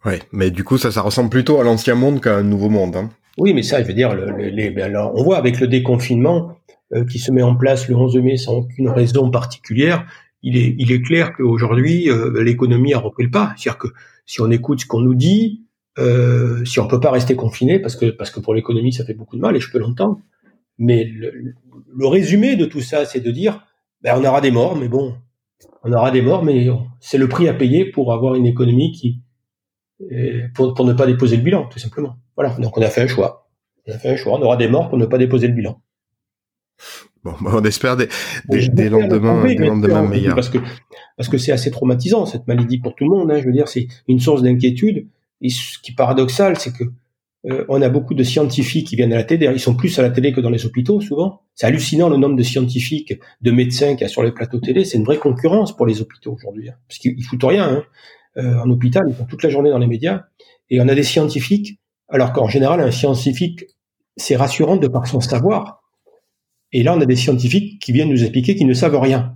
Ouais, 0.06 0.20
mais 0.32 0.50
du 0.52 0.64
coup, 0.64 0.78
ça, 0.78 0.92
ça 0.92 1.02
ressemble 1.02 1.30
plutôt 1.30 1.60
à 1.60 1.64
l'ancien 1.64 1.96
monde 1.96 2.22
qu'à 2.22 2.38
un 2.38 2.44
nouveau 2.44 2.70
monde. 2.70 2.96
Hein. 2.96 3.10
Oui, 3.38 3.54
mais 3.54 3.64
ça, 3.64 3.82
je 3.82 3.88
veux 3.88 3.94
dire, 3.94 4.14
le, 4.14 4.32
les, 4.50 4.70
ben 4.70 4.86
alors, 4.86 5.14
on 5.16 5.24
voit 5.24 5.38
avec 5.38 5.60
le 5.60 5.68
déconfinement 5.68 6.58
euh, 6.94 7.06
qui 7.06 7.20
se 7.20 7.32
met 7.32 7.42
en 7.42 7.56
place 7.56 7.88
le 7.88 7.96
11 7.96 8.18
mai 8.18 8.38
sans 8.38 8.54
aucune 8.54 8.90
raison 8.90 9.30
particulière, 9.30 10.06
il 10.42 10.58
est, 10.58 10.76
il 10.78 10.92
est 10.92 11.02
clair 11.02 11.34
qu'aujourd'hui, 11.36 12.10
euh, 12.10 12.42
l'économie 12.42 12.94
a 12.94 13.00
repris 13.00 13.24
le 13.24 13.30
pas. 13.30 13.54
C'est-à-dire 13.58 13.78
que 13.78 13.88
si 14.26 14.42
on 14.42 14.50
écoute 14.50 14.82
ce 14.82 14.86
qu'on 14.86 15.02
nous 15.02 15.16
dit, 15.16 15.66
euh, 15.98 16.64
si 16.66 16.80
on 16.80 16.88
peut 16.88 17.00
pas 17.00 17.12
rester 17.12 17.36
confiné, 17.36 17.80
parce 17.80 17.96
que, 17.96 18.06
parce 18.08 18.32
que 18.32 18.40
pour 18.40 18.54
l'économie, 18.54 18.94
ça 18.94 19.04
fait 19.04 19.14
beaucoup 19.14 19.36
de 19.36 19.42
mal, 19.42 19.56
et 19.56 19.60
je 19.60 19.70
peux 19.70 19.80
l'entendre, 19.80 20.20
mais 20.78 21.04
le, 21.04 21.54
le, 21.94 22.08
résumé 22.08 22.56
de 22.56 22.66
tout 22.66 22.82
ça, 22.82 23.06
c'est 23.06 23.20
de 23.20 23.32
dire, 23.32 23.66
ben, 24.02 24.16
on 24.18 24.24
aura 24.24 24.40
des 24.40 24.52
morts, 24.52 24.78
mais 24.78 24.88
bon, 24.88 25.16
on 25.84 25.92
aura 25.92 26.12
des 26.12 26.22
morts, 26.22 26.44
mais 26.44 26.70
c'est 27.02 27.18
le 27.18 27.28
prix 27.28 27.50
à 27.50 27.54
payer 27.54 27.86
pour 27.86 28.14
avoir 28.14 28.36
une 28.36 28.46
économie 28.46 28.94
qui, 28.94 29.22
pour, 30.54 30.74
pour 30.74 30.86
ne 30.86 30.94
pas 30.94 31.06
déposer 31.06 31.38
le 31.38 31.44
bilan, 31.44 31.68
tout 31.68 31.80
simplement. 31.80 32.18
Voilà, 32.36 32.56
donc 32.60 32.78
on 32.78 32.82
a 32.82 32.90
fait 32.90 33.02
un 33.02 33.08
choix. 33.08 33.50
On 33.88 33.94
a 33.94 33.98
fait 33.98 34.10
un 34.10 34.16
choix, 34.16 34.38
on 34.40 34.42
aura 34.42 34.58
des 34.58 34.68
morts 34.68 34.90
pour 34.90 34.98
ne 34.98 35.06
pas 35.06 35.18
déposer 35.18 35.48
le 35.48 35.54
bilan. 35.54 35.82
Bon, 37.24 37.34
on 37.46 37.64
espère 37.66 37.98
des, 37.98 38.08
des, 38.48 38.70
des 38.70 38.90
lendemains, 38.90 39.46
des 39.46 39.56
lendemains 39.56 40.08
meilleurs. 40.08 40.36
Parce 40.36 40.50
que 40.50 40.60
parce 41.18 41.28
que 41.28 41.38
c'est 41.38 41.52
assez 41.52 41.70
traumatisant 41.70 42.26
cette 42.26 42.48
maladie 42.48 42.78
pour 42.78 42.96
tout 42.96 43.04
le 43.04 43.10
monde. 43.10 43.30
Hein, 43.32 43.40
je 43.42 43.46
veux 43.46 43.52
dire, 43.52 43.68
c'est 43.68 43.88
une 44.08 44.22
source 44.22 44.42
d'inquiétude. 44.42 45.08
Et 45.42 45.50
ce 45.50 45.78
qui 45.80 45.92
est 45.92 45.96
paradoxal, 45.96 46.58
c'est 46.58 46.72
que 46.72 46.86
euh, 47.46 47.66
on 47.68 47.82
a 47.82 47.90
beaucoup 47.90 48.14
de 48.14 48.24
scientifiques 48.24 48.88
qui 48.88 48.96
viennent 48.96 49.12
à 49.12 49.18
la 49.18 49.26
télé. 49.26 49.50
Ils 49.52 49.60
sont 49.60 49.76
plus 49.76 50.00
à 50.00 50.02
la 50.02 50.12
télé 50.12 50.32
que 50.32 50.40
dans 50.40 50.50
les 50.50 50.66
hôpitaux 50.66 51.02
souvent. 51.02 51.42
C'est 51.56 51.68
hallucinant 51.68 52.08
le 52.08 52.16
nombre 52.16 52.38
de 52.38 52.44
scientifiques, 52.44 53.20
de 53.42 53.52
médecins 53.52 53.96
qu'il 53.96 54.02
y 54.02 54.06
a 54.06 54.08
sur 54.08 54.24
les 54.24 54.32
plateaux 54.32 54.60
télé. 54.60 54.86
C'est 54.86 54.98
une 54.98 55.04
vraie 55.04 55.18
concurrence 55.18 55.76
pour 55.76 55.86
les 55.86 56.00
hôpitaux 56.02 56.34
aujourd'hui, 56.34 56.70
hein, 56.70 56.76
parce 56.88 57.00
qu'ils 57.00 57.22
foutent 57.24 57.44
rien. 57.44 57.70
Hein. 57.70 57.84
Euh, 58.38 58.60
en 58.60 58.70
hôpital, 58.70 59.04
ils 59.08 59.26
toute 59.28 59.44
la 59.44 59.50
journée 59.50 59.70
dans 59.70 59.80
les 59.80 59.88
médias, 59.88 60.24
et 60.70 60.80
on 60.82 60.88
a 60.88 60.96
des 60.96 61.04
scientifiques, 61.04 61.80
alors 62.10 62.32
qu'en 62.34 62.48
général, 62.48 62.80
un 62.82 62.92
scientifique, 62.92 63.66
c'est 64.18 64.36
rassurant 64.36 64.78
de 64.78 64.88
par 64.88 65.08
son 65.08 65.22
savoir. 65.22 65.82
Et 66.72 66.84
là, 66.84 66.96
on 66.96 67.02
a 67.02 67.06
des 67.06 67.16
scientifiques 67.16 67.82
qui 67.82 67.92
viennent 67.92 68.10
nous 68.10 68.22
expliquer 68.22 68.56
qu'ils 68.56 68.68
ne 68.68 68.74
savent 68.74 69.00
rien. 69.00 69.36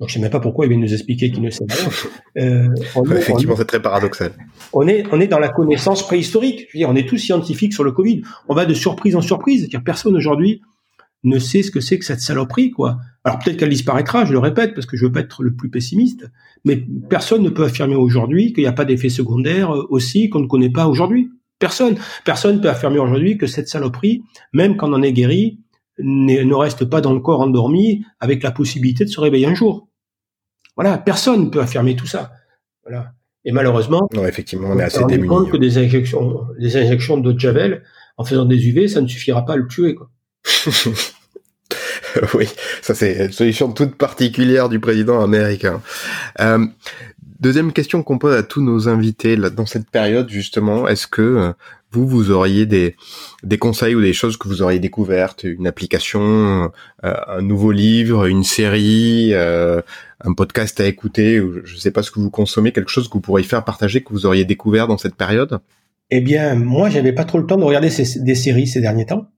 Donc, 0.00 0.08
je 0.08 0.14
sais 0.14 0.20
même 0.20 0.30
pas 0.30 0.40
pourquoi 0.40 0.66
ils 0.66 0.68
viennent 0.68 0.80
nous 0.80 0.92
expliquer 0.92 1.30
qu'ils 1.30 1.42
ne 1.42 1.50
savent 1.50 1.68
rien. 1.70 1.88
Euh, 2.36 2.66
effectivement, 3.12 3.54
c'est 3.54 3.64
très 3.64 3.80
paradoxal. 3.80 4.32
On 4.72 4.88
est, 4.88 5.04
on 5.12 5.20
est 5.20 5.28
dans 5.28 5.38
la 5.38 5.50
connaissance 5.50 6.04
préhistorique. 6.04 6.66
Je 6.68 6.76
veux 6.76 6.78
dire, 6.78 6.88
on 6.88 6.96
est 6.96 7.08
tous 7.08 7.16
scientifiques 7.16 7.72
sur 7.72 7.84
le 7.84 7.92
Covid. 7.92 8.22
On 8.48 8.56
va 8.56 8.66
de 8.66 8.74
surprise 8.74 9.14
en 9.14 9.20
surprise. 9.20 9.68
Car 9.70 9.84
personne 9.84 10.16
aujourd'hui 10.16 10.60
ne 11.24 11.38
sait 11.38 11.62
ce 11.62 11.70
que 11.70 11.80
c'est 11.80 11.98
que 11.98 12.04
cette 12.04 12.20
saloperie, 12.20 12.70
quoi. 12.70 12.98
Alors 13.24 13.38
peut-être 13.38 13.56
qu'elle 13.56 13.70
disparaîtra, 13.70 14.24
je 14.24 14.32
le 14.32 14.38
répète, 14.38 14.74
parce 14.74 14.86
que 14.86 14.96
je 14.96 15.06
veux 15.06 15.12
pas 15.12 15.20
être 15.20 15.42
le 15.42 15.54
plus 15.54 15.70
pessimiste, 15.70 16.30
mais 16.64 16.84
personne 17.08 17.42
ne 17.42 17.48
peut 17.48 17.64
affirmer 17.64 17.96
aujourd'hui 17.96 18.52
qu'il 18.52 18.62
n'y 18.62 18.68
a 18.68 18.72
pas 18.72 18.84
d'effet 18.84 19.08
secondaire 19.08 19.74
euh, 19.74 19.86
aussi 19.88 20.28
qu'on 20.28 20.40
ne 20.40 20.46
connaît 20.46 20.70
pas 20.70 20.86
aujourd'hui. 20.86 21.30
Personne. 21.58 21.96
Personne 22.24 22.60
peut 22.60 22.68
affirmer 22.68 22.98
aujourd'hui 22.98 23.38
que 23.38 23.46
cette 23.46 23.68
saloperie, 23.68 24.22
même 24.52 24.76
quand 24.76 24.90
on 24.90 24.94
en 24.94 25.02
est 25.02 25.12
guéri, 25.12 25.60
ne 25.98 26.54
reste 26.54 26.84
pas 26.84 27.00
dans 27.00 27.12
le 27.12 27.20
corps 27.20 27.40
endormi 27.40 28.04
avec 28.20 28.42
la 28.42 28.50
possibilité 28.50 29.04
de 29.04 29.10
se 29.10 29.20
réveiller 29.20 29.46
un 29.46 29.54
jour. 29.54 29.88
Voilà, 30.76 30.98
personne 30.98 31.44
ne 31.44 31.50
peut 31.50 31.60
affirmer 31.60 31.94
tout 31.96 32.06
ça. 32.06 32.32
Voilà. 32.82 33.12
Et 33.44 33.52
malheureusement, 33.52 34.08
non, 34.12 34.26
effectivement, 34.26 34.70
on, 34.70 34.78
est 34.78 34.84
assez 34.84 35.04
démunis. 35.04 35.28
compte 35.28 35.50
que 35.50 35.56
des 35.56 35.78
injections, 35.78 36.46
des 36.58 36.76
injections 36.76 37.18
d'eau 37.18 37.32
de 37.32 37.38
javel 37.38 37.82
en 38.16 38.24
faisant 38.24 38.44
des 38.44 38.68
UV, 38.68 38.88
ça 38.88 39.00
ne 39.00 39.06
suffira 39.06 39.44
pas 39.44 39.52
à 39.54 39.56
le 39.56 39.66
tuer. 39.66 39.94
Quoi. 39.94 40.10
oui, 42.34 42.48
ça 42.82 42.94
c'est 42.94 43.26
une 43.26 43.32
solution 43.32 43.72
toute 43.72 43.96
particulière 43.96 44.68
du 44.68 44.80
président 44.80 45.22
américain. 45.22 45.80
Euh, 46.40 46.66
deuxième 47.40 47.72
question 47.72 48.02
qu'on 48.02 48.18
pose 48.18 48.34
à 48.34 48.42
tous 48.42 48.62
nos 48.62 48.88
invités 48.88 49.36
là, 49.36 49.50
dans 49.50 49.66
cette 49.66 49.90
période 49.90 50.28
justement, 50.28 50.88
est-ce 50.88 51.06
que 51.06 51.22
euh, 51.22 51.52
vous, 51.92 52.06
vous 52.06 52.30
auriez 52.30 52.66
des, 52.66 52.96
des 53.42 53.58
conseils 53.58 53.94
ou 53.94 54.00
des 54.00 54.12
choses 54.12 54.36
que 54.36 54.48
vous 54.48 54.62
auriez 54.62 54.80
découvertes, 54.80 55.44
une 55.44 55.66
application, 55.66 56.72
euh, 57.04 57.14
un 57.28 57.42
nouveau 57.42 57.70
livre, 57.70 58.26
une 58.26 58.42
série, 58.42 59.32
un 59.32 60.32
podcast 60.36 60.80
à 60.80 60.86
écouter, 60.86 61.38
ou 61.38 61.64
je 61.64 61.74
ne 61.74 61.78
sais 61.78 61.92
pas 61.92 62.02
ce 62.02 62.10
que 62.10 62.18
vous 62.18 62.30
consommez, 62.30 62.72
quelque 62.72 62.90
chose 62.90 63.06
que 63.06 63.12
vous 63.12 63.20
pourriez 63.20 63.46
faire 63.46 63.64
partager, 63.64 64.02
que 64.02 64.12
vous 64.12 64.26
auriez 64.26 64.44
découvert 64.44 64.88
dans 64.88 64.98
cette 64.98 65.14
période? 65.14 65.60
Eh 66.10 66.20
bien, 66.20 66.56
moi, 66.56 66.90
j'avais 66.90 67.12
pas 67.12 67.24
trop 67.24 67.38
le 67.38 67.46
temps 67.46 67.56
de 67.56 67.62
regarder 67.62 67.90
des 67.90 68.34
séries 68.34 68.66
ces 68.66 68.80
derniers 68.80 69.06
temps. 69.06 69.30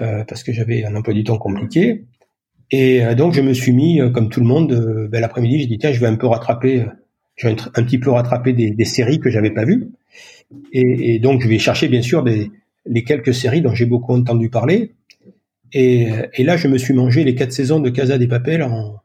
Euh, 0.00 0.24
parce 0.26 0.42
que 0.42 0.52
j'avais 0.52 0.84
un 0.84 0.96
emploi 0.96 1.12
du 1.12 1.22
temps 1.22 1.36
compliqué. 1.36 2.04
Et 2.70 3.04
euh, 3.04 3.14
donc 3.14 3.34
je 3.34 3.42
me 3.42 3.52
suis 3.52 3.72
mis, 3.72 4.00
euh, 4.00 4.08
comme 4.08 4.30
tout 4.30 4.40
le 4.40 4.46
monde, 4.46 5.08
ben, 5.10 5.20
l'après-midi, 5.20 5.60
j'ai 5.60 5.66
dit 5.66 5.76
tiens, 5.76 5.92
je 5.92 6.00
vais 6.00 6.06
un 6.06 6.16
peu 6.16 6.26
rattraper, 6.26 6.86
je 7.36 7.46
vais 7.46 7.54
un, 7.74 7.82
petit 7.82 7.98
peu 7.98 8.10
rattraper 8.10 8.54
des, 8.54 8.70
des 8.70 8.84
séries 8.86 9.20
que 9.20 9.28
j'avais 9.28 9.50
pas 9.50 9.66
vues. 9.66 9.90
Et, 10.72 11.14
et, 11.14 11.18
donc 11.18 11.42
je 11.42 11.48
vais 11.48 11.58
chercher 11.58 11.88
bien 11.88 12.00
sûr 12.00 12.22
des, 12.22 12.50
les 12.86 13.04
quelques 13.04 13.34
séries 13.34 13.60
dont 13.60 13.74
j'ai 13.74 13.84
beaucoup 13.84 14.14
entendu 14.14 14.48
parler. 14.48 14.92
Et, 15.74 16.08
et, 16.34 16.44
là, 16.44 16.56
je 16.56 16.68
me 16.68 16.78
suis 16.78 16.94
mangé 16.94 17.22
les 17.22 17.34
quatre 17.34 17.52
saisons 17.52 17.80
de 17.80 17.90
Casa 17.90 18.16
des 18.16 18.28
Papel 18.28 18.62
en, 18.62 18.96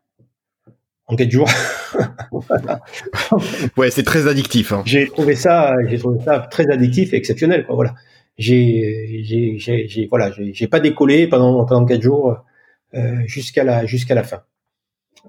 en 1.05 1.15
quatre 1.17 1.31
jours. 1.31 1.49
ouais, 3.77 3.91
c'est 3.91 4.03
très 4.03 4.27
addictif. 4.27 4.71
Hein. 4.71 4.83
J'ai 4.85 5.07
trouvé 5.07 5.35
ça, 5.35 5.75
j'ai 5.89 5.97
trouvé 5.97 6.19
ça 6.23 6.47
très 6.49 6.69
addictif 6.69 7.13
et 7.13 7.17
exceptionnel. 7.17 7.65
Quoi, 7.65 7.75
voilà 7.75 7.95
j'ai 8.37 9.23
j'ai 9.23 9.87
j'ai 9.87 10.07
voilà 10.07 10.31
j'ai 10.37 10.67
pas 10.67 10.79
décollé 10.79 11.27
pendant 11.27 11.65
pendant 11.65 11.85
quatre 11.85 12.01
jours 12.01 12.37
euh, 12.93 13.21
jusqu'à 13.25 13.63
la 13.63 13.85
jusqu'à 13.85 14.15
la 14.15 14.23
fin. 14.23 14.43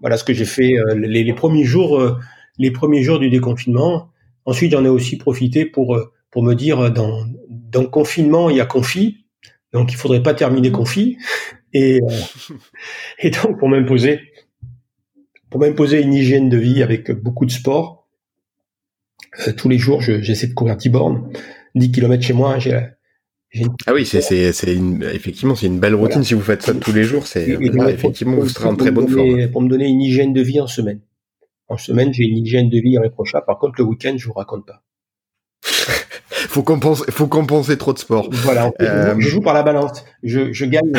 Voilà 0.01 0.17
ce 0.17 0.25
que 0.25 0.33
j'ai 0.33 0.45
fait 0.45 0.79
euh, 0.79 0.95
les, 0.95 1.25
les, 1.25 1.33
premiers 1.33 1.65
jours 1.65 1.99
euh, 1.99 2.19
les 2.59 2.71
premiers 2.71 3.03
jours 3.03 3.19
du 3.19 3.31
déconfinement. 3.31 4.11
Ensuite, 4.45 4.73
j'en 4.73 4.85
ai 4.85 4.89
aussi 4.89 5.17
profité 5.17 5.65
pour 5.65 5.97
euh, 5.97 6.13
pour 6.31 6.43
me 6.43 6.55
dire 6.55 6.91
dans 6.91 7.25
dans 7.49 7.83
le 7.83 7.89
confinement 7.89 8.51
il 8.51 8.57
y 8.57 8.61
a 8.61 8.67
confi, 8.67 9.25
donc 9.73 9.93
il 9.93 9.97
faudrait 9.97 10.23
pas 10.23 10.35
terminer 10.35 10.71
confi 10.71 11.19
et 11.73 12.01
et 13.19 13.31
donc 13.31 13.59
pour 13.59 13.69
m'imposer 13.69 14.21
pour 15.51 15.61
m'imposer 15.61 16.03
une 16.03 16.13
hygiène 16.13 16.49
de 16.49 16.59
vie 16.59 16.83
avec 16.83 17.11
beaucoup 17.11 17.47
de 17.47 17.51
sport. 17.51 18.07
tous 19.57 19.69
les 19.69 19.79
jours, 19.79 20.03
j'essaie 20.03 20.49
de 20.49 20.53
courir 20.53 20.77
10 20.77 20.89
bornes, 20.91 21.33
10 21.75 21.91
km 21.91 22.23
chez 22.23 22.35
moi. 22.35 22.59
J'ai 22.59 22.79
ah 23.87 23.95
oui, 23.95 24.05
c'est 24.05 24.21
c'est 24.21 24.53
c'est 24.53 24.77
effectivement 25.13 25.55
c'est 25.55 25.67
une 25.67 25.81
belle 25.81 25.95
routine 25.95 26.23
si 26.23 26.35
vous 26.35 26.43
faites 26.43 26.63
ça 26.63 26.75
tous 26.75 26.93
les 26.93 27.05
jours, 27.05 27.27
c'est 27.27 27.49
effectivement 27.89 28.37
vous 28.37 28.49
serez 28.49 28.69
en 28.69 28.77
très 28.77 28.91
bonne 28.91 29.09
forme. 29.09 29.51
Pour 29.51 29.63
me 29.63 29.69
donner 29.69 29.87
une 29.87 30.03
hygiène 30.03 30.33
de 30.33 30.43
vie 30.43 30.61
en 30.61 30.67
semaine. 30.67 31.01
En 31.69 31.77
semaine, 31.77 32.13
j'ai 32.15 32.25
une 32.25 32.39
hygiène 32.39 32.71
de 32.71 32.79
vie 32.79 32.93
irréprochable. 32.93 33.45
Par 33.47 33.59
contre, 33.59 33.75
le 33.79 33.85
week-end, 33.85 34.15
je 34.17 34.27
vous 34.27 34.33
raconte 34.33 34.65
pas. 34.65 34.83
faut 36.31 36.63
compenser, 36.63 37.05
faut 37.11 37.27
compenser 37.27 37.77
trop 37.77 37.93
de 37.93 37.99
sport. 37.99 38.29
Voilà, 38.33 38.71
euh, 38.81 39.15
je 39.19 39.29
joue 39.29 39.43
par 39.43 39.53
la 39.53 39.63
balance. 39.63 40.05
Je, 40.23 40.53
je 40.53 40.65
gagne, 40.65 40.93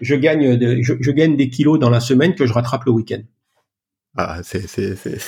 je 0.00 0.14
gagne, 0.16 0.56
de, 0.56 0.82
je, 0.82 0.94
je, 0.98 1.10
gagne 1.12 1.36
des 1.36 1.48
kilos 1.48 1.78
dans 1.78 1.90
la 1.90 2.00
semaine 2.00 2.34
que 2.34 2.44
je 2.44 2.52
rattrape 2.52 2.84
le 2.86 2.92
week-end. 2.92 3.22
Ah, 4.16 4.40
c'est 4.42 4.66
c'est 4.66 4.96
c'est 4.96 5.18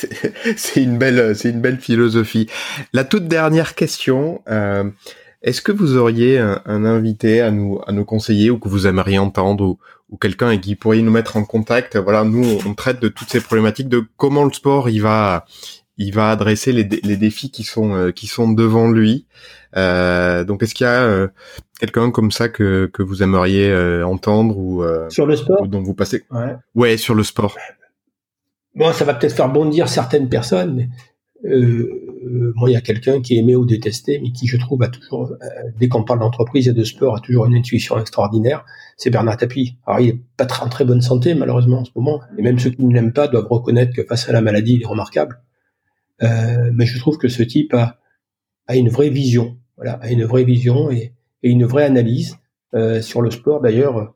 c'est 0.57 0.83
une 0.83 0.97
belle 0.97 1.35
c'est 1.35 1.49
une 1.49 1.61
belle 1.61 1.77
philosophie. 1.77 2.47
La 2.91 3.05
toute 3.05 3.27
dernière 3.27 3.75
question. 3.75 4.41
Euh, 4.49 4.89
est-ce 5.41 5.61
que 5.61 5.71
vous 5.71 5.95
auriez 5.95 6.37
un, 6.37 6.85
invité 6.85 7.41
à 7.41 7.51
nous 7.51 7.79
à 7.87 7.91
nous 7.91 8.05
conseiller 8.05 8.49
ou 8.49 8.59
que 8.59 8.67
vous 8.67 8.87
aimeriez 8.87 9.19
entendre 9.19 9.77
ou, 10.09 10.17
quelqu'un 10.17 10.57
qui 10.57 10.75
pourrait 10.75 11.01
nous 11.01 11.11
mettre 11.11 11.37
en 11.37 11.45
contact? 11.45 11.95
Voilà, 11.95 12.23
nous 12.23 12.59
on 12.65 12.73
traite 12.73 13.01
de 13.01 13.07
toutes 13.07 13.29
ces 13.29 13.39
problématiques 13.39 13.89
de 13.89 14.03
comment 14.17 14.43
le 14.43 14.51
sport 14.51 14.89
il 14.89 15.01
va 15.01 15.45
il 15.97 16.13
va 16.13 16.31
adresser 16.31 16.71
les, 16.71 16.83
les 16.83 17.17
défis 17.17 17.51
qui 17.51 17.63
sont 17.63 17.93
euh, 17.93 18.11
qui 18.11 18.27
sont 18.27 18.51
devant 18.51 18.89
lui. 18.89 19.27
Euh, 19.77 20.43
donc 20.43 20.63
est-ce 20.63 20.73
qu'il 20.73 20.85
y 20.85 20.87
a 20.87 21.03
euh, 21.03 21.27
quelqu'un 21.79 22.11
comme 22.11 22.31
ça 22.31 22.49
que, 22.49 22.89
que 22.91 23.03
vous 23.03 23.21
aimeriez 23.21 23.73
entendre 24.03 24.57
ou 24.57 24.83
sur 25.09 25.25
le 25.25 25.35
sport? 25.35 25.67
dont 25.67 25.81
vous 25.81 25.93
passez? 25.93 26.25
Ouais. 26.31 26.55
ouais 26.75 26.97
sur 26.97 27.15
le 27.15 27.23
sport. 27.23 27.55
Bon, 28.75 28.91
ça 28.93 29.05
va 29.05 29.13
peut-être 29.13 29.35
faire 29.35 29.49
bondir 29.49 29.89
certaines 29.89 30.29
personnes, 30.29 30.75
mais 30.75 30.89
euh, 31.45 32.53
moi, 32.55 32.69
il 32.69 32.73
y 32.73 32.75
a 32.75 32.81
quelqu'un 32.81 33.21
qui 33.21 33.37
aimé 33.37 33.55
ou 33.55 33.65
détesté, 33.65 34.19
mais 34.21 34.31
qui, 34.31 34.47
je 34.47 34.57
trouve, 34.57 34.83
a 34.83 34.89
toujours, 34.89 35.31
euh, 35.31 35.35
dès 35.79 35.87
qu'on 35.87 36.03
parle 36.03 36.19
d'entreprise 36.19 36.67
et 36.67 36.73
de 36.73 36.83
sport, 36.83 37.15
a 37.15 37.19
toujours 37.19 37.45
une 37.45 37.55
intuition 37.55 37.97
extraordinaire. 37.99 38.65
C'est 38.97 39.09
Bernard 39.09 39.37
Tapie. 39.37 39.77
Alors, 39.85 40.01
il 40.01 40.09
est 40.09 40.19
pas 40.37 40.47
en 40.61 40.69
très 40.69 40.85
bonne 40.85 41.01
santé, 41.01 41.33
malheureusement, 41.33 41.79
en 41.79 41.85
ce 41.85 41.91
moment. 41.95 42.19
Et 42.37 42.41
même 42.41 42.59
ceux 42.59 42.71
qui 42.71 42.83
ne 42.83 42.93
l'aiment 42.93 43.13
pas 43.13 43.27
doivent 43.27 43.47
reconnaître 43.47 43.93
que 43.95 44.03
face 44.03 44.27
à 44.27 44.33
la 44.33 44.41
maladie, 44.41 44.73
il 44.73 44.83
est 44.83 44.87
remarquable. 44.87 45.41
Euh, 46.21 46.71
mais 46.73 46.85
je 46.85 46.99
trouve 46.99 47.17
que 47.17 47.29
ce 47.29 47.43
type 47.43 47.73
a, 47.73 47.99
a 48.67 48.75
une 48.75 48.89
vraie 48.89 49.09
vision, 49.09 49.57
voilà, 49.77 49.93
a 50.01 50.11
une 50.11 50.25
vraie 50.25 50.43
vision 50.43 50.91
et, 50.91 51.13
et 51.43 51.49
une 51.49 51.65
vraie 51.65 51.85
analyse 51.85 52.37
euh, 52.73 53.01
sur 53.01 53.21
le 53.21 53.31
sport. 53.31 53.61
D'ailleurs, 53.61 54.13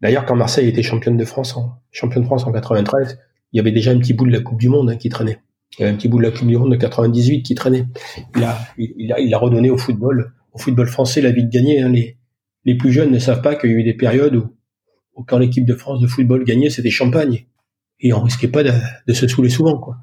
d'ailleurs, 0.00 0.24
quand 0.24 0.36
Marseille 0.36 0.68
était 0.68 0.82
championne 0.82 1.16
de 1.16 1.24
France, 1.24 1.56
en, 1.56 1.74
championne 1.90 2.22
de 2.22 2.26
France 2.26 2.46
en 2.46 2.52
93, 2.52 3.18
il 3.52 3.58
y 3.58 3.60
avait 3.60 3.72
déjà 3.72 3.90
un 3.90 3.98
petit 3.98 4.14
bout 4.14 4.26
de 4.26 4.32
la 4.32 4.40
Coupe 4.40 4.58
du 4.58 4.68
Monde 4.68 4.90
hein, 4.90 4.96
qui 4.96 5.10
traînait. 5.10 5.38
Il 5.78 5.82
y 5.82 5.84
avait 5.84 5.92
un 5.92 5.96
petit 5.96 6.08
bout 6.08 6.18
de 6.18 6.22
la 6.22 6.30
Coupe 6.30 6.46
du 6.46 6.56
Monde 6.56 6.70
de 6.70 6.76
98 6.76 7.42
qui 7.42 7.54
traînait. 7.54 7.86
Il 8.36 8.44
a, 8.44 8.58
il 8.78 9.12
a, 9.12 9.20
il 9.20 9.34
a 9.34 9.38
redonné 9.38 9.70
au 9.70 9.76
football, 9.76 10.32
au 10.52 10.58
football 10.58 10.86
français 10.86 11.20
la 11.20 11.32
vie 11.32 11.44
de 11.44 11.50
gagner. 11.50 11.82
Hein. 11.82 11.88
Les, 11.90 12.16
les 12.64 12.76
plus 12.76 12.92
jeunes 12.92 13.10
ne 13.10 13.18
savent 13.18 13.42
pas 13.42 13.54
qu'il 13.56 13.70
y 13.70 13.74
a 13.74 13.76
eu 13.76 13.82
des 13.82 13.94
périodes 13.94 14.36
où, 14.36 14.46
où 15.16 15.24
quand 15.24 15.38
l'équipe 15.38 15.64
de 15.64 15.74
France 15.74 16.00
de 16.00 16.06
football 16.06 16.44
gagnait, 16.44 16.70
c'était 16.70 16.90
champagne. 16.90 17.46
Et 18.00 18.12
on 18.12 18.20
risquait 18.22 18.48
pas 18.48 18.62
de, 18.62 18.72
de 19.06 19.12
se 19.12 19.26
saouler 19.26 19.50
souvent, 19.50 19.78
quoi. 19.78 19.96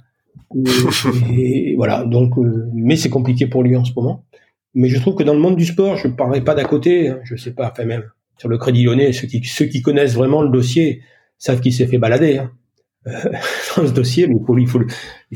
Et, 1.29 1.75
voilà. 1.77 2.03
Donc, 2.03 2.37
euh, 2.37 2.69
mais 2.73 2.95
c'est 2.95 3.09
compliqué 3.09 3.47
pour 3.47 3.63
lui 3.63 3.75
en 3.75 3.85
ce 3.85 3.93
moment. 3.95 4.25
Mais 4.73 4.89
je 4.89 4.99
trouve 4.99 5.15
que 5.15 5.23
dans 5.23 5.33
le 5.33 5.39
monde 5.39 5.57
du 5.57 5.65
sport, 5.65 5.97
je 5.97 6.07
ne 6.07 6.13
parlerai 6.13 6.41
pas 6.43 6.55
d'à 6.55 6.63
côté. 6.63 7.09
Hein, 7.09 7.19
je 7.23 7.35
sais 7.35 7.53
pas, 7.53 7.69
enfin 7.71 7.85
même 7.85 8.03
sur 8.37 8.49
le 8.49 8.57
Crédit 8.57 8.83
Lyonnais, 8.83 9.13
ceux 9.13 9.27
qui, 9.27 9.43
ceux 9.43 9.65
qui 9.65 9.83
connaissent 9.83 10.15
vraiment 10.15 10.41
le 10.41 10.49
dossier 10.49 11.03
savent 11.37 11.61
qu'il 11.61 11.73
s'est 11.73 11.85
fait 11.85 11.99
balader. 11.99 12.39
Hein. 12.39 12.51
Euh, 13.07 13.11
dans 13.77 13.87
ce 13.87 13.93
dossier, 13.93 14.27
mais 14.27 14.35
il 14.35 14.45
faut, 14.45 14.57
il 14.57 14.67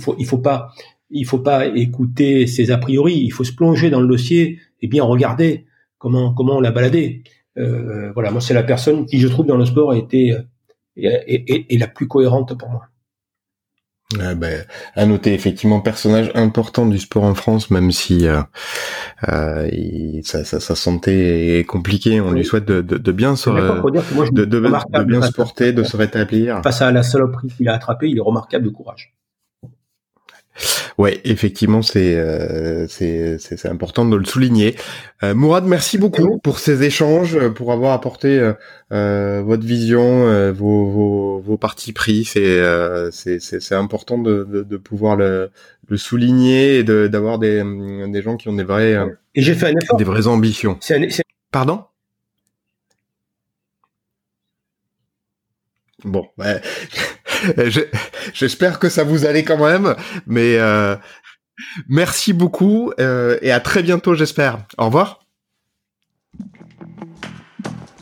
faut, 0.01 0.15
il 0.17 0.25
faut, 0.25 0.37
pas, 0.37 0.69
il 1.09 1.25
faut 1.25 1.39
pas 1.39 1.67
écouter 1.67 2.47
ses 2.47 2.71
a 2.71 2.77
priori. 2.77 3.15
Il 3.17 3.31
faut 3.31 3.43
se 3.43 3.53
plonger 3.53 3.89
dans 3.89 4.01
le 4.01 4.07
dossier 4.07 4.59
et 4.81 4.87
bien 4.87 5.03
regarder 5.03 5.65
comment, 5.97 6.33
comment 6.33 6.57
on 6.57 6.61
l'a 6.61 6.71
baladé. 6.71 7.23
Euh, 7.57 8.11
voilà, 8.13 8.31
moi 8.31 8.41
c'est 8.41 8.53
la 8.53 8.63
personne 8.63 9.05
qui 9.05 9.19
je 9.19 9.27
trouve 9.27 9.45
dans 9.45 9.57
le 9.57 9.65
sport 9.65 9.91
a 9.91 9.97
été 9.97 10.35
est, 10.97 11.79
la 11.79 11.87
plus 11.87 12.07
cohérente 12.07 12.57
pour 12.57 12.69
moi. 12.69 12.87
Ben, 14.13 14.65
à 14.95 15.05
noter 15.05 15.33
effectivement 15.33 15.81
personnage 15.81 16.31
important 16.35 16.85
du 16.85 16.99
sport 16.99 17.23
en 17.23 17.33
France, 17.33 17.71
même 17.71 17.91
si 17.91 18.27
euh, 18.27 18.41
euh, 19.27 19.67
sa, 20.23 20.59
santé 20.59 21.59
est 21.59 21.63
compliquée. 21.63 22.21
On 22.21 22.31
lui 22.31 22.45
souhaite 22.45 22.65
de, 22.65 22.81
de, 22.81 22.97
de 22.97 23.11
bien 23.11 23.35
se 23.35 23.49
de, 23.49 24.45
de, 24.45 25.03
bien 25.03 25.21
se 25.21 25.31
porter, 25.31 25.73
de 25.73 25.83
se 25.83 25.97
rétablir. 25.97 26.61
Face 26.63 26.81
à 26.81 26.91
la 26.91 27.03
saloperie 27.03 27.47
qu'il 27.47 27.67
a 27.67 27.73
attrapée, 27.73 28.09
il 28.09 28.17
est 28.17 28.21
remarquable 28.21 28.65
de 28.65 28.69
courage. 28.69 29.15
Ouais, 30.97 31.19
effectivement, 31.25 31.81
c'est 31.81 32.15
euh, 32.15 32.87
c'est 32.87 33.37
c'est 33.39 33.65
important 33.67 34.05
de 34.05 34.15
le 34.15 34.25
souligner. 34.25 34.75
Euh, 35.23 35.35
Mourad, 35.35 35.65
merci 35.65 35.97
beaucoup 35.97 36.39
pour 36.39 36.59
ces 36.59 36.83
échanges, 36.83 37.37
pour 37.49 37.73
avoir 37.73 37.93
apporté 37.93 38.39
euh, 38.39 38.53
euh 38.91 39.41
votre 39.41 39.65
vision, 39.65 40.27
euh, 40.27 40.51
vos, 40.53 40.89
vos, 40.89 41.39
vos 41.39 41.57
partis 41.57 41.91
pris. 41.91 42.23
C'est 42.23 42.61
c'est 43.11 43.39
c'est 43.39 43.75
important 43.75 44.17
de, 44.17 44.45
de, 44.49 44.63
de, 44.63 44.77
pouvoir 44.77 45.17
le, 45.17 45.51
le 45.89 45.97
souligner 45.97 46.79
et 46.79 46.83
d'avoir 46.83 47.39
des 47.39 47.63
des 48.07 48.21
gens 48.21 48.37
qui 48.37 48.47
ont 48.47 48.53
des 48.53 48.63
vrais 48.63 48.95
et 49.35 49.41
j'ai 49.41 49.53
fait 49.53 49.67
un 49.67 49.73
effort. 49.81 49.97
des 49.97 50.05
vraies 50.05 50.27
ambitions. 50.27 50.79
Pardon? 51.51 51.85
Bon, 56.03 56.27
ouais. 56.37 56.61
j'espère 58.33 58.79
que 58.79 58.89
ça 58.89 59.03
vous 59.03 59.25
allait 59.25 59.43
quand 59.43 59.63
même, 59.63 59.95
mais 60.27 60.57
euh, 60.57 60.95
merci 61.87 62.33
beaucoup 62.33 62.91
euh, 62.99 63.37
et 63.41 63.51
à 63.51 63.59
très 63.59 63.83
bientôt, 63.83 64.15
j'espère. 64.15 64.59
Au 64.77 64.85
revoir. 64.85 65.21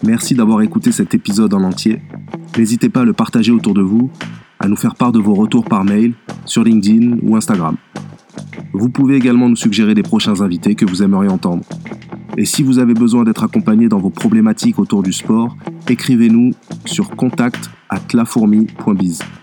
Merci 0.04 0.36
d'avoir 0.36 0.62
écouté 0.62 0.92
cet 0.92 1.14
épisode 1.14 1.54
en 1.54 1.64
entier. 1.64 2.02
N'hésitez 2.58 2.90
pas 2.90 3.02
à 3.02 3.06
le 3.06 3.14
partager 3.14 3.52
autour 3.52 3.74
de 3.74 3.82
vous, 3.82 4.12
à 4.60 4.68
nous 4.68 4.76
faire 4.76 4.96
part 4.96 5.14
de 5.14 5.20
vos 5.20 5.34
retours 5.34 5.64
par 5.64 5.86
mail, 5.86 6.14
sur 6.46 6.64
LinkedIn 6.64 7.20
ou 7.22 7.38
Instagram. 7.38 7.78
Vous 8.74 8.90
pouvez 8.90 9.16
également 9.16 9.48
nous 9.48 9.56
suggérer 9.56 9.94
des 9.94 10.04
prochains 10.04 10.42
invités 10.42 10.76
que 10.76 10.86
vous 10.86 11.04
aimeriez 11.04 11.30
entendre. 11.30 11.64
Et 12.38 12.46
si 12.46 12.64
vous 12.64 12.80
avez 12.80 12.94
besoin 12.94 13.24
d'être 13.24 13.44
accompagné 13.44 13.88
dans 13.88 14.00
vos 14.00 14.10
problématiques 14.10 14.80
autour 14.80 15.04
du 15.04 15.14
sport, 15.14 15.56
écrivez-nous 15.88 16.52
sur 16.86 17.12
contact 17.12 17.70
at. 17.96 19.43